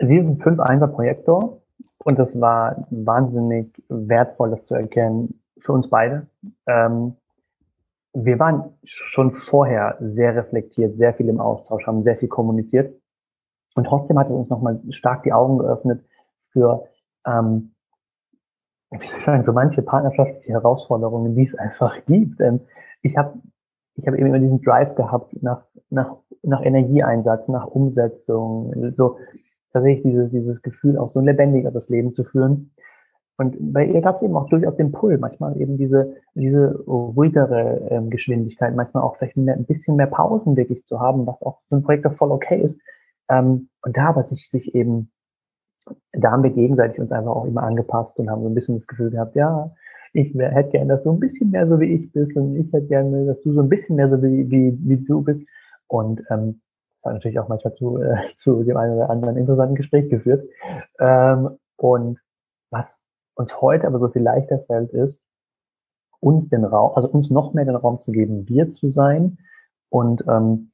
Sie 0.00 0.18
ist 0.18 0.26
ein 0.26 0.38
5-1er-Projektor 0.38 1.62
und 1.98 2.18
das 2.18 2.40
war 2.40 2.86
wahnsinnig 2.90 3.82
wertvoll, 3.88 4.50
das 4.50 4.66
zu 4.66 4.74
erkennen 4.74 5.40
für 5.58 5.72
uns 5.72 5.88
beide. 5.88 6.26
Ähm, 6.66 7.16
wir 8.14 8.38
waren 8.38 8.78
schon 8.84 9.32
vorher 9.32 9.96
sehr 10.00 10.36
reflektiert, 10.36 10.96
sehr 10.96 11.14
viel 11.14 11.28
im 11.28 11.40
Austausch, 11.40 11.86
haben 11.86 12.04
sehr 12.04 12.16
viel 12.16 12.28
kommuniziert. 12.28 12.94
Und 13.74 13.84
trotzdem 13.84 14.18
hat 14.18 14.28
es 14.28 14.32
uns 14.32 14.48
nochmal 14.48 14.80
stark 14.90 15.24
die 15.24 15.32
Augen 15.32 15.58
geöffnet 15.58 16.04
für, 16.52 16.84
ähm, 17.26 17.74
wie 18.90 19.06
soll 19.08 19.18
ich 19.18 19.24
sagen, 19.24 19.42
so 19.42 19.52
manche 19.52 19.82
partnerschaftliche 19.82 20.52
Herausforderungen, 20.52 21.34
die 21.34 21.42
es 21.42 21.56
einfach 21.56 22.04
gibt. 22.06 22.40
Ähm, 22.40 22.60
ich 23.02 23.16
habe 23.16 23.40
ich 23.96 24.06
hab 24.06 24.14
eben 24.14 24.26
immer 24.26 24.38
diesen 24.38 24.62
Drive 24.62 24.94
gehabt 24.94 25.36
nach, 25.42 25.64
nach, 25.90 26.16
nach 26.42 26.62
Energieeinsatz, 26.62 27.48
nach 27.48 27.66
Umsetzung, 27.66 28.92
so 28.96 29.18
tatsächlich 29.72 30.04
dieses, 30.04 30.30
dieses 30.30 30.62
Gefühl, 30.62 30.98
auch 30.98 31.10
so 31.10 31.18
ein 31.18 31.24
lebendigeres 31.24 31.88
Leben 31.88 32.14
zu 32.14 32.22
führen. 32.24 32.72
Und 33.36 33.56
bei 33.72 33.84
ihr 33.84 34.00
gab 34.00 34.16
es 34.16 34.22
eben 34.22 34.36
auch 34.36 34.48
durchaus 34.48 34.76
den 34.76 34.92
Pull, 34.92 35.18
manchmal 35.18 35.60
eben 35.60 35.76
diese, 35.76 36.14
diese 36.34 36.84
ruhigere 36.86 37.88
ähm, 37.90 38.10
Geschwindigkeit, 38.10 38.76
manchmal 38.76 39.02
auch 39.02 39.16
vielleicht 39.16 39.36
mehr, 39.36 39.56
ein 39.56 39.64
bisschen 39.64 39.96
mehr 39.96 40.06
Pausen 40.06 40.56
wirklich 40.56 40.84
zu 40.86 41.00
haben, 41.00 41.26
was 41.26 41.42
auch 41.42 41.60
so 41.68 41.76
ein 41.76 41.82
Projekt 41.82 42.06
voll 42.16 42.30
okay 42.30 42.60
ist. 42.60 42.78
Ähm, 43.28 43.68
und 43.82 43.96
da 43.96 44.10
aber 44.10 44.22
sich, 44.22 44.48
sich 44.48 44.74
eben, 44.74 45.10
da 46.12 46.30
haben 46.30 46.44
wir 46.44 46.50
gegenseitig 46.50 47.00
uns 47.00 47.10
einfach 47.10 47.34
auch 47.34 47.44
immer 47.44 47.64
angepasst 47.64 48.18
und 48.18 48.30
haben 48.30 48.42
so 48.42 48.48
ein 48.48 48.54
bisschen 48.54 48.76
das 48.76 48.86
Gefühl 48.86 49.10
gehabt, 49.10 49.34
ja, 49.34 49.72
ich 50.12 50.36
wär, 50.38 50.50
hätte 50.52 50.70
gerne, 50.70 50.94
dass 50.94 51.02
du 51.02 51.10
ein 51.10 51.18
bisschen 51.18 51.50
mehr 51.50 51.66
so 51.66 51.80
wie 51.80 51.92
ich 51.92 52.12
bist 52.12 52.36
und 52.36 52.54
ich 52.56 52.72
hätte 52.72 52.86
gerne, 52.86 53.26
dass 53.26 53.42
du 53.42 53.52
so 53.52 53.62
ein 53.62 53.68
bisschen 53.68 53.96
mehr 53.96 54.08
so 54.08 54.22
wie, 54.22 54.48
wie, 54.48 54.78
wie 54.80 54.96
du 54.98 55.22
bist. 55.22 55.44
Und 55.88 56.22
ähm, 56.30 56.60
das 57.02 57.10
hat 57.10 57.14
natürlich 57.14 57.40
auch 57.40 57.48
manchmal 57.48 57.74
zu, 57.74 58.00
äh, 58.00 58.16
zu 58.36 58.62
dem 58.62 58.76
einen 58.76 58.94
oder 58.94 59.10
anderen 59.10 59.36
interessanten 59.36 59.74
Gespräch 59.74 60.08
geführt. 60.08 60.48
Ähm, 61.00 61.58
und 61.76 62.20
was 62.70 63.00
uns 63.34 63.60
heute 63.60 63.86
aber 63.86 63.98
so 63.98 64.08
viel 64.08 64.22
leichter 64.22 64.60
fällt, 64.60 64.92
ist, 64.92 65.20
uns 66.20 66.48
den 66.48 66.64
Raum, 66.64 66.92
also 66.94 67.08
uns 67.08 67.30
noch 67.30 67.52
mehr 67.52 67.64
den 67.64 67.76
Raum 67.76 68.00
zu 68.00 68.12
geben, 68.12 68.48
wir 68.48 68.70
zu 68.70 68.90
sein 68.90 69.38
und 69.90 70.24
ähm, 70.26 70.70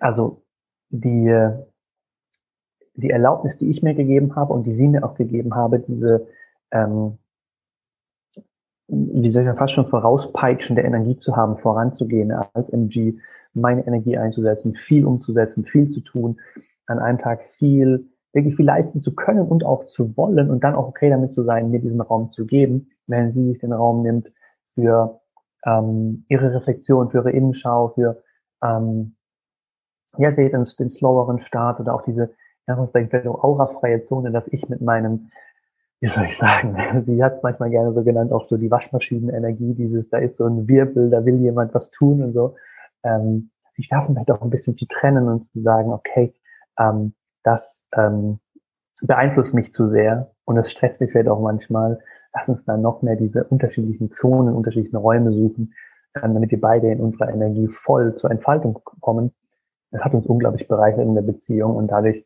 also 0.00 0.42
die, 0.90 1.50
die 2.94 3.10
Erlaubnis, 3.10 3.56
die 3.58 3.70
ich 3.70 3.82
mir 3.82 3.94
gegeben 3.94 4.34
habe 4.36 4.52
und 4.52 4.64
die 4.64 4.72
sie 4.72 4.88
mir 4.88 5.04
auch 5.04 5.14
gegeben 5.14 5.54
habe, 5.54 5.78
diese, 5.80 6.26
ähm, 6.70 7.18
wie 8.88 9.30
soll 9.30 9.44
ich 9.44 9.58
fast 9.58 9.74
schon 9.74 9.86
vorauspeitschende 9.86 10.82
Energie 10.82 11.18
zu 11.18 11.36
haben, 11.36 11.58
voranzugehen 11.58 12.32
als 12.32 12.70
MG, 12.70 13.18
meine 13.54 13.86
Energie 13.86 14.16
einzusetzen, 14.16 14.74
viel 14.74 15.04
umzusetzen, 15.04 15.64
viel 15.64 15.90
zu 15.90 16.00
tun, 16.00 16.40
an 16.86 16.98
einem 16.98 17.18
Tag 17.18 17.42
viel 17.58 18.08
wirklich 18.32 18.56
viel 18.56 18.66
leisten 18.66 19.02
zu 19.02 19.14
können 19.14 19.46
und 19.46 19.64
auch 19.64 19.86
zu 19.86 20.16
wollen 20.16 20.50
und 20.50 20.62
dann 20.62 20.74
auch 20.74 20.88
okay 20.88 21.10
damit 21.10 21.32
zu 21.32 21.44
sein, 21.44 21.70
mir 21.70 21.80
diesen 21.80 22.00
Raum 22.00 22.32
zu 22.32 22.46
geben, 22.46 22.90
wenn 23.06 23.32
sie 23.32 23.44
sich 23.46 23.58
den 23.58 23.72
Raum 23.72 24.02
nimmt 24.02 24.30
für 24.74 25.20
ähm, 25.64 26.24
ihre 26.28 26.54
Reflexion, 26.54 27.10
für 27.10 27.18
ihre 27.18 27.30
Innenschau, 27.30 27.88
für 27.88 28.22
ähm, 28.62 29.16
ja, 30.16 30.30
den, 30.30 30.50
den 30.50 30.90
sloweren 30.90 31.40
Start 31.40 31.80
oder 31.80 31.94
auch 31.94 32.02
diese 32.02 32.34
aurafreie 32.66 34.02
Zone, 34.02 34.30
dass 34.30 34.48
ich 34.48 34.68
mit 34.68 34.82
meinem, 34.82 35.30
wie 36.00 36.08
soll 36.08 36.26
ich 36.26 36.36
sagen, 36.36 36.76
sie 37.06 37.22
hat 37.22 37.42
manchmal 37.42 37.70
gerne 37.70 37.92
so 37.92 38.04
genannt, 38.04 38.32
auch 38.32 38.44
so 38.46 38.56
die 38.56 38.70
Waschmaschinenenergie, 38.70 39.74
dieses, 39.74 40.10
da 40.10 40.18
ist 40.18 40.36
so 40.36 40.46
ein 40.46 40.68
Wirbel, 40.68 41.10
da 41.10 41.24
will 41.24 41.36
jemand 41.36 41.74
was 41.74 41.90
tun 41.90 42.22
und 42.22 42.32
so, 42.34 42.56
ähm, 43.02 43.50
sich 43.72 43.88
davon 43.88 44.14
vielleicht 44.14 44.30
auch 44.30 44.42
ein 44.42 44.50
bisschen 44.50 44.76
zu 44.76 44.86
trennen 44.86 45.28
und 45.28 45.46
zu 45.48 45.62
sagen, 45.62 45.92
okay, 45.92 46.34
ähm, 46.78 47.14
das 47.48 47.82
ähm, 47.96 48.40
beeinflusst 49.02 49.54
mich 49.54 49.72
zu 49.72 49.88
sehr 49.88 50.30
und 50.44 50.58
es 50.58 50.70
stresst 50.70 51.00
mich 51.00 51.12
vielleicht 51.12 51.30
auch 51.30 51.40
manchmal. 51.40 51.98
Lass 52.34 52.48
uns 52.48 52.64
dann 52.66 52.82
noch 52.82 53.00
mehr 53.00 53.16
diese 53.16 53.44
unterschiedlichen 53.44 54.12
Zonen, 54.12 54.54
unterschiedlichen 54.54 54.96
Räume 54.96 55.32
suchen, 55.32 55.72
ähm, 56.22 56.34
damit 56.34 56.50
wir 56.50 56.60
beide 56.60 56.92
in 56.92 57.00
unserer 57.00 57.30
Energie 57.30 57.68
voll 57.68 58.16
zur 58.16 58.30
Entfaltung 58.30 58.80
kommen. 59.00 59.32
Das 59.90 60.02
hat 60.02 60.12
uns 60.12 60.26
unglaublich 60.26 60.68
bereichert 60.68 61.00
in 61.00 61.14
der 61.14 61.22
Beziehung 61.22 61.76
und 61.76 61.88
dadurch 61.88 62.22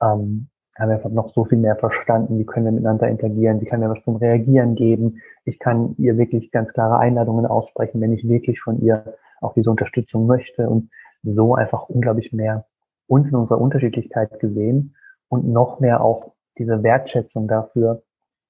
ähm, 0.00 0.48
haben 0.78 0.88
wir 0.88 0.96
einfach 0.96 1.10
noch 1.10 1.34
so 1.34 1.44
viel 1.44 1.58
mehr 1.58 1.74
verstanden, 1.76 2.38
wie 2.38 2.46
können 2.46 2.66
wir 2.66 2.72
miteinander 2.72 3.08
interagieren, 3.08 3.58
sie 3.58 3.66
kann 3.66 3.80
mir 3.80 3.90
was 3.90 4.04
zum 4.04 4.16
Reagieren 4.16 4.76
geben, 4.76 5.20
ich 5.44 5.58
kann 5.58 5.96
ihr 5.98 6.16
wirklich 6.16 6.52
ganz 6.52 6.72
klare 6.72 6.98
Einladungen 6.98 7.44
aussprechen, 7.44 8.00
wenn 8.00 8.12
ich 8.12 8.26
wirklich 8.26 8.60
von 8.60 8.80
ihr 8.80 9.14
auch 9.40 9.52
diese 9.52 9.70
Unterstützung 9.70 10.26
möchte 10.26 10.70
und 10.70 10.90
so 11.24 11.56
einfach 11.56 11.88
unglaublich 11.88 12.32
mehr 12.32 12.66
uns 13.10 13.28
in 13.28 13.36
unserer 13.36 13.60
Unterschiedlichkeit 13.60 14.38
gesehen 14.38 14.94
und 15.28 15.48
noch 15.48 15.80
mehr 15.80 16.02
auch 16.02 16.34
diese 16.58 16.82
Wertschätzung 16.82 17.48
dafür, 17.48 18.02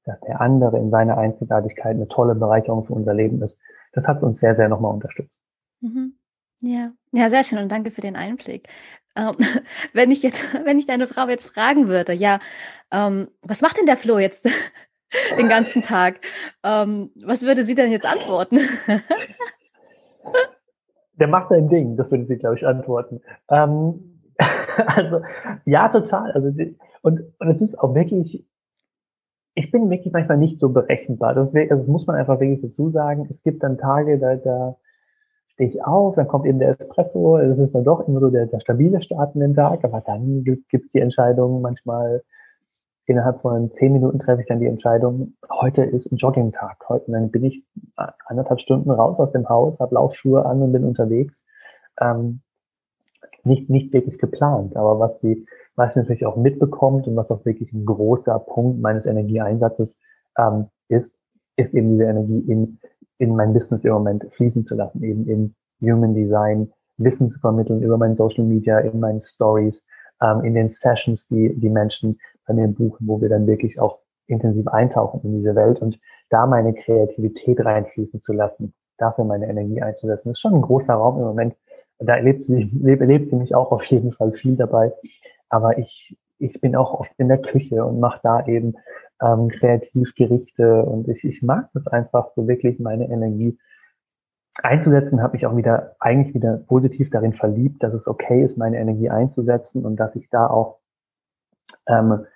dass 0.05 0.21
der 0.21 0.41
andere 0.41 0.79
in 0.79 0.91
seiner 0.91 1.17
Einzigartigkeit 1.19 1.95
eine 1.95 2.09
tolle 2.09 2.35
Bereicherung 2.35 2.85
für 2.85 2.93
unser 2.93 3.15
Leben 3.15 3.43
ist. 3.43 3.59
Das 3.93 4.07
hat 4.07 4.23
uns 4.23 4.39
sehr, 4.39 4.57
sehr 4.57 4.69
nochmal 4.69 4.93
unterstützt. 4.93 5.41
Mhm. 5.81 6.15
Ja, 6.61 6.93
ja, 7.13 7.31
sehr 7.31 7.43
schön 7.43 7.59
und 7.59 7.73
danke 7.73 7.91
für 7.91 8.03
den 8.03 8.17
Einblick. 8.17 8.69
Ähm, 9.17 9.35
wenn 9.95 10.11
ich 10.11 10.23
jetzt, 10.23 10.45
wenn 10.65 10.79
ich 10.79 10.87
deine 10.87 11.07
Frau 11.07 11.27
jetzt 11.29 11.49
fragen 11.49 11.89
würde, 11.89 12.13
ja, 12.13 12.39
ähm, 12.93 13.29
was 13.43 13.63
macht 13.63 13.79
denn 13.79 13.87
der 13.87 13.97
Flo 13.97 14.19
jetzt 14.19 14.47
den 15.39 15.49
ganzen 15.49 15.81
Tag? 15.81 16.21
Ähm, 16.63 17.11
was 17.25 17.43
würde 17.43 17.65
sie 17.65 17.75
denn 17.75 17.91
jetzt 17.91 18.07
antworten? 18.07 18.59
der 21.15 21.29
macht 21.29 21.49
sein 21.49 21.69
Ding, 21.69 21.97
das 21.97 22.11
würde 22.11 22.27
sie, 22.27 22.37
glaube 22.37 22.57
ich, 22.57 22.67
antworten. 22.67 23.23
Ähm, 23.49 24.10
also, 24.87 25.21
ja, 25.65 25.89
total. 25.89 26.33
Also, 26.33 26.49
und, 27.03 27.21
und 27.39 27.49
es 27.49 27.61
ist 27.61 27.79
auch 27.79 27.95
wirklich, 27.95 28.45
ich 29.55 29.71
bin 29.71 29.91
wirklich 29.91 30.13
manchmal 30.13 30.39
nicht 30.39 30.59
so 30.59 30.71
berechenbar. 30.71 31.35
Das, 31.35 31.55
also 31.55 31.69
das 31.69 31.87
muss 31.87 32.07
man 32.07 32.17
einfach 32.17 32.41
wirklich 32.41 32.63
dazu 32.63 32.91
sagen. 32.91 33.27
Es 33.31 33.43
gibt 33.43 33.63
dann 33.63 33.79
Tage, 33.79 34.19
da, 34.19 34.37
da 34.37 34.77
stehe 35.49 35.69
ich 35.69 35.85
auf, 35.85 36.15
dann 36.15 36.29
kommt 36.29 36.47
eben 36.47 36.59
der 36.59 36.71
Espresso. 36.71 37.39
Das 37.39 37.59
ist 37.59 37.75
dann 37.75 37.85
doch 37.85 38.07
immer 38.07 38.21
so 38.21 38.31
der, 38.31 38.47
der 38.47 38.61
stabile 38.61 39.03
Start 39.03 39.35
in 39.35 39.41
den 39.41 39.55
Tag. 39.55 39.85
Aber 39.85 40.01
dann 40.01 40.45
gibt 40.45 40.73
es 40.73 40.93
die 40.93 41.01
Entscheidung 41.01 41.61
manchmal, 41.61 42.23
innerhalb 43.07 43.41
von 43.41 43.73
zehn 43.73 43.93
Minuten 43.93 44.21
treffe 44.21 44.43
ich 44.43 44.47
dann 44.47 44.61
die 44.61 44.67
Entscheidung, 44.67 45.35
heute 45.51 45.83
ist 45.83 46.13
ein 46.13 46.17
Jogging-Tag. 46.17 46.89
Heute 46.89 47.11
dann 47.11 47.31
bin 47.31 47.45
ich 47.45 47.65
anderthalb 48.25 48.61
Stunden 48.61 48.91
raus 48.91 49.19
aus 49.19 49.33
dem 49.33 49.49
Haus, 49.49 49.81
habe 49.81 49.97
Laufschuhe 49.97 50.47
an 50.47 50.63
und 50.63 50.73
bin 50.73 50.85
unterwegs. 50.85 51.45
Ähm, 52.01 52.41
nicht, 53.45 53.71
nicht 53.71 53.93
wirklich 53.93 54.19
geplant. 54.19 54.77
Aber 54.77 54.99
was 54.99 55.21
sie, 55.21 55.47
was 55.77 55.95
sie 55.95 56.01
natürlich 56.01 56.27
auch 56.27 56.37
mitbekommt 56.37 57.07
und 57.07 57.17
was 57.17 57.31
auch 57.31 57.45
wirklich 57.45 57.73
ein 57.73 57.85
großer 57.85 58.39
Punkt 58.39 58.81
meines 58.81 59.07
Energieeinsatzes 59.07 59.99
ähm, 60.39 60.67
ist, 60.89 61.15
ist 61.57 61.75
eben 61.75 61.91
diese 61.91 62.05
Energie 62.05 62.41
in, 62.49 62.79
in 63.19 63.37
mein 63.37 63.53
Business 63.53 63.85
im 63.85 63.93
Moment 63.93 64.27
fließen 64.31 64.67
zu 64.67 64.75
lassen, 64.75 65.03
eben 65.03 65.27
in 65.27 65.55
Human 65.81 66.15
Design, 66.15 66.73
Wissen 66.97 67.31
zu 67.31 67.39
vermitteln 67.39 67.83
über 67.83 67.97
meine 67.97 68.17
Social 68.17 68.45
Media, 68.45 68.79
in 68.79 69.01
meinen 69.01 69.21
Stories, 69.21 69.83
ähm, 70.23 70.45
in 70.45 70.55
den 70.55 70.69
Sessions, 70.69 71.27
die 71.29 71.55
die 71.59 71.71
Menschen 71.71 72.19
bei 72.47 72.55
mir 72.55 72.69
buchen, 72.69 73.07
wo 73.07 73.21
wir 73.21 73.29
dann 73.29 73.47
wirklich 73.47 73.81
auch 73.81 74.01
intensiv 74.27 74.69
eintauchen 74.69 75.21
in 75.25 75.39
diese 75.39 75.55
Welt 75.55 75.81
und 75.81 75.99
da 76.29 76.47
meine 76.47 76.75
Kreativität 76.75 77.65
reinfließen 77.65 78.23
zu 78.23 78.33
lassen, 78.33 78.75
dafür 78.99 79.25
meine 79.25 79.49
Energie 79.49 79.83
einzusetzen. 79.83 80.29
Das 80.29 80.37
ist 80.37 80.41
schon 80.41 80.55
ein 80.55 80.63
großer 80.63 80.95
Raum 80.95 81.19
im 81.19 81.25
Moment, 81.25 81.57
da 82.01 82.17
erlebt 82.17 82.45
sie, 82.45 82.71
erlebt 82.85 83.31
sie 83.31 83.37
mich 83.37 83.55
auch 83.55 83.73
auf 83.73 83.85
jeden 83.85 84.13
Fall 84.13 84.33
viel 84.33 84.57
dabei. 84.57 84.93
Aber 85.49 85.79
ich, 85.79 86.17
ich 86.39 86.61
bin 86.61 86.77
auch 86.77 86.95
oft 86.95 87.13
in 87.19 87.29
der 87.29 87.41
Küche 87.41 87.85
und 87.85 88.01
mache 88.01 88.21
da 88.23 88.47
eben 88.47 88.75
ähm, 89.23 89.49
kreativ 89.49 90.15
Gerichte 90.15 90.83
und 90.85 91.09
ich, 91.09 91.25
ich 91.25 91.43
mag 91.43 91.69
das 91.75 91.87
einfach 91.87 92.31
so 92.35 92.49
wirklich 92.49 92.79
meine 92.79 93.09
Energie 93.11 93.59
einzusetzen, 94.63 95.23
habe 95.23 95.35
mich 95.35 95.47
auch 95.47 95.57
wieder 95.57 95.97
eigentlich 96.01 96.35
wieder 96.35 96.57
positiv 96.57 97.11
darin 97.11 97.35
verliebt, 97.35 97.83
dass 97.83 97.95
es 97.95 98.09
okay 98.09 98.45
ist, 98.45 98.59
meine 98.59 98.79
Energie 98.79 99.11
einzusetzen 99.11 99.85
und 99.85 99.97
dass 99.97 100.17
ich 100.17 100.29
da 100.31 100.47
auch 100.47 100.79
ähm, 101.87 102.27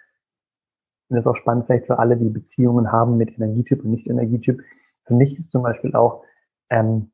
das 1.08 1.20
ist 1.20 1.26
auch 1.26 1.36
spannend 1.36 1.66
vielleicht 1.66 1.86
für 1.86 1.98
alle, 1.98 2.16
die 2.16 2.28
Beziehungen 2.28 2.90
haben 2.90 3.16
mit 3.16 3.36
Energietyp 3.36 3.84
und 3.84 3.90
Nicht-Energietyp. 3.90 4.62
Für 5.04 5.14
mich 5.14 5.36
ist 5.38 5.52
zum 5.52 5.62
Beispiel 5.62 5.94
auch 5.94 6.24
ähm, 6.70 7.10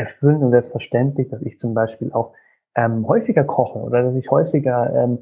erfüllend 0.00 0.42
und 0.42 0.50
selbstverständlich, 0.50 1.28
dass 1.28 1.42
ich 1.42 1.58
zum 1.58 1.74
Beispiel 1.74 2.12
auch 2.12 2.32
ähm, 2.74 3.06
häufiger 3.06 3.44
koche 3.44 3.78
oder 3.78 4.02
dass 4.02 4.14
ich 4.14 4.30
häufiger, 4.30 4.92
ähm, 4.94 5.18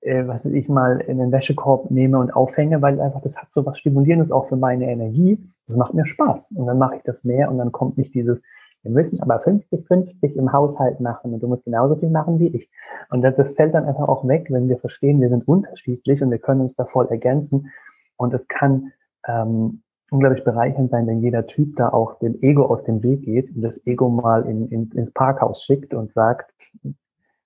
äh, 0.00 0.26
was 0.26 0.46
ich 0.46 0.68
mal, 0.68 1.00
in 1.00 1.18
den 1.18 1.30
Wäschekorb 1.30 1.90
nehme 1.90 2.18
und 2.18 2.34
aufhänge, 2.34 2.80
weil 2.82 3.00
einfach 3.00 3.20
das 3.22 3.36
hat 3.36 3.50
so 3.50 3.64
was 3.66 3.78
Stimulierendes 3.78 4.32
auch 4.32 4.48
für 4.48 4.56
meine 4.56 4.90
Energie. 4.90 5.38
Das 5.66 5.76
macht 5.76 5.94
mir 5.94 6.06
Spaß. 6.06 6.52
Und 6.54 6.66
dann 6.66 6.78
mache 6.78 6.96
ich 6.96 7.02
das 7.02 7.24
mehr 7.24 7.50
und 7.50 7.58
dann 7.58 7.72
kommt 7.72 7.98
nicht 7.98 8.14
dieses, 8.14 8.40
wir 8.82 8.90
müssen 8.90 9.20
aber 9.20 9.42
50-50 9.42 10.34
im 10.34 10.52
Haushalt 10.52 11.00
machen 11.00 11.32
und 11.32 11.42
du 11.42 11.48
musst 11.48 11.64
genauso 11.64 11.96
viel 11.96 12.10
machen 12.10 12.38
wie 12.38 12.48
ich. 12.48 12.70
Und 13.10 13.22
das, 13.22 13.34
das 13.36 13.54
fällt 13.54 13.74
dann 13.74 13.86
einfach 13.86 14.08
auch 14.08 14.26
weg, 14.28 14.46
wenn 14.50 14.68
wir 14.68 14.78
verstehen, 14.78 15.20
wir 15.20 15.28
sind 15.28 15.48
unterschiedlich 15.48 16.22
und 16.22 16.30
wir 16.30 16.38
können 16.38 16.60
uns 16.60 16.76
da 16.76 16.84
voll 16.84 17.06
ergänzen. 17.08 17.72
Und 18.16 18.34
es 18.34 18.46
kann 18.46 18.92
ähm, 19.26 19.82
unglaublich 20.10 20.44
bereichernd 20.44 20.90
sein, 20.90 21.06
wenn 21.06 21.20
jeder 21.20 21.46
Typ 21.46 21.76
da 21.76 21.88
auch 21.88 22.18
dem 22.18 22.40
Ego 22.42 22.66
aus 22.66 22.84
dem 22.84 23.02
Weg 23.02 23.22
geht 23.22 23.54
und 23.54 23.62
das 23.62 23.84
Ego 23.86 24.08
mal 24.08 24.46
in, 24.46 24.68
in, 24.68 24.90
ins 24.92 25.12
Parkhaus 25.12 25.64
schickt 25.64 25.94
und 25.94 26.12
sagt, 26.12 26.52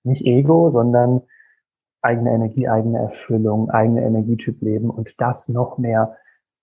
nicht 0.03 0.25
Ego, 0.25 0.71
sondern 0.71 1.21
eigene 2.01 2.31
Energie, 2.31 2.67
eigene 2.67 2.99
Erfüllung, 2.99 3.69
eigene 3.69 4.03
Energietyp 4.03 4.61
leben 4.61 4.89
und 4.89 5.13
das 5.17 5.47
noch 5.49 5.77
mehr 5.77 6.17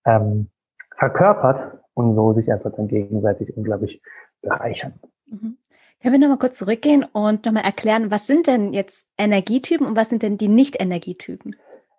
ähm, 0.05 0.49
verkörpert 0.97 1.79
und 1.95 2.15
so 2.15 2.33
sich 2.33 2.51
einfach 2.51 2.73
dann 2.75 2.89
gegenseitig 2.89 3.57
unglaublich 3.57 4.01
bereichern. 4.43 4.95
Mhm. 5.27 5.59
Können 6.01 6.13
wir 6.13 6.19
nochmal 6.21 6.39
kurz 6.39 6.59
zurückgehen 6.59 7.05
und 7.05 7.45
nochmal 7.45 7.65
erklären, 7.65 8.11
was 8.11 8.27
sind 8.27 8.47
denn 8.47 8.73
jetzt 8.73 9.09
Energietypen 9.19 9.87
und 9.87 9.97
was 9.97 10.11
sind 10.11 10.23
denn 10.23 10.37
die 10.37 10.49
Nicht-Energietypen? 10.49 11.57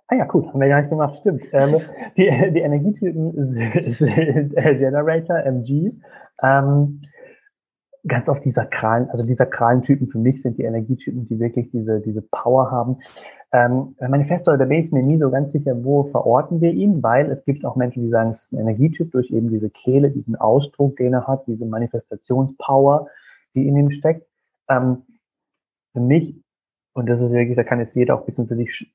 Ah 0.09 0.15
ja, 0.15 0.27
cool, 0.33 0.47
haben 0.47 0.59
wir 0.59 0.69
gar 0.69 0.81
nicht 0.81 0.89
gemacht, 0.89 1.17
stimmt. 1.19 1.43
Ähm, 1.51 1.75
die, 2.17 2.53
die 2.53 2.61
Energietypen 2.61 3.91
sind 3.91 4.55
Generator, 4.55 5.37
MG. 5.37 5.91
Ähm, 6.41 7.01
ganz 8.07 8.29
oft 8.29 8.43
die 8.45 8.51
sakralen, 8.51 9.09
also 9.09 9.23
die 9.23 9.35
sakralen 9.35 9.81
Typen 9.81 10.07
für 10.07 10.19
mich 10.19 10.41
sind 10.41 10.57
die 10.57 10.63
Energietypen, 10.63 11.27
die 11.27 11.39
wirklich 11.39 11.69
diese, 11.71 11.99
diese 11.99 12.21
Power 12.21 12.71
haben. 12.71 12.97
Ähm, 13.51 13.95
Manifesto, 13.99 14.55
da 14.55 14.65
bin 14.65 14.83
ich 14.83 14.91
mir 14.91 15.03
nie 15.03 15.17
so 15.17 15.29
ganz 15.29 15.51
sicher, 15.53 15.83
wo 15.83 16.05
verorten 16.05 16.59
wir 16.59 16.71
ihn, 16.71 17.01
weil 17.01 17.31
es 17.31 17.45
gibt 17.45 17.65
auch 17.65 17.75
Menschen, 17.75 18.03
die 18.03 18.09
sagen, 18.09 18.31
es 18.31 18.43
ist 18.43 18.53
ein 18.53 18.59
Energietyp 18.59 19.11
durch 19.11 19.31
eben 19.31 19.49
diese 19.49 19.69
Kehle, 19.69 20.11
diesen 20.11 20.35
Ausdruck, 20.35 20.97
den 20.97 21.13
er 21.13 21.27
hat, 21.27 21.47
diese 21.47 21.65
Manifestationspower, 21.65 23.07
die 23.55 23.67
in 23.67 23.77
ihm 23.77 23.91
steckt. 23.91 24.27
Ähm, 24.69 25.03
für 25.93 26.01
mich, 26.01 26.35
und 26.97 27.07
das 27.07 27.21
ist 27.21 27.31
wirklich, 27.31 27.55
da 27.55 27.63
kann 27.63 27.77
jetzt 27.77 27.95
jeder 27.95 28.15
auch 28.15 28.25
bisschen 28.25 28.47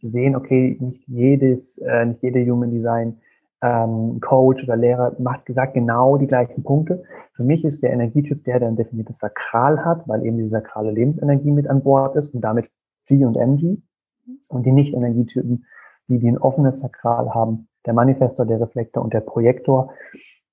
sehen, 0.02 0.34
okay, 0.34 0.76
nicht 0.80 1.06
jedes, 1.06 1.78
äh, 1.78 2.04
nicht 2.04 2.20
jede 2.20 2.44
Human 2.44 2.72
Design 2.72 3.18
ähm, 3.62 4.18
Coach 4.20 4.64
oder 4.64 4.76
Lehrer 4.76 5.14
macht 5.20 5.46
gesagt 5.46 5.74
genau 5.74 6.16
die 6.16 6.26
gleichen 6.26 6.64
Punkte. 6.64 7.04
Für 7.34 7.44
mich 7.44 7.64
ist 7.64 7.80
der 7.80 7.92
Energietyp 7.92 8.42
der, 8.42 8.58
der 8.58 8.66
ein 8.66 8.76
definiertes 8.76 9.20
Sakral 9.20 9.84
hat, 9.84 10.08
weil 10.08 10.26
eben 10.26 10.36
diese 10.36 10.48
sakrale 10.48 10.90
Lebensenergie 10.90 11.52
mit 11.52 11.68
an 11.68 11.84
Bord 11.84 12.16
ist 12.16 12.34
und 12.34 12.40
damit 12.40 12.68
G 13.06 13.24
und 13.24 13.36
MG. 13.36 13.78
Und 14.48 14.66
die 14.66 14.72
Nicht-Energietypen, 14.72 15.64
die, 16.08 16.18
die 16.18 16.28
ein 16.28 16.38
offenes 16.38 16.80
Sakral 16.80 17.32
haben, 17.32 17.68
der 17.86 17.94
Manifestor, 17.94 18.46
der 18.46 18.60
Reflektor 18.60 19.04
und 19.04 19.14
der 19.14 19.20
Projektor. 19.20 19.92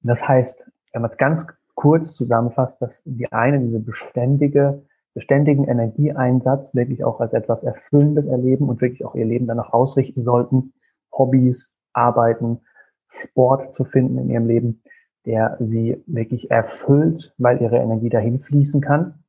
Das 0.04 0.22
heißt, 0.22 0.70
wenn 0.94 1.02
man 1.02 1.10
es 1.10 1.18
ganz 1.18 1.48
kurz 1.74 2.14
zusammenfasst, 2.14 2.80
dass 2.80 3.02
die 3.06 3.32
eine 3.32 3.60
diese 3.60 3.80
beständige, 3.80 4.84
beständigen 5.20 5.66
Energieeinsatz 5.66 6.74
wirklich 6.76 7.04
auch 7.04 7.20
als 7.20 7.34
etwas 7.34 7.62
Erfüllendes 7.62 8.26
erleben 8.26 8.70
und 8.70 8.80
wirklich 8.80 9.04
auch 9.04 9.16
ihr 9.16 9.26
Leben 9.26 9.48
danach 9.48 9.74
ausrichten 9.74 10.24
sollten, 10.24 10.72
Hobbys, 11.12 11.76
Arbeiten, 11.92 12.62
Sport 13.10 13.74
zu 13.74 13.84
finden 13.84 14.18
in 14.18 14.30
ihrem 14.30 14.48
Leben, 14.48 14.82
der 15.26 15.58
sie 15.60 16.02
wirklich 16.08 16.50
erfüllt, 16.52 17.34
weil 17.38 17.62
ihre 17.62 17.80
Energie 17.80 18.08
dahin 18.08 18.40
fließen 18.40 18.80
kann. 18.80 19.26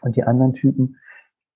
Und 0.00 0.16
die 0.16 0.24
anderen 0.24 0.54
Typen, 0.54 0.96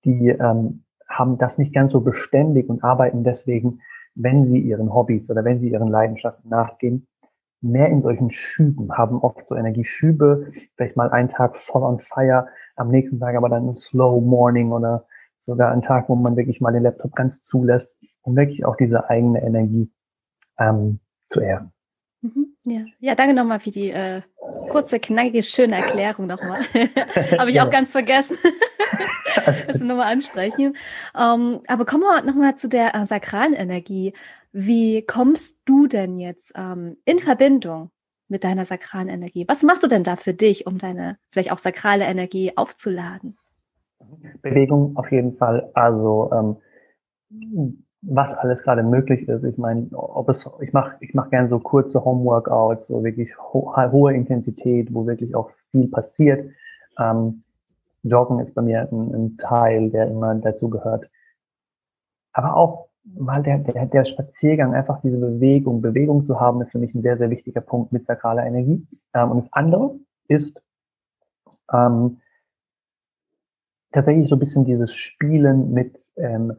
die 0.04 0.28
ähm, 0.28 0.84
haben 1.08 1.36
das 1.36 1.58
nicht 1.58 1.74
ganz 1.74 1.90
so 1.90 2.02
beständig 2.02 2.68
und 2.68 2.84
arbeiten 2.84 3.24
deswegen, 3.24 3.80
wenn 4.14 4.46
sie 4.46 4.60
ihren 4.60 4.94
Hobbys 4.94 5.28
oder 5.28 5.44
wenn 5.44 5.58
sie 5.58 5.70
ihren 5.70 5.88
Leidenschaften 5.88 6.48
nachgehen, 6.48 7.08
mehr 7.70 7.88
in 7.88 8.00
solchen 8.00 8.30
Schüben, 8.30 8.96
haben 8.96 9.20
oft 9.20 9.46
so 9.48 9.54
Energieschübe, 9.54 10.52
vielleicht 10.76 10.96
mal 10.96 11.10
einen 11.10 11.28
Tag 11.28 11.56
voll 11.56 11.82
on 11.82 11.98
fire, 11.98 12.48
am 12.76 12.90
nächsten 12.90 13.18
Tag 13.20 13.36
aber 13.36 13.48
dann 13.48 13.68
ein 13.68 13.76
Slow 13.76 14.20
Morning 14.20 14.72
oder 14.72 15.06
sogar 15.46 15.72
einen 15.72 15.82
Tag, 15.82 16.08
wo 16.08 16.16
man 16.16 16.36
wirklich 16.36 16.60
mal 16.60 16.72
den 16.72 16.82
Laptop 16.82 17.14
ganz 17.14 17.42
zulässt, 17.42 17.94
um 18.22 18.36
wirklich 18.36 18.64
auch 18.64 18.76
diese 18.76 19.08
eigene 19.08 19.42
Energie 19.42 19.90
ähm, 20.58 20.98
zu 21.30 21.40
ehren. 21.40 21.72
Mhm, 22.22 22.56
ja. 22.64 22.80
ja, 22.98 23.14
danke 23.14 23.34
nochmal 23.34 23.60
für 23.60 23.70
die 23.70 23.90
äh, 23.90 24.22
kurze, 24.68 24.98
knackige, 24.98 25.42
schöne 25.42 25.76
Erklärung 25.76 26.26
nochmal. 26.26 26.60
Habe 27.38 27.50
ich 27.50 27.60
auch 27.60 27.70
ganz 27.70 27.92
vergessen, 27.92 28.36
das 29.66 29.80
nochmal 29.80 30.12
ansprechen. 30.12 30.76
Um, 31.14 31.54
ähm, 31.54 31.60
aber 31.68 31.84
kommen 31.84 32.02
wir 32.02 32.22
nochmal 32.22 32.56
zu 32.56 32.68
der 32.68 32.94
äh, 32.94 33.06
sakralen 33.06 33.52
Energie. 33.52 34.12
Wie 34.58 35.04
kommst 35.04 35.68
du 35.68 35.86
denn 35.86 36.18
jetzt 36.18 36.54
ähm, 36.56 36.96
in 37.04 37.18
Verbindung 37.18 37.90
mit 38.26 38.42
deiner 38.42 38.64
sakralen 38.64 39.10
Energie? 39.10 39.44
Was 39.46 39.62
machst 39.62 39.82
du 39.82 39.86
denn 39.86 40.02
da 40.02 40.16
für 40.16 40.32
dich, 40.32 40.66
um 40.66 40.78
deine 40.78 41.18
vielleicht 41.28 41.52
auch 41.52 41.58
sakrale 41.58 42.06
Energie 42.06 42.56
aufzuladen? 42.56 43.36
Bewegung 44.40 44.96
auf 44.96 45.12
jeden 45.12 45.36
Fall. 45.36 45.70
Also 45.74 46.30
ähm, 47.30 47.84
was 48.00 48.32
alles 48.32 48.62
gerade 48.62 48.82
möglich 48.82 49.28
ist. 49.28 49.44
Ich 49.44 49.58
meine, 49.58 49.88
ob 49.92 50.30
es, 50.30 50.48
ich 50.62 50.72
mache 50.72 50.96
ich 51.00 51.12
mach 51.12 51.28
gerne 51.28 51.50
so 51.50 51.58
kurze 51.58 52.02
Homeworkouts, 52.02 52.86
so 52.86 53.04
wirklich 53.04 53.36
ho 53.36 53.76
hohe 53.76 54.14
Intensität, 54.14 54.88
wo 54.94 55.06
wirklich 55.06 55.34
auch 55.34 55.50
viel 55.70 55.88
passiert. 55.88 56.50
Ähm, 56.98 57.42
Joggen 58.04 58.40
ist 58.40 58.54
bei 58.54 58.62
mir 58.62 58.88
ein, 58.90 59.14
ein 59.14 59.36
Teil, 59.36 59.90
der 59.90 60.08
immer 60.08 60.34
dazu 60.36 60.70
gehört. 60.70 61.10
Aber 62.32 62.56
auch 62.56 62.85
mal 63.14 63.42
der, 63.42 63.58
der, 63.58 63.86
der 63.86 64.04
Spaziergang, 64.04 64.74
einfach 64.74 65.00
diese 65.02 65.18
Bewegung, 65.18 65.80
Bewegung 65.80 66.24
zu 66.24 66.40
haben, 66.40 66.60
ist 66.62 66.72
für 66.72 66.78
mich 66.78 66.94
ein 66.94 67.02
sehr, 67.02 67.16
sehr 67.16 67.30
wichtiger 67.30 67.60
Punkt 67.60 67.92
mit 67.92 68.06
sakraler 68.06 68.46
Energie. 68.46 68.86
Ähm, 69.14 69.30
und 69.30 69.44
das 69.44 69.52
andere 69.52 69.94
ist 70.28 70.60
ähm, 71.72 72.20
tatsächlich 73.92 74.28
so 74.28 74.36
ein 74.36 74.40
bisschen 74.40 74.64
dieses 74.64 74.94
Spielen 74.94 75.72
mit, 75.72 75.98
ähm, 76.16 76.52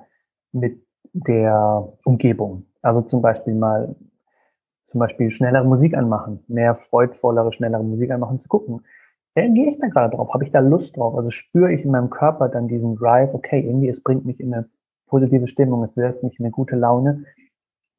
mit 0.51 0.81
der 1.13 1.93
Umgebung. 2.05 2.65
Also 2.81 3.01
zum 3.01 3.21
Beispiel 3.21 3.53
mal, 3.53 3.95
zum 4.87 4.99
Beispiel 4.99 5.31
schnellere 5.31 5.65
Musik 5.65 5.95
anmachen, 5.95 6.43
mehr 6.47 6.75
freudvollere, 6.75 7.51
schnellere 7.51 7.83
Musik 7.83 8.11
anmachen, 8.11 8.39
zu 8.39 8.47
gucken. 8.47 8.85
Wer 9.35 9.49
gehe 9.49 9.69
ich 9.69 9.79
da 9.79 9.87
gerade 9.87 10.15
drauf? 10.15 10.33
Habe 10.33 10.45
ich 10.45 10.51
da 10.51 10.59
Lust 10.59 10.97
drauf? 10.97 11.15
Also 11.15 11.29
spüre 11.29 11.71
ich 11.71 11.83
in 11.83 11.91
meinem 11.91 12.09
Körper 12.09 12.49
dann 12.49 12.67
diesen 12.67 12.95
Drive, 12.95 13.33
okay, 13.33 13.59
irgendwie, 13.59 13.89
es 13.89 14.01
bringt 14.01 14.25
mich 14.25 14.39
in 14.39 14.53
eine 14.53 14.69
positive 15.07 15.47
Stimmung, 15.47 15.83
es 15.83 15.95
lässt 15.95 16.23
mich 16.23 16.39
in 16.39 16.45
eine 16.45 16.51
gute 16.51 16.75
Laune. 16.75 17.25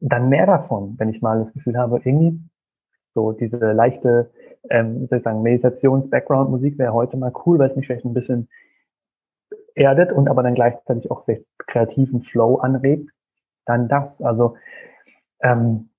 Dann 0.01 0.29
mehr 0.29 0.47
davon, 0.47 0.95
wenn 0.99 1.11
ich 1.11 1.23
mal 1.23 1.41
das 1.41 1.53
Gefühl 1.53 1.77
habe, 1.77 2.01
irgendwie 2.05 2.41
so 3.15 3.33
diese 3.33 3.73
leichte, 3.73 4.31
ähm, 4.71 5.03
wie 5.03 5.07
soll 5.07 5.19
ich 5.19 5.25
sagen, 5.25 5.43
Meditations-Background-Musik 5.43 6.79
wäre 6.79 6.93
heute 6.93 7.17
mal 7.17 7.33
cool, 7.47 7.59
weil 7.59 7.71
es 7.71 7.77
mich 7.77 7.87
vielleicht 7.87 8.05
ein 8.05 8.15
bisschen 8.15 8.49
erdet 9.75 10.13
und 10.13 10.29
aber 10.29 10.43
dann 10.43 10.55
gleichzeitig 10.55 11.11
auch 11.11 11.25
vielleicht 11.25 11.45
kreativen 11.59 12.21
Flow 12.21 12.57
anregt, 12.57 13.11
dann 13.65 13.89
das. 13.89 14.21
Also 14.23 14.57
ähm, 15.41 15.91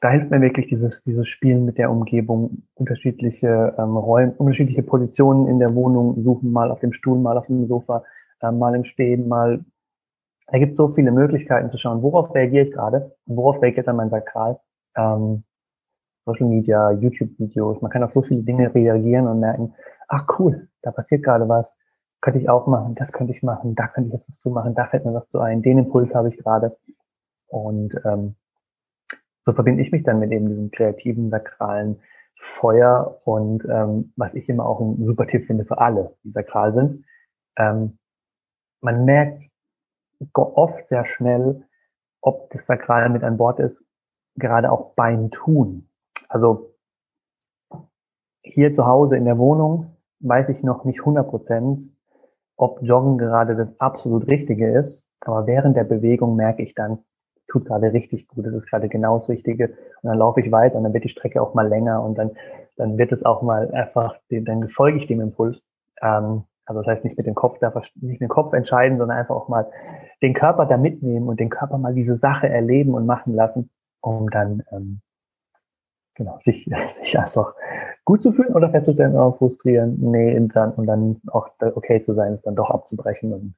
da 0.00 0.10
hilft 0.10 0.30
mir 0.30 0.40
wirklich 0.40 0.68
dieses, 0.68 1.02
dieses 1.04 1.28
Spielen 1.28 1.64
mit 1.64 1.78
der 1.78 1.90
Umgebung, 1.90 2.62
unterschiedliche 2.74 3.74
ähm, 3.78 3.96
Rollen, 3.96 4.32
unterschiedliche 4.32 4.82
Positionen 4.82 5.48
in 5.48 5.58
der 5.58 5.74
Wohnung 5.74 6.22
suchen, 6.22 6.52
mal 6.52 6.70
auf 6.70 6.80
dem 6.80 6.92
Stuhl, 6.92 7.18
mal 7.18 7.38
auf 7.38 7.46
dem 7.46 7.66
Sofa, 7.66 8.04
äh, 8.40 8.50
mal 8.50 8.74
im 8.74 8.84
Stehen, 8.84 9.28
mal. 9.28 9.64
Da 10.48 10.58
gibt 10.58 10.76
so 10.76 10.88
viele 10.88 11.10
Möglichkeiten 11.10 11.70
zu 11.70 11.78
schauen, 11.78 12.02
worauf 12.02 12.34
reagiere 12.34 12.66
ich 12.66 12.72
gerade 12.72 13.12
worauf 13.26 13.60
reagiert 13.62 13.88
dann 13.88 13.96
mein 13.96 14.10
Sakral. 14.10 14.60
Ähm, 14.96 15.44
Social 16.24 16.46
Media, 16.46 16.90
YouTube-Videos, 16.90 17.82
man 17.82 17.90
kann 17.90 18.02
auf 18.02 18.12
so 18.12 18.22
viele 18.22 18.42
Dinge 18.42 18.74
reagieren 18.74 19.28
und 19.28 19.40
merken, 19.40 19.74
ach 20.08 20.26
cool, 20.38 20.68
da 20.82 20.90
passiert 20.90 21.22
gerade 21.22 21.48
was 21.48 21.72
könnte 22.20 22.40
ich 22.40 22.48
auch 22.48 22.66
machen, 22.66 22.96
das 22.96 23.12
könnte 23.12 23.32
ich 23.32 23.42
machen, 23.44 23.76
da 23.76 23.86
könnte 23.86 24.08
ich 24.08 24.14
jetzt 24.14 24.28
was 24.28 24.40
zu 24.40 24.50
machen, 24.50 24.74
da 24.74 24.86
fällt 24.86 25.04
mir 25.04 25.14
was 25.14 25.28
zu 25.28 25.38
ein, 25.38 25.62
den 25.62 25.78
Impuls 25.78 26.12
habe 26.12 26.28
ich 26.28 26.36
gerade. 26.36 26.76
Und 27.46 27.94
ähm, 28.04 28.34
so 29.44 29.52
verbinde 29.52 29.82
ich 29.82 29.92
mich 29.92 30.02
dann 30.02 30.18
mit 30.18 30.32
eben 30.32 30.48
diesem 30.48 30.72
kreativen, 30.72 31.30
sakralen 31.30 32.00
Feuer 32.38 33.18
und 33.24 33.64
ähm, 33.70 34.12
was 34.16 34.34
ich 34.34 34.48
immer 34.48 34.66
auch 34.66 34.80
ein 34.80 35.04
super 35.04 35.26
Tipp 35.26 35.46
finde 35.46 35.64
für 35.64 35.78
alle, 35.78 36.16
die 36.24 36.30
sakral 36.30 36.74
sind. 36.74 37.04
Ähm, 37.56 37.98
man 38.80 39.04
merkt 39.04 39.44
oft 40.34 40.88
sehr 40.88 41.04
schnell, 41.04 41.62
ob 42.20 42.50
das 42.50 42.66
Sakral 42.66 43.08
mit 43.10 43.22
an 43.22 43.36
Bord 43.36 43.60
ist, 43.60 43.84
gerade 44.36 44.70
auch 44.70 44.94
beim 44.94 45.30
Tun. 45.30 45.88
Also 46.28 46.74
hier 48.42 48.72
zu 48.72 48.86
Hause 48.86 49.16
in 49.16 49.24
der 49.24 49.38
Wohnung 49.38 49.96
weiß 50.20 50.48
ich 50.48 50.62
noch 50.62 50.84
nicht 50.84 51.00
100 51.00 51.28
Prozent, 51.28 51.90
ob 52.56 52.82
Joggen 52.82 53.18
gerade 53.18 53.56
das 53.56 53.68
absolut 53.80 54.28
Richtige 54.28 54.70
ist. 54.70 55.04
Aber 55.20 55.46
während 55.46 55.76
der 55.76 55.84
Bewegung 55.84 56.36
merke 56.36 56.62
ich 56.62 56.74
dann, 56.74 56.98
tut 57.48 57.66
gerade 57.66 57.92
richtig 57.92 58.28
gut, 58.28 58.46
das 58.46 58.54
ist 58.54 58.68
gerade 58.68 58.88
genau 58.88 59.18
das 59.18 59.28
Richtige. 59.28 59.68
Und 60.02 60.10
dann 60.10 60.18
laufe 60.18 60.40
ich 60.40 60.50
weiter 60.50 60.76
und 60.76 60.84
dann 60.84 60.94
wird 60.94 61.04
die 61.04 61.08
Strecke 61.08 61.40
auch 61.40 61.54
mal 61.54 61.68
länger 61.68 62.02
und 62.02 62.16
dann, 62.16 62.32
dann 62.76 62.98
wird 62.98 63.12
es 63.12 63.24
auch 63.24 63.42
mal 63.42 63.70
einfach, 63.72 64.16
dann 64.30 64.68
folge 64.68 64.98
ich 64.98 65.06
dem 65.06 65.20
Impuls. 65.20 65.60
Ähm, 66.02 66.44
also 66.66 66.82
das 66.82 66.88
heißt 66.88 67.04
nicht 67.04 67.16
mit 67.16 67.26
dem 67.26 67.34
Kopf, 67.34 67.60
nicht 67.60 67.94
mit 68.02 68.20
dem 68.20 68.28
Kopf 68.28 68.52
entscheiden, 68.52 68.98
sondern 68.98 69.18
einfach 69.18 69.34
auch 69.34 69.48
mal 69.48 69.70
den 70.20 70.34
Körper 70.34 70.66
da 70.66 70.76
mitnehmen 70.76 71.28
und 71.28 71.40
den 71.40 71.48
Körper 71.48 71.78
mal 71.78 71.94
diese 71.94 72.16
Sache 72.16 72.48
erleben 72.48 72.94
und 72.94 73.06
machen 73.06 73.34
lassen, 73.34 73.70
um 74.00 74.28
dann 74.30 74.62
ähm, 74.72 75.00
genau 76.14 76.38
sich, 76.44 76.68
sich 76.90 77.18
einfach 77.18 77.54
gut 78.04 78.22
zu 78.22 78.32
fühlen 78.32 78.54
oder 78.54 78.70
festzustellen, 78.70 79.16
oh, 79.16 79.32
frustrieren, 79.32 79.96
nee, 80.00 80.36
und 80.36 80.54
dann, 80.56 80.72
und 80.72 80.86
dann 80.86 81.20
auch 81.28 81.48
okay 81.60 82.00
zu 82.00 82.14
sein, 82.14 82.34
es 82.34 82.42
dann 82.42 82.56
doch 82.56 82.70
abzubrechen 82.70 83.32
und 83.32 83.54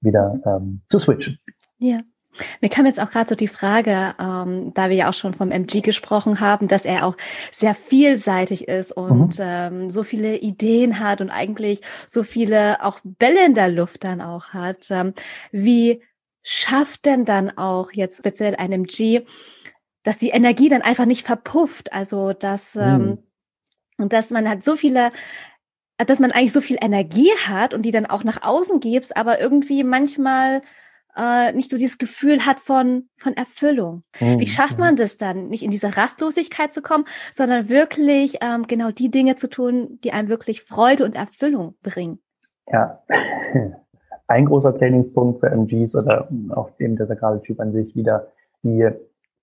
wieder 0.00 0.40
ähm, 0.44 0.82
zu 0.88 0.98
switchen. 0.98 1.38
Ja. 1.78 2.00
Mir 2.60 2.68
kam 2.68 2.86
jetzt 2.86 3.00
auch 3.00 3.10
gerade 3.10 3.28
so 3.28 3.34
die 3.34 3.48
Frage, 3.48 4.14
ähm, 4.18 4.72
da 4.74 4.88
wir 4.88 4.96
ja 4.96 5.08
auch 5.08 5.14
schon 5.14 5.34
vom 5.34 5.50
MG 5.50 5.80
gesprochen 5.80 6.40
haben, 6.40 6.68
dass 6.68 6.84
er 6.84 7.04
auch 7.06 7.16
sehr 7.52 7.74
vielseitig 7.74 8.68
ist 8.68 8.92
und 8.92 9.38
mhm. 9.38 9.44
ähm, 9.44 9.90
so 9.90 10.04
viele 10.04 10.36
Ideen 10.36 11.00
hat 11.00 11.20
und 11.20 11.30
eigentlich 11.30 11.80
so 12.06 12.22
viele 12.22 12.84
auch 12.84 13.00
Bälle 13.02 13.44
in 13.44 13.54
der 13.54 13.68
Luft 13.68 14.04
dann 14.04 14.20
auch 14.20 14.48
hat. 14.48 14.90
Ähm, 14.90 15.14
wie 15.52 16.02
schafft 16.42 17.06
denn 17.06 17.24
dann 17.24 17.56
auch 17.56 17.92
jetzt 17.92 18.18
speziell 18.18 18.56
ein 18.56 18.72
MG, 18.72 19.22
dass 20.02 20.18
die 20.18 20.30
Energie 20.30 20.68
dann 20.68 20.82
einfach 20.82 21.06
nicht 21.06 21.26
verpufft? 21.26 21.92
Also 21.92 22.32
dass 22.32 22.74
mhm. 22.74 22.82
ähm, 22.82 23.18
und 23.98 24.12
dass 24.12 24.30
man 24.30 24.48
halt 24.48 24.62
so 24.62 24.76
viele 24.76 25.12
dass 26.06 26.20
man 26.20 26.30
eigentlich 26.30 26.52
so 26.52 26.60
viel 26.60 26.78
Energie 26.80 27.32
hat 27.48 27.74
und 27.74 27.82
die 27.82 27.90
dann 27.90 28.06
auch 28.06 28.22
nach 28.22 28.42
außen 28.42 28.78
gibt, 28.78 29.16
aber 29.16 29.40
irgendwie 29.40 29.82
manchmal 29.82 30.62
äh, 31.16 31.52
nicht 31.52 31.70
so 31.70 31.76
dieses 31.76 31.98
Gefühl 31.98 32.46
hat 32.46 32.60
von, 32.60 33.08
von 33.16 33.34
Erfüllung. 33.34 34.04
Mhm. 34.20 34.40
Wie 34.40 34.46
schafft 34.46 34.78
man 34.78 34.96
das 34.96 35.16
dann, 35.16 35.48
nicht 35.48 35.62
in 35.62 35.70
diese 35.70 35.96
Rastlosigkeit 35.96 36.72
zu 36.72 36.82
kommen, 36.82 37.04
sondern 37.30 37.68
wirklich 37.68 38.38
ähm, 38.40 38.66
genau 38.66 38.90
die 38.90 39.10
Dinge 39.10 39.36
zu 39.36 39.48
tun, 39.48 39.98
die 40.04 40.12
einem 40.12 40.28
wirklich 40.28 40.62
Freude 40.62 41.04
und 41.04 41.14
Erfüllung 41.14 41.74
bringen? 41.82 42.18
Ja, 42.70 43.02
ein 44.26 44.44
großer 44.44 44.76
Trainingspunkt 44.76 45.40
für 45.40 45.50
MGs 45.50 45.94
oder 45.94 46.28
auch 46.50 46.70
dem 46.76 46.96
der 46.96 47.06
sakrale 47.06 47.40
Typ 47.42 47.60
an 47.60 47.72
sich 47.72 47.94
wieder 47.94 48.28
die, 48.62 48.88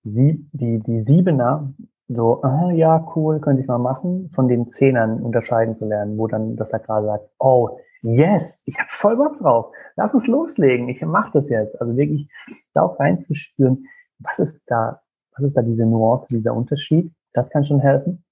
die, 0.04 0.46
die, 0.52 0.80
die 0.80 1.00
Siebener 1.00 1.72
so, 2.08 2.40
ah, 2.42 2.70
ja, 2.70 3.04
cool, 3.16 3.40
könnte 3.40 3.62
ich 3.62 3.68
mal 3.68 3.78
machen, 3.78 4.30
von 4.30 4.46
den 4.46 4.70
Zehnern 4.70 5.20
unterscheiden 5.20 5.76
zu 5.76 5.86
lernen, 5.86 6.16
wo 6.18 6.28
dann 6.28 6.54
das 6.54 6.70
Sakral 6.70 7.04
sagt, 7.04 7.28
oh, 7.40 7.78
yes, 8.06 8.62
ich 8.66 8.78
habe 8.78 8.88
voll 8.88 9.16
Bock 9.16 9.38
drauf, 9.38 9.72
lass 9.96 10.14
uns 10.14 10.26
loslegen, 10.26 10.88
ich 10.88 11.02
mache 11.02 11.40
das 11.40 11.48
jetzt. 11.48 11.80
Also 11.80 11.96
wirklich 11.96 12.28
da 12.74 12.82
auch 12.82 12.98
reinzuspüren, 12.98 13.86
was 14.18 14.38
ist 14.38 14.58
da, 14.66 15.00
was 15.36 15.44
ist 15.44 15.56
da 15.56 15.62
diese 15.62 15.86
Nuance, 15.86 16.26
dieser 16.30 16.54
Unterschied, 16.54 17.12
das 17.32 17.50
kann 17.50 17.64
schon 17.64 17.80
helfen. 17.80 18.24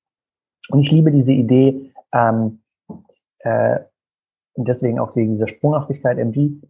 Und 0.70 0.80
ich 0.80 0.90
liebe 0.90 1.10
diese 1.10 1.32
Idee, 1.32 1.92
ähm, 2.12 2.62
äh, 3.40 3.80
und 4.54 4.68
deswegen 4.68 4.98
auch 5.00 5.14
wegen 5.16 5.32
dieser 5.32 5.48
Sprunghaftigkeit 5.48 6.16
MG, 6.18 6.60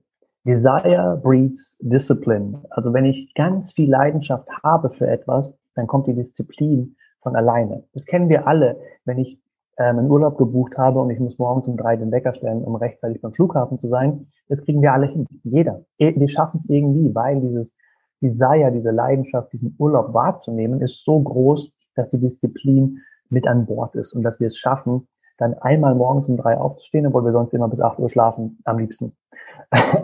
Desire 0.45 1.21
breeds 1.23 1.77
Discipline. 1.81 2.63
Also 2.71 2.93
wenn 2.93 3.05
ich 3.05 3.33
ganz 3.35 3.73
viel 3.73 3.91
Leidenschaft 3.91 4.49
habe 4.63 4.91
für 4.91 5.07
etwas, 5.07 5.55
dann 5.75 5.87
kommt 5.87 6.07
die 6.07 6.15
Disziplin 6.15 6.97
von 7.21 7.37
alleine. 7.37 7.85
Das 7.93 8.05
kennen 8.07 8.29
wir 8.29 8.47
alle. 8.47 8.79
Wenn 9.05 9.19
ich 9.19 9.39
ähm, 9.79 9.99
einen 9.99 10.11
Urlaub 10.11 10.39
gebucht 10.39 10.77
habe 10.77 11.01
und 11.01 11.11
ich 11.11 11.19
muss 11.19 11.39
morgens 11.39 11.67
um 11.67 11.77
drei 11.77 11.97
den 11.97 12.13
Wecker 12.13 12.35
stellen, 12.35 12.63
um 12.63 12.77
rechtzeitig 12.77 13.21
beim 13.21 13.33
Flughafen 13.33 13.79
zu 13.79 13.89
sein, 13.89 14.27
das 14.49 14.65
kriegen 14.65 14.83
wir 14.83 14.93
alle 14.93 15.07
hin. 15.07 15.27
Jeder. 15.43 15.85
Wir 15.99 16.29
schaffen 16.29 16.61
es 16.63 16.69
irgendwie, 16.69 17.15
weil 17.15 17.41
dieses 17.41 17.75
Desire, 18.21 18.73
diese 18.73 18.91
Leidenschaft, 18.91 19.53
diesen 19.53 19.75
Urlaub 19.79 20.15
wahrzunehmen, 20.15 20.81
ist 20.81 21.05
so 21.05 21.21
groß, 21.21 21.71
dass 21.95 22.09
die 22.11 22.21
Disziplin 22.21 22.99
mit 23.29 23.47
an 23.47 23.67
Bord 23.67 23.95
ist 23.95 24.13
und 24.13 24.23
dass 24.23 24.41
wir 24.41 24.49
es 24.49 24.57
schaffen, 24.57 25.09
dann 25.39 25.55
einmal 25.55 25.95
morgens 25.95 26.29
um 26.29 26.37
drei 26.37 26.57
aufzustehen, 26.57 27.07
obwohl 27.07 27.25
wir 27.25 27.33
sonst 27.33 27.53
immer 27.53 27.69
bis 27.69 27.81
acht 27.81 27.99
Uhr 27.99 28.09
schlafen, 28.11 28.59
am 28.65 28.79
liebsten. 28.79 29.17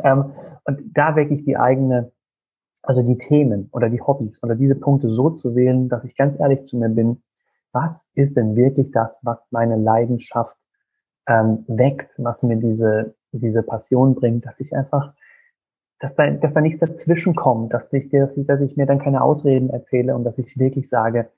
Ähm, 0.03 0.33
und 0.65 0.81
da 0.95 1.17
wirklich 1.17 1.45
die 1.45 1.57
eigene 1.57 2.13
also 2.83 3.03
die 3.03 3.19
Themen 3.19 3.69
oder 3.73 3.91
die 3.91 4.01
Hobbys 4.01 4.43
oder 4.43 4.55
diese 4.55 4.75
Punkte 4.75 5.11
so 5.11 5.31
zu 5.31 5.55
wählen, 5.55 5.89
dass 5.89 6.05
ich 6.05 6.17
ganz 6.17 6.39
ehrlich 6.39 6.65
zu 6.67 6.77
mir 6.77 6.89
bin, 6.89 7.23
was 7.73 8.05
ist 8.15 8.37
denn 8.37 8.57
wirklich 8.57 8.91
das, 8.93 9.21
was 9.23 9.39
meine 9.51 9.77
Leidenschaft 9.77 10.57
ähm, 11.27 11.65
weckt, 11.69 12.11
was 12.19 12.43
mir 12.43 12.57
diese, 12.57 13.15
diese 13.33 13.63
Passion 13.63 14.15
bringt, 14.15 14.47
dass 14.47 14.61
ich 14.61 14.75
einfach, 14.75 15.15
dass 15.99 16.15
da, 16.15 16.31
dass 16.31 16.55
da 16.55 16.61
nichts 16.61 16.81
dazwischen 16.81 17.35
kommt, 17.35 17.73
dass 17.73 17.93
ich, 17.93 18.11
dass 18.11 18.37
ich, 18.37 18.47
dass 18.47 18.61
ich 18.61 18.77
mir 18.77 18.87
dann 18.87 18.99
keine 18.99 19.23
Ausreden 19.23 19.71
erzähle 19.71 20.15
und 20.15 20.25
dass 20.25 20.39
ich 20.39 20.59
wirklich 20.59 20.89
sage, 20.89 21.31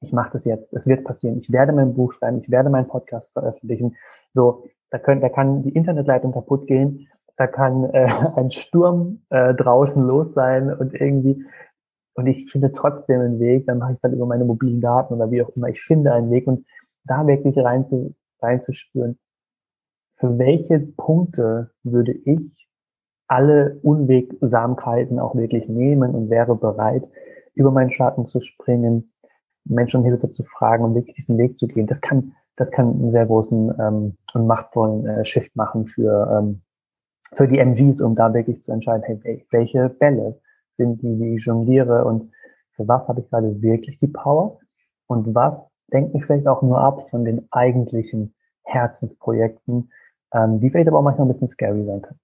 ich 0.00 0.12
mache 0.12 0.30
das 0.34 0.44
jetzt, 0.44 0.72
es 0.72 0.86
wird 0.86 1.04
passieren, 1.04 1.38
ich 1.38 1.50
werde 1.50 1.72
mein 1.72 1.94
Buch 1.94 2.12
schreiben, 2.12 2.40
ich 2.40 2.50
werde 2.50 2.70
meinen 2.70 2.88
Podcast 2.88 3.30
veröffentlichen. 3.32 3.96
So, 4.32 4.64
da, 4.90 4.98
können, 4.98 5.20
da 5.20 5.28
kann 5.28 5.62
die 5.62 5.70
Internetleitung 5.70 6.32
kaputt 6.32 6.66
gehen, 6.66 7.08
da 7.36 7.46
kann 7.46 7.84
äh, 7.90 8.08
ein 8.36 8.50
Sturm 8.50 9.22
äh, 9.30 9.54
draußen 9.54 10.02
los 10.06 10.34
sein 10.34 10.72
und 10.72 10.94
irgendwie, 10.94 11.44
und 12.18 12.26
ich 12.26 12.50
finde 12.50 12.72
trotzdem 12.72 13.20
einen 13.20 13.38
Weg, 13.38 13.68
dann 13.68 13.78
mache 13.78 13.92
ich 13.92 13.98
es 13.98 14.02
halt 14.02 14.12
über 14.12 14.26
meine 14.26 14.44
mobilen 14.44 14.80
Daten 14.80 15.14
oder 15.14 15.30
wie 15.30 15.40
auch 15.40 15.50
immer. 15.50 15.68
Ich 15.68 15.82
finde 15.82 16.12
einen 16.12 16.32
Weg 16.32 16.48
und 16.48 16.66
da 17.04 17.24
wirklich 17.28 17.56
rein 17.56 17.86
zu, 17.86 18.12
reinzuspüren, 18.42 19.20
für 20.16 20.36
welche 20.36 20.80
Punkte 20.80 21.70
würde 21.84 22.10
ich 22.24 22.68
alle 23.28 23.78
Unwegsamkeiten 23.84 25.20
auch 25.20 25.36
wirklich 25.36 25.68
nehmen 25.68 26.12
und 26.12 26.28
wäre 26.28 26.56
bereit, 26.56 27.04
über 27.54 27.70
meinen 27.70 27.92
Schatten 27.92 28.26
zu 28.26 28.40
springen, 28.40 29.12
Menschen 29.64 30.00
um 30.00 30.04
Hilfe 30.04 30.32
zu 30.32 30.42
fragen 30.42 30.82
und 30.82 30.96
wirklich 30.96 31.14
diesen 31.14 31.38
Weg 31.38 31.56
zu 31.56 31.68
gehen. 31.68 31.86
Das 31.86 32.00
kann, 32.00 32.32
das 32.56 32.72
kann 32.72 32.94
einen 32.94 33.12
sehr 33.12 33.26
großen 33.26 33.72
ähm, 33.78 34.16
und 34.34 34.46
machtvollen 34.48 35.06
äh, 35.06 35.24
Shift 35.24 35.54
machen 35.54 35.86
für, 35.86 36.36
ähm, 36.36 36.62
für 37.34 37.46
die 37.46 37.60
MGs, 37.60 38.00
um 38.00 38.16
da 38.16 38.34
wirklich 38.34 38.64
zu 38.64 38.72
entscheiden, 38.72 39.04
hey, 39.22 39.46
welche 39.52 39.88
Bälle 39.88 40.40
sind 40.78 41.02
die, 41.02 41.18
die 41.18 41.36
ich 41.36 41.44
jongliere 41.44 42.04
und 42.06 42.32
für 42.72 42.88
was 42.88 43.06
habe 43.08 43.20
ich 43.20 43.28
gerade 43.28 43.60
wirklich 43.60 43.98
die 43.98 44.06
Power 44.06 44.58
und 45.06 45.34
was 45.34 45.54
denkt 45.92 46.14
mich 46.14 46.24
vielleicht 46.24 46.46
auch 46.46 46.62
nur 46.62 46.80
ab 46.80 47.10
von 47.10 47.24
den 47.24 47.46
eigentlichen 47.50 48.34
Herzensprojekten, 48.62 49.90
ähm, 50.32 50.60
die 50.60 50.70
vielleicht 50.70 50.88
aber 50.88 50.98
auch 50.98 51.02
manchmal 51.02 51.26
ein 51.26 51.32
bisschen 51.32 51.48
scary 51.48 51.84
sein 51.84 52.02
können. 52.02 52.20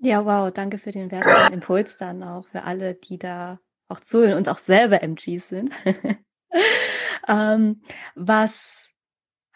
Ja, 0.00 0.24
wow, 0.24 0.52
danke 0.52 0.78
für 0.78 0.90
den 0.90 1.10
wertvollen 1.10 1.52
Impuls 1.54 1.98
dann 1.98 2.22
auch 2.22 2.46
für 2.46 2.64
alle, 2.64 2.94
die 2.94 3.18
da 3.18 3.58
auch 3.88 4.00
zuhören 4.00 4.36
und 4.36 4.48
auch 4.48 4.58
selber 4.58 5.02
MGs 5.02 5.48
sind. 5.48 5.70
ähm, 7.28 7.82
was 8.14 8.90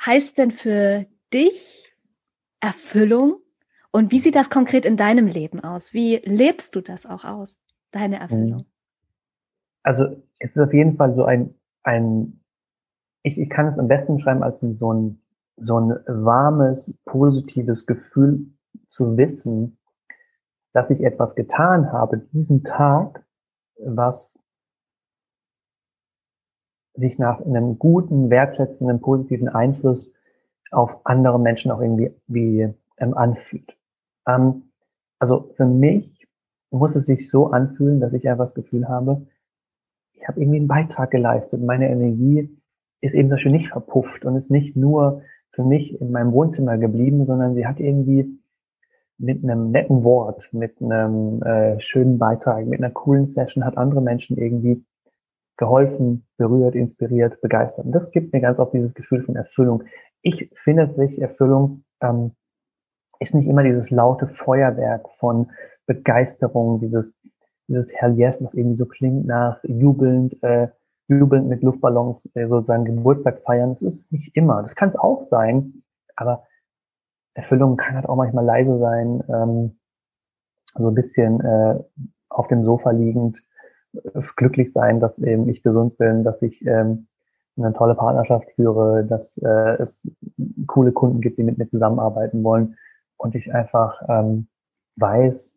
heißt 0.05 0.39
denn 0.39 0.51
für 0.51 1.07
dich 1.33 1.95
Erfüllung 2.61 3.41
und 3.91 4.13
wie 4.13 4.21
sieht 4.21 4.37
das 4.37 4.51
konkret 4.51 4.85
in 4.85 4.97
deinem 4.97 5.27
Leben 5.27 5.61
aus? 5.61 5.93
Wie 5.93 6.17
lebst 6.25 6.75
du 6.77 6.81
das 6.81 7.07
auch 7.07 7.25
aus, 7.25 7.57
deine 7.91 8.17
mhm. 8.17 8.23
Erfüllung? 8.23 8.67
Also 9.83 10.23
es 10.39 10.57
ist 10.57 10.63
auf 10.63 10.73
jeden 10.73 10.97
Fall 10.97 11.15
so 11.15 11.25
ein, 11.25 11.55
ein 11.83 12.41
ich, 13.23 13.39
ich 13.39 13.51
kann 13.51 13.67
es 13.67 13.79
am 13.79 13.89
besten 13.89 14.17
beschreiben 14.17 14.43
als 14.43 14.61
so 14.61 14.93
ein, 14.93 15.23
so 15.57 15.79
ein 15.79 15.91
warmes, 16.07 16.95
positives 17.05 17.87
Gefühl 17.87 18.47
zu 18.91 19.17
wissen, 19.17 19.79
dass 20.73 20.91
ich 20.91 21.03
etwas 21.03 21.35
getan 21.35 21.93
habe 21.93 22.19
diesen 22.19 22.65
Tag, 22.65 23.25
was 23.79 24.39
sich 26.95 27.19
nach 27.19 27.41
einem 27.41 27.79
guten, 27.79 28.29
wertschätzenden, 28.29 29.01
positiven 29.01 29.49
Einfluss 29.49 30.11
auf 30.71 31.07
andere 31.07 31.39
Menschen 31.39 31.71
auch 31.71 31.81
irgendwie 31.81 32.13
wie, 32.27 32.75
ähm, 32.99 33.15
anfühlt. 33.15 33.77
Ähm, 34.27 34.71
also 35.19 35.53
für 35.57 35.67
mich 35.67 36.18
muss 36.71 36.97
es 36.97 37.07
sich 37.07 37.29
so 37.31 37.51
anfühlen, 37.51 38.01
dass 38.01 38.13
ich 38.13 38.29
einfach 38.29 38.47
das 38.47 38.55
Gefühl 38.55 38.89
habe, 38.89 39.27
ich 40.15 40.27
habe 40.29 40.41
irgendwie 40.41 40.59
einen 40.59 40.69
Beitrag 40.69 41.11
geleistet. 41.11 41.63
Meine 41.63 41.89
Energie 41.89 42.51
ist 43.01 43.15
eben 43.15 43.29
dafür 43.29 43.51
nicht 43.51 43.69
verpufft 43.69 44.25
und 44.25 44.37
ist 44.37 44.51
nicht 44.51 44.77
nur 44.77 45.23
für 45.53 45.65
mich 45.65 46.01
in 46.01 46.11
meinem 46.11 46.33
Wohnzimmer 46.33 46.77
geblieben, 46.79 47.25
sondern 47.25 47.55
sie 47.55 47.67
hat 47.67 47.81
irgendwie 47.81 48.39
mit 49.19 49.43
einem 49.43 49.71
netten 49.71 50.05
Wort, 50.05 50.49
mit 50.53 50.81
einem 50.81 51.43
äh, 51.43 51.81
schönen 51.81 52.19
Beitrag, 52.19 52.67
mit 52.67 52.81
einer 52.81 52.93
coolen 52.93 53.33
Session 53.33 53.65
hat 53.65 53.77
andere 53.77 54.01
Menschen 54.01 54.39
irgendwie 54.39 54.85
geholfen, 55.57 56.25
berührt, 56.37 56.77
inspiriert, 56.77 57.41
begeistert. 57.41 57.87
Und 57.87 57.93
das 57.93 58.13
gibt 58.13 58.33
mir 58.33 58.41
ganz 58.41 58.61
oft 58.61 58.73
dieses 58.73 58.95
Gefühl 58.95 59.25
von 59.25 59.35
Erfüllung. 59.35 59.83
Ich 60.23 60.51
finde 60.55 60.95
sich 60.95 61.21
Erfüllung 61.21 61.85
ähm, 62.01 62.33
ist 63.19 63.35
nicht 63.35 63.49
immer 63.49 63.65
dieses 63.65 63.91
laute 63.91 64.29
Feuerwerk 64.29 65.09
von 65.19 65.51
Begeisterung, 65.89 66.81
dieses, 66.81 67.13
dieses 67.67 67.93
Hell 67.95 68.17
Yes, 68.17 68.41
was 68.43 68.55
irgendwie 68.55 68.77
so 68.77 68.87
klingt 68.87 69.27
nach 69.27 69.59
jubelnd, 69.65 70.41
äh, 70.43 70.69
jubelnd 71.09 71.49
mit 71.49 71.63
Luftballons 71.63 72.31
äh, 72.35 72.47
sozusagen 72.47 72.85
Geburtstag 72.85 73.41
feiern. 73.41 73.71
Das 73.73 73.83
ist 73.83 74.13
nicht 74.13 74.37
immer. 74.37 74.63
Das 74.63 74.77
kann 74.77 74.91
es 74.91 74.97
auch 74.97 75.27
sein, 75.29 75.83
aber 76.15 76.45
Erfüllung 77.35 77.77
kann 77.77 77.97
halt 77.97 78.09
auch 78.09 78.17
manchmal 78.17 78.45
leise 78.45 78.79
sein, 78.79 79.25
ähm, 79.29 79.79
so 80.75 80.89
ein 80.89 80.95
bisschen 80.95 81.41
äh, 81.41 81.79
auf 82.29 82.49
dem 82.49 82.65
Sofa 82.65 82.91
liegend, 82.91 83.43
äh, 83.95 84.21
glücklich 84.37 84.73
sein, 84.73 85.01
dass 85.01 85.19
eben 85.19 85.49
ich 85.49 85.63
gesund 85.63 85.97
bin, 85.97 86.23
dass 86.23 86.43
ich 86.43 86.65
ähm, 86.67 87.07
eine 87.57 87.73
tolle 87.73 87.95
Partnerschaft 87.95 88.51
führe, 88.53 89.05
dass 89.05 89.39
äh, 89.39 89.77
es 89.81 90.07
coole 90.67 90.93
Kunden 90.93 91.21
gibt, 91.21 91.39
die 91.39 91.43
mit 91.43 91.59
mir 91.59 91.69
zusammenarbeiten 91.69 92.45
wollen 92.45 92.77
und 93.17 93.35
ich 93.35 93.53
einfach 93.53 94.03
ähm, 94.09 94.49
weiß, 94.97 95.55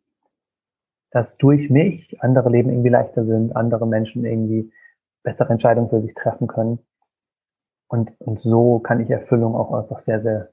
dass 1.11 1.37
durch 1.37 1.69
mich 1.69 2.21
andere 2.21 2.49
Leben 2.49 2.69
irgendwie 2.69 2.89
leichter 2.89 3.25
sind, 3.25 3.55
andere 3.55 3.87
Menschen 3.87 4.25
irgendwie 4.25 4.71
bessere 5.23 5.49
Entscheidungen 5.49 5.89
für 5.89 6.01
sich 6.01 6.13
treffen 6.13 6.47
können. 6.47 6.79
Und, 7.87 8.11
und 8.19 8.39
so 8.39 8.79
kann 8.79 9.01
ich 9.01 9.09
Erfüllung 9.09 9.55
auch 9.55 9.73
einfach 9.73 9.99
sehr, 9.99 10.21
sehr 10.21 10.49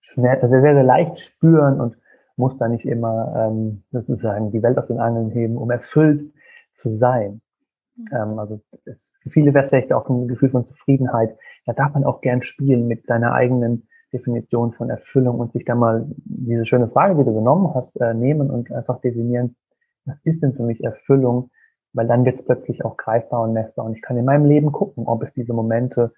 schnell, 0.00 0.40
sehr, 0.40 0.48
sehr, 0.48 0.74
sehr 0.74 0.82
leicht 0.82 1.20
spüren 1.20 1.80
und, 1.80 1.96
muss 2.36 2.56
da 2.58 2.68
nicht 2.68 2.86
immer 2.86 3.34
ähm, 3.36 3.82
sozusagen 3.90 4.50
die 4.50 4.62
Welt 4.62 4.78
aus 4.78 4.86
den 4.86 4.98
Angeln 4.98 5.30
heben, 5.30 5.56
um 5.56 5.70
erfüllt 5.70 6.32
zu 6.80 6.96
sein. 6.96 7.40
Mhm. 7.96 8.04
Ähm, 8.12 8.38
also 8.38 8.60
es, 8.84 9.12
für 9.22 9.30
viele 9.30 9.54
wäre 9.54 9.64
es 9.64 9.68
vielleicht 9.68 9.92
auch 9.92 10.08
ein 10.08 10.28
Gefühl 10.28 10.50
von 10.50 10.66
Zufriedenheit. 10.66 11.36
Da 11.66 11.72
darf 11.72 11.94
man 11.94 12.04
auch 12.04 12.20
gern 12.20 12.42
spielen 12.42 12.86
mit 12.86 13.06
seiner 13.06 13.32
eigenen 13.32 13.88
Definition 14.12 14.72
von 14.72 14.90
Erfüllung 14.90 15.40
und 15.40 15.52
sich 15.52 15.64
da 15.64 15.74
mal 15.74 16.06
diese 16.24 16.66
schöne 16.66 16.88
Frage, 16.88 17.16
die 17.16 17.24
du 17.24 17.34
genommen 17.34 17.72
hast, 17.74 17.98
äh, 18.00 18.12
nehmen 18.12 18.50
und 18.50 18.70
einfach 18.72 19.00
definieren, 19.00 19.56
was 20.04 20.16
ist 20.24 20.42
denn 20.42 20.54
für 20.54 20.62
mich 20.62 20.82
Erfüllung? 20.82 21.50
Weil 21.92 22.06
dann 22.06 22.24
wird 22.24 22.40
es 22.40 22.44
plötzlich 22.44 22.84
auch 22.84 22.96
greifbar 22.96 23.42
und 23.42 23.52
messbar. 23.52 23.84
Und 23.84 23.94
ich 23.94 24.02
kann 24.02 24.16
in 24.16 24.24
meinem 24.24 24.46
Leben 24.46 24.72
gucken, 24.72 25.06
ob 25.06 25.22
es 25.22 25.34
diese 25.34 25.52
Momente 25.52 26.12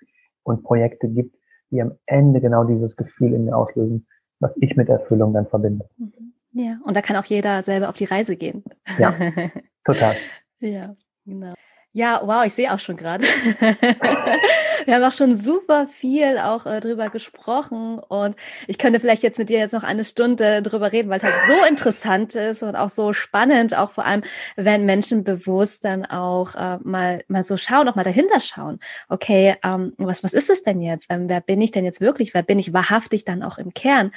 und 0.44 0.62
Projekte 0.62 1.08
gibt, 1.08 1.36
die 1.70 1.82
am 1.82 1.92
Ende 2.06 2.40
genau 2.40 2.64
dieses 2.64 2.96
Gefühl 2.96 3.32
in 3.34 3.46
mir 3.46 3.56
auslösen, 3.56 4.06
was 4.38 4.52
ich 4.60 4.76
mit 4.76 4.88
Erfüllung 4.88 5.32
dann 5.32 5.46
verbinde. 5.46 5.88
Mhm. 5.96 6.34
Ja, 6.52 6.78
und 6.84 6.96
da 6.96 7.02
kann 7.02 7.16
auch 7.16 7.24
jeder 7.24 7.62
selber 7.62 7.88
auf 7.88 7.96
die 7.96 8.04
Reise 8.04 8.36
gehen. 8.36 8.62
Ja, 8.96 9.12
total. 9.84 10.14
ja, 10.60 10.94
genau. 11.24 11.54
Ja, 11.92 12.20
wow, 12.24 12.44
ich 12.44 12.54
sehe 12.54 12.72
auch 12.72 12.78
schon 12.78 12.96
gerade. 12.96 13.24
Wir 14.84 14.94
haben 14.94 15.04
auch 15.04 15.12
schon 15.12 15.34
super 15.34 15.86
viel 15.86 16.38
auch 16.38 16.66
äh, 16.66 16.80
drüber 16.80 17.10
gesprochen 17.10 17.98
und 17.98 18.36
ich 18.66 18.78
könnte 18.78 19.00
vielleicht 19.00 19.22
jetzt 19.22 19.38
mit 19.38 19.48
dir 19.48 19.58
jetzt 19.58 19.72
noch 19.72 19.82
eine 19.82 20.04
Stunde 20.04 20.62
drüber 20.62 20.92
reden, 20.92 21.10
weil 21.10 21.18
es 21.18 21.24
halt 21.24 21.34
so 21.46 21.68
interessant 21.68 22.34
ist 22.34 22.62
und 22.62 22.76
auch 22.76 22.88
so 22.88 23.12
spannend, 23.12 23.76
auch 23.76 23.90
vor 23.90 24.04
allem, 24.04 24.22
wenn 24.56 24.84
Menschen 24.84 25.24
bewusst 25.24 25.84
dann 25.84 26.04
auch 26.04 26.54
äh, 26.54 26.78
mal 26.82 27.24
mal 27.28 27.42
so 27.42 27.56
schauen, 27.56 27.88
auch 27.88 27.94
mal 27.94 28.04
dahinter 28.04 28.40
schauen. 28.40 28.78
Okay, 29.08 29.56
ähm, 29.64 29.94
was 29.98 30.22
was 30.22 30.32
ist 30.32 30.50
es 30.50 30.62
denn 30.62 30.80
jetzt? 30.80 31.06
Ähm, 31.10 31.28
wer 31.28 31.40
bin 31.40 31.60
ich 31.60 31.70
denn 31.70 31.84
jetzt 31.84 32.00
wirklich? 32.00 32.34
Wer 32.34 32.42
bin 32.42 32.58
ich 32.58 32.72
wahrhaftig 32.72 33.24
dann 33.24 33.42
auch 33.42 33.58
im 33.58 33.74
Kern? 33.74 34.12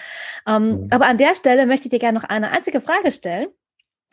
Ähm, 0.48 0.84
mhm. 0.84 0.88
Aber 0.92 1.08
an 1.08 1.18
der 1.18 1.36
Stelle 1.36 1.66
möchte 1.66 1.88
ich 1.88 1.92
dir 1.92 2.00
gerne 2.00 2.20
noch 2.20 2.28
eine 2.28 2.52
einzige 2.52 2.82
Frage 2.82 3.12
stellen. 3.12 3.48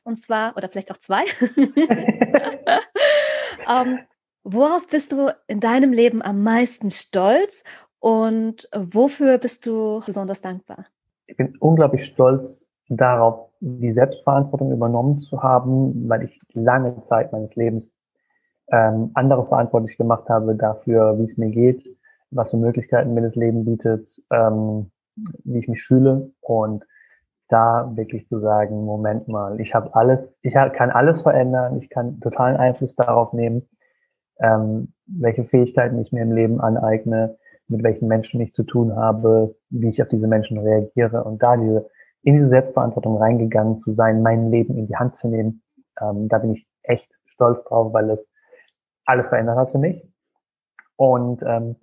Und 0.04 0.18
zwar, 0.18 0.56
oder 0.56 0.68
vielleicht 0.68 0.90
auch 0.90 0.98
zwei. 0.98 1.24
ähm, 3.68 4.00
worauf 4.44 4.86
bist 4.86 5.12
du 5.12 5.30
in 5.46 5.60
deinem 5.60 5.92
Leben 5.92 6.22
am 6.22 6.42
meisten 6.42 6.90
stolz 6.90 7.64
und 7.98 8.68
wofür 8.74 9.38
bist 9.38 9.66
du 9.66 10.02
besonders 10.04 10.42
dankbar? 10.42 10.86
Ich 11.26 11.36
bin 11.36 11.56
unglaublich 11.58 12.04
stolz 12.04 12.68
darauf, 12.88 13.50
die 13.60 13.92
Selbstverantwortung 13.92 14.70
übernommen 14.72 15.18
zu 15.18 15.42
haben, 15.42 16.08
weil 16.08 16.24
ich 16.24 16.40
lange 16.52 17.02
Zeit 17.04 17.32
meines 17.32 17.54
Lebens 17.54 17.90
ähm, 18.70 19.10
andere 19.14 19.46
verantwortlich 19.46 19.96
gemacht 19.96 20.28
habe 20.28 20.54
dafür, 20.54 21.18
wie 21.18 21.24
es 21.24 21.38
mir 21.38 21.50
geht, 21.50 21.82
was 22.30 22.50
für 22.50 22.58
Möglichkeiten 22.58 23.14
mir 23.14 23.22
das 23.22 23.36
Leben 23.36 23.64
bietet, 23.64 24.22
ähm, 24.30 24.90
wie 25.44 25.58
ich 25.58 25.68
mich 25.68 25.82
fühle 25.82 26.30
und 26.40 26.86
da 27.48 27.92
wirklich 27.94 28.26
zu 28.28 28.40
sagen, 28.40 28.84
Moment 28.84 29.28
mal, 29.28 29.60
ich 29.60 29.74
habe 29.74 29.94
alles, 29.94 30.34
ich 30.42 30.54
kann 30.54 30.90
alles 30.90 31.22
verändern, 31.22 31.78
ich 31.78 31.88
kann 31.90 32.20
totalen 32.20 32.56
Einfluss 32.56 32.94
darauf 32.96 33.32
nehmen, 33.32 33.68
ähm, 34.44 34.92
welche 35.06 35.44
Fähigkeiten 35.44 35.98
ich 35.98 36.12
mir 36.12 36.22
im 36.22 36.32
Leben 36.32 36.60
aneigne, 36.60 37.36
mit 37.68 37.82
welchen 37.82 38.08
Menschen 38.08 38.40
ich 38.40 38.52
zu 38.52 38.62
tun 38.62 38.94
habe, 38.94 39.56
wie 39.70 39.88
ich 39.88 40.02
auf 40.02 40.08
diese 40.08 40.28
Menschen 40.28 40.58
reagiere 40.58 41.24
und 41.24 41.42
da 41.42 41.56
diese, 41.56 41.88
in 42.22 42.34
diese 42.34 42.48
Selbstverantwortung 42.48 43.16
reingegangen 43.16 43.80
zu 43.80 43.94
sein, 43.94 44.22
mein 44.22 44.50
Leben 44.50 44.76
in 44.76 44.86
die 44.86 44.96
Hand 44.96 45.16
zu 45.16 45.28
nehmen, 45.28 45.62
ähm, 46.00 46.28
da 46.28 46.38
bin 46.38 46.54
ich 46.54 46.66
echt 46.82 47.10
stolz 47.26 47.64
drauf, 47.64 47.92
weil 47.92 48.10
es 48.10 48.28
alles 49.04 49.28
verändert 49.28 49.56
hat 49.56 49.70
für 49.70 49.78
mich. 49.78 50.06
Und 50.96 51.42
ähm, 51.42 51.76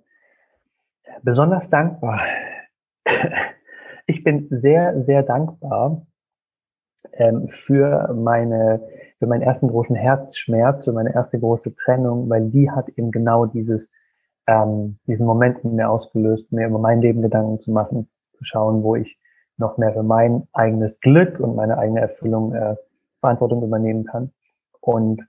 besonders 1.22 1.68
dankbar 1.68 2.20
ich 4.06 4.24
bin 4.24 4.48
sehr, 4.50 5.02
sehr 5.04 5.22
dankbar 5.22 6.06
ähm, 7.12 7.48
für 7.48 8.12
meine, 8.14 8.80
für 9.22 9.28
meinen 9.28 9.42
ersten 9.42 9.68
großen 9.68 9.94
Herzschmerz, 9.94 10.84
für 10.84 10.90
meine 10.90 11.14
erste 11.14 11.38
große 11.38 11.76
Trennung, 11.76 12.28
weil 12.28 12.50
die 12.50 12.68
hat 12.72 12.88
eben 12.88 13.12
genau 13.12 13.46
dieses, 13.46 13.88
ähm, 14.48 14.98
diesen 15.06 15.26
Moment 15.26 15.60
in 15.62 15.76
mir 15.76 15.88
ausgelöst, 15.90 16.50
mir 16.50 16.66
über 16.66 16.80
mein 16.80 17.00
Leben 17.00 17.22
Gedanken 17.22 17.60
zu 17.60 17.70
machen, 17.70 18.08
zu 18.32 18.42
schauen, 18.42 18.82
wo 18.82 18.96
ich 18.96 19.20
noch 19.58 19.78
mehr 19.78 19.92
für 19.92 20.02
mein 20.02 20.48
eigenes 20.52 20.98
Glück 20.98 21.38
und 21.38 21.54
meine 21.54 21.78
eigene 21.78 22.00
Erfüllung 22.00 22.52
äh, 22.52 22.74
Verantwortung 23.20 23.62
übernehmen 23.62 24.02
kann. 24.02 24.32
Und 24.80 25.24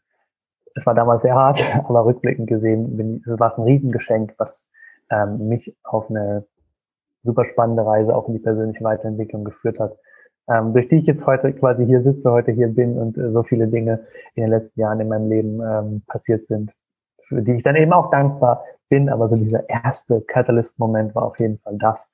es 0.74 0.88
war 0.88 0.96
damals 0.96 1.22
sehr 1.22 1.36
hart, 1.36 1.62
aber 1.88 2.04
rückblickend 2.04 2.48
gesehen, 2.48 2.98
bin, 2.98 3.22
es 3.24 3.40
war 3.40 3.56
ein 3.56 3.64
Riesengeschenk, 3.64 4.34
was 4.40 4.72
ähm, 5.12 5.50
mich 5.50 5.78
auf 5.84 6.10
eine 6.10 6.48
super 7.22 7.46
spannende 7.46 7.86
Reise 7.86 8.16
auch 8.16 8.28
in 8.28 8.34
die 8.34 8.40
persönliche 8.40 8.84
Weiterentwicklung 8.84 9.44
geführt 9.44 9.80
hat, 9.80 9.96
ähm, 10.50 10.74
durch 10.74 10.90
die 10.90 10.98
ich 10.98 11.06
jetzt 11.06 11.26
heute 11.26 11.54
quasi 11.54 11.86
hier 11.86 12.04
sitze, 12.04 12.32
heute 12.32 12.52
hier 12.52 12.68
bin 12.68 12.98
und 12.98 13.18
äh, 13.18 13.32
so 13.32 13.44
viele 13.44 13.68
Dinge 13.68 14.06
in 14.36 14.44
den 14.44 14.52
letzten 14.52 14.80
Jahren 14.80 15.00
in 15.00 15.08
meinem 15.08 15.30
Leben 15.30 15.62
ähm, 15.62 16.02
passiert 16.08 16.48
sind, 16.48 16.74
für 17.28 17.42
die 17.42 17.54
ich 17.54 17.64
dann 17.64 17.76
eben 17.76 17.94
auch 17.94 18.10
dankbar 18.12 18.64
bin. 18.90 19.10
Aber 19.10 19.30
so 19.30 19.36
dieser 19.36 19.68
erste 19.70 20.22
Catalyst-Moment 20.22 21.16
war 21.16 21.24
auf 21.24 21.40
jeden 21.40 21.60
Fall 21.60 21.78
das. 21.78 22.06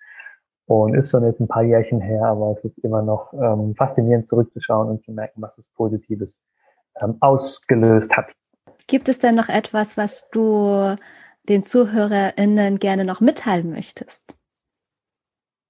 Und 0.66 0.94
ist 0.94 1.10
schon 1.10 1.26
jetzt 1.26 1.40
ein 1.40 1.48
paar 1.48 1.64
Jährchen 1.64 2.00
her, 2.00 2.26
aber 2.26 2.52
es 2.52 2.64
ist 2.64 2.78
immer 2.80 3.02
noch 3.02 3.34
ähm, 3.34 3.74
faszinierend 3.76 4.30
zurückzuschauen 4.30 4.88
und 4.88 5.02
zu 5.02 5.12
merken, 5.12 5.42
was 5.42 5.58
es 5.58 5.68
Positives 5.70 6.38
ähm, 7.02 7.18
ausgelöst 7.22 8.12
hat. 8.16 8.32
Gibt 8.86 9.10
es 9.10 9.18
denn 9.18 9.34
noch 9.34 9.50
etwas, 9.50 9.98
was 9.98 10.30
du 10.30 10.96
den 11.48 11.64
ZuhörerInnen 11.64 12.78
gerne 12.78 13.04
noch 13.04 13.20
mitteilen 13.20 13.72
möchtest? 13.72 14.39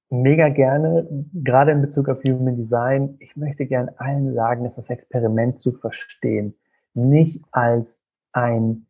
Mega 0.10 0.50
gerne, 0.50 1.08
gerade 1.34 1.72
in 1.72 1.82
Bezug 1.82 2.10
auf 2.10 2.24
Human 2.24 2.58
Design. 2.58 3.16
Ich 3.20 3.36
möchte 3.36 3.66
gern 3.66 3.90
allen 3.98 4.34
sagen, 4.34 4.64
dass 4.64 4.76
das 4.76 4.90
Experiment 4.90 5.60
zu 5.60 5.72
verstehen 5.72 6.56
nicht 6.94 7.42
als 7.52 7.98
ein, 8.32 8.86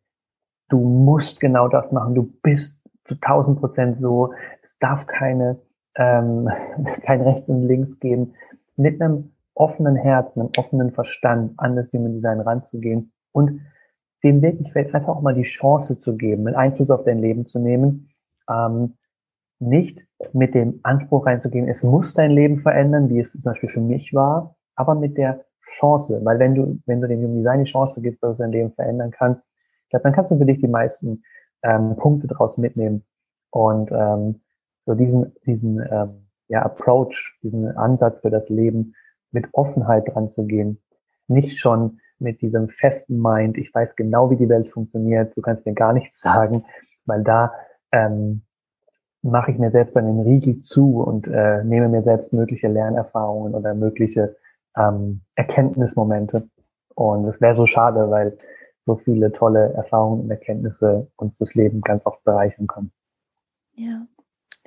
du 0.68 0.78
musst 0.78 1.40
genau 1.40 1.68
das 1.68 1.92
machen, 1.92 2.14
du 2.14 2.22
bist 2.42 2.82
zu 3.04 3.14
1000 3.14 3.60
Prozent 3.60 4.00
so, 4.00 4.32
es 4.62 4.78
darf 4.78 5.06
keine, 5.06 5.58
ähm, 5.96 6.48
kein 7.02 7.22
Rechts 7.22 7.48
und 7.48 7.62
Links 7.62 7.98
geben, 8.00 8.34
mit 8.76 9.00
einem 9.00 9.32
offenen 9.54 9.96
Herzen, 9.96 10.40
einem 10.40 10.50
offenen 10.56 10.92
Verstand 10.92 11.58
an 11.58 11.76
das 11.76 11.92
Human 11.92 12.14
Design 12.14 12.40
ranzugehen 12.40 13.12
und 13.32 13.60
dem 14.22 14.42
wirklich 14.42 14.70
vielleicht 14.72 14.94
einfach 14.94 15.16
auch 15.16 15.22
mal 15.22 15.34
die 15.34 15.42
Chance 15.42 15.98
zu 15.98 16.16
geben, 16.16 16.46
einen 16.46 16.56
Einfluss 16.56 16.90
auf 16.90 17.04
dein 17.04 17.20
Leben 17.20 17.46
zu 17.46 17.58
nehmen, 17.58 18.10
ähm, 18.50 18.94
nicht 19.60 20.04
mit 20.32 20.54
dem 20.54 20.80
Anspruch 20.82 21.26
reinzugehen, 21.26 21.68
es 21.68 21.82
muss 21.82 22.14
dein 22.14 22.30
Leben 22.30 22.60
verändern, 22.60 23.08
wie 23.08 23.20
es 23.20 23.32
zum 23.32 23.42
Beispiel 23.42 23.68
für 23.68 23.80
mich 23.80 24.12
war, 24.14 24.56
aber 24.74 24.94
mit 24.94 25.16
der 25.16 25.44
Chance, 25.78 26.20
weil 26.24 26.38
wenn 26.38 26.54
du, 26.54 26.80
wenn 26.86 27.00
du 27.00 27.08
dem 27.08 27.20
Human 27.20 27.36
Design 27.36 27.64
die 27.64 27.70
Chance 27.70 28.00
gibst, 28.00 28.22
dass 28.22 28.32
es 28.32 28.38
dein 28.38 28.52
Leben 28.52 28.72
verändern 28.72 29.10
kann, 29.10 29.40
ich 29.84 29.90
glaube, 29.90 30.04
dann 30.04 30.12
kannst 30.12 30.30
du 30.30 30.38
für 30.38 30.46
dich 30.46 30.60
die 30.60 30.68
meisten 30.68 31.22
ähm, 31.62 31.96
Punkte 31.96 32.26
daraus 32.26 32.56
mitnehmen. 32.56 33.04
Und 33.50 33.90
ähm, 33.92 34.40
so 34.86 34.94
diesen, 34.94 35.32
diesen 35.46 35.80
ähm, 35.90 36.26
ja, 36.48 36.62
Approach, 36.62 37.38
diesen 37.42 37.76
Ansatz 37.76 38.20
für 38.20 38.30
das 38.30 38.48
Leben 38.48 38.94
mit 39.32 39.48
Offenheit 39.52 40.08
dran 40.08 40.30
zu 40.30 40.44
gehen, 40.44 40.80
nicht 41.28 41.58
schon 41.58 42.00
mit 42.18 42.40
diesem 42.42 42.68
festen 42.68 43.20
Mind, 43.20 43.56
ich 43.58 43.74
weiß 43.74 43.96
genau, 43.96 44.30
wie 44.30 44.36
die 44.36 44.48
Welt 44.48 44.68
funktioniert, 44.68 45.36
du 45.36 45.42
kannst 45.42 45.64
mir 45.66 45.74
gar 45.74 45.92
nichts 45.92 46.20
sagen, 46.20 46.64
weil 47.06 47.22
da 47.22 47.52
ähm, 47.92 48.42
mache 49.22 49.50
ich 49.50 49.58
mir 49.58 49.70
selbst 49.70 49.94
dann 49.96 50.06
den 50.06 50.20
Riegel 50.20 50.60
zu 50.62 51.02
und 51.02 51.26
äh, 51.26 51.62
nehme 51.64 51.88
mir 51.88 52.02
selbst 52.02 52.32
mögliche 52.32 52.68
Lernerfahrungen 52.68 53.54
oder 53.54 53.74
mögliche 53.74 54.36
ähm, 54.76 55.22
Erkenntnismomente. 55.34 56.48
Und 56.94 57.26
es 57.26 57.40
wäre 57.40 57.54
so 57.54 57.66
schade, 57.66 58.10
weil 58.10 58.38
so 58.86 58.96
viele 58.96 59.32
tolle 59.32 59.72
Erfahrungen 59.74 60.22
und 60.22 60.30
Erkenntnisse 60.30 61.08
uns 61.16 61.36
das 61.36 61.54
Leben 61.54 61.80
ganz 61.82 62.04
oft 62.06 62.24
bereichern 62.24 62.66
können. 62.66 62.92
Ja, 63.74 64.06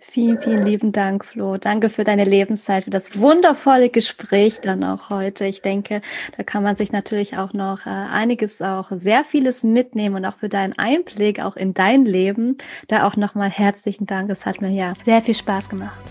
Vielen, 0.05 0.39
vielen 0.39 0.63
lieben 0.63 0.91
Dank, 0.91 1.25
Flo. 1.25 1.57
Danke 1.57 1.89
für 1.89 2.03
deine 2.03 2.25
Lebenszeit, 2.25 2.83
für 2.83 2.91
das 2.91 3.19
wundervolle 3.19 3.89
Gespräch 3.89 4.59
dann 4.61 4.83
auch 4.83 5.09
heute. 5.09 5.45
Ich 5.45 5.61
denke, 5.61 6.01
da 6.37 6.43
kann 6.43 6.61
man 6.61 6.75
sich 6.75 6.91
natürlich 6.91 7.37
auch 7.37 7.53
noch 7.53 7.87
äh, 7.87 7.89
einiges, 7.89 8.61
auch 8.61 8.89
sehr 8.91 9.23
vieles 9.23 9.63
mitnehmen 9.63 10.17
und 10.17 10.25
auch 10.25 10.35
für 10.37 10.49
deinen 10.49 10.73
Einblick 10.73 11.39
auch 11.39 11.55
in 11.55 11.73
dein 11.73 12.05
Leben. 12.05 12.57
Da 12.89 13.07
auch 13.07 13.15
nochmal 13.15 13.49
herzlichen 13.49 14.05
Dank. 14.05 14.29
Es 14.29 14.45
hat 14.45 14.61
mir 14.61 14.69
ja 14.69 14.93
sehr 15.03 15.21
viel 15.21 15.33
Spaß 15.33 15.69
gemacht. 15.69 16.03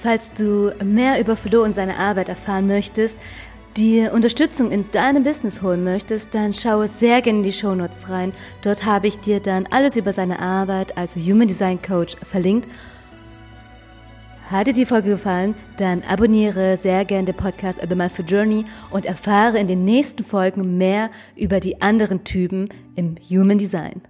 Falls 0.00 0.32
du 0.32 0.72
mehr 0.82 1.20
über 1.20 1.36
Flo 1.36 1.62
und 1.62 1.74
seine 1.74 1.98
Arbeit 1.98 2.30
erfahren 2.30 2.66
möchtest, 2.66 3.20
dir 3.80 4.12
Unterstützung 4.12 4.70
in 4.70 4.90
deinem 4.90 5.24
Business 5.24 5.62
holen 5.62 5.82
möchtest, 5.82 6.34
dann 6.34 6.52
schaue 6.52 6.86
sehr 6.86 7.22
gerne 7.22 7.38
in 7.38 7.44
die 7.44 7.52
Shownotes 7.52 8.10
rein. 8.10 8.34
Dort 8.62 8.84
habe 8.84 9.06
ich 9.06 9.18
dir 9.18 9.40
dann 9.40 9.66
alles 9.70 9.96
über 9.96 10.12
seine 10.12 10.38
Arbeit 10.38 10.98
als 10.98 11.16
Human 11.16 11.48
Design 11.48 11.80
Coach 11.80 12.14
verlinkt. 12.22 12.68
Hat 14.50 14.66
dir 14.66 14.74
die 14.74 14.84
Folge 14.84 15.10
gefallen, 15.10 15.54
dann 15.78 16.02
abonniere 16.02 16.76
sehr 16.76 17.06
gerne 17.06 17.24
den 17.24 17.36
Podcast 17.36 17.80
The 17.88 17.94
Mindful 17.94 18.26
Journey 18.26 18.66
und 18.90 19.06
erfahre 19.06 19.58
in 19.58 19.66
den 19.66 19.86
nächsten 19.86 20.24
Folgen 20.24 20.76
mehr 20.76 21.08
über 21.34 21.58
die 21.58 21.80
anderen 21.80 22.22
Typen 22.22 22.68
im 22.96 23.14
Human 23.30 23.56
Design. 23.56 24.02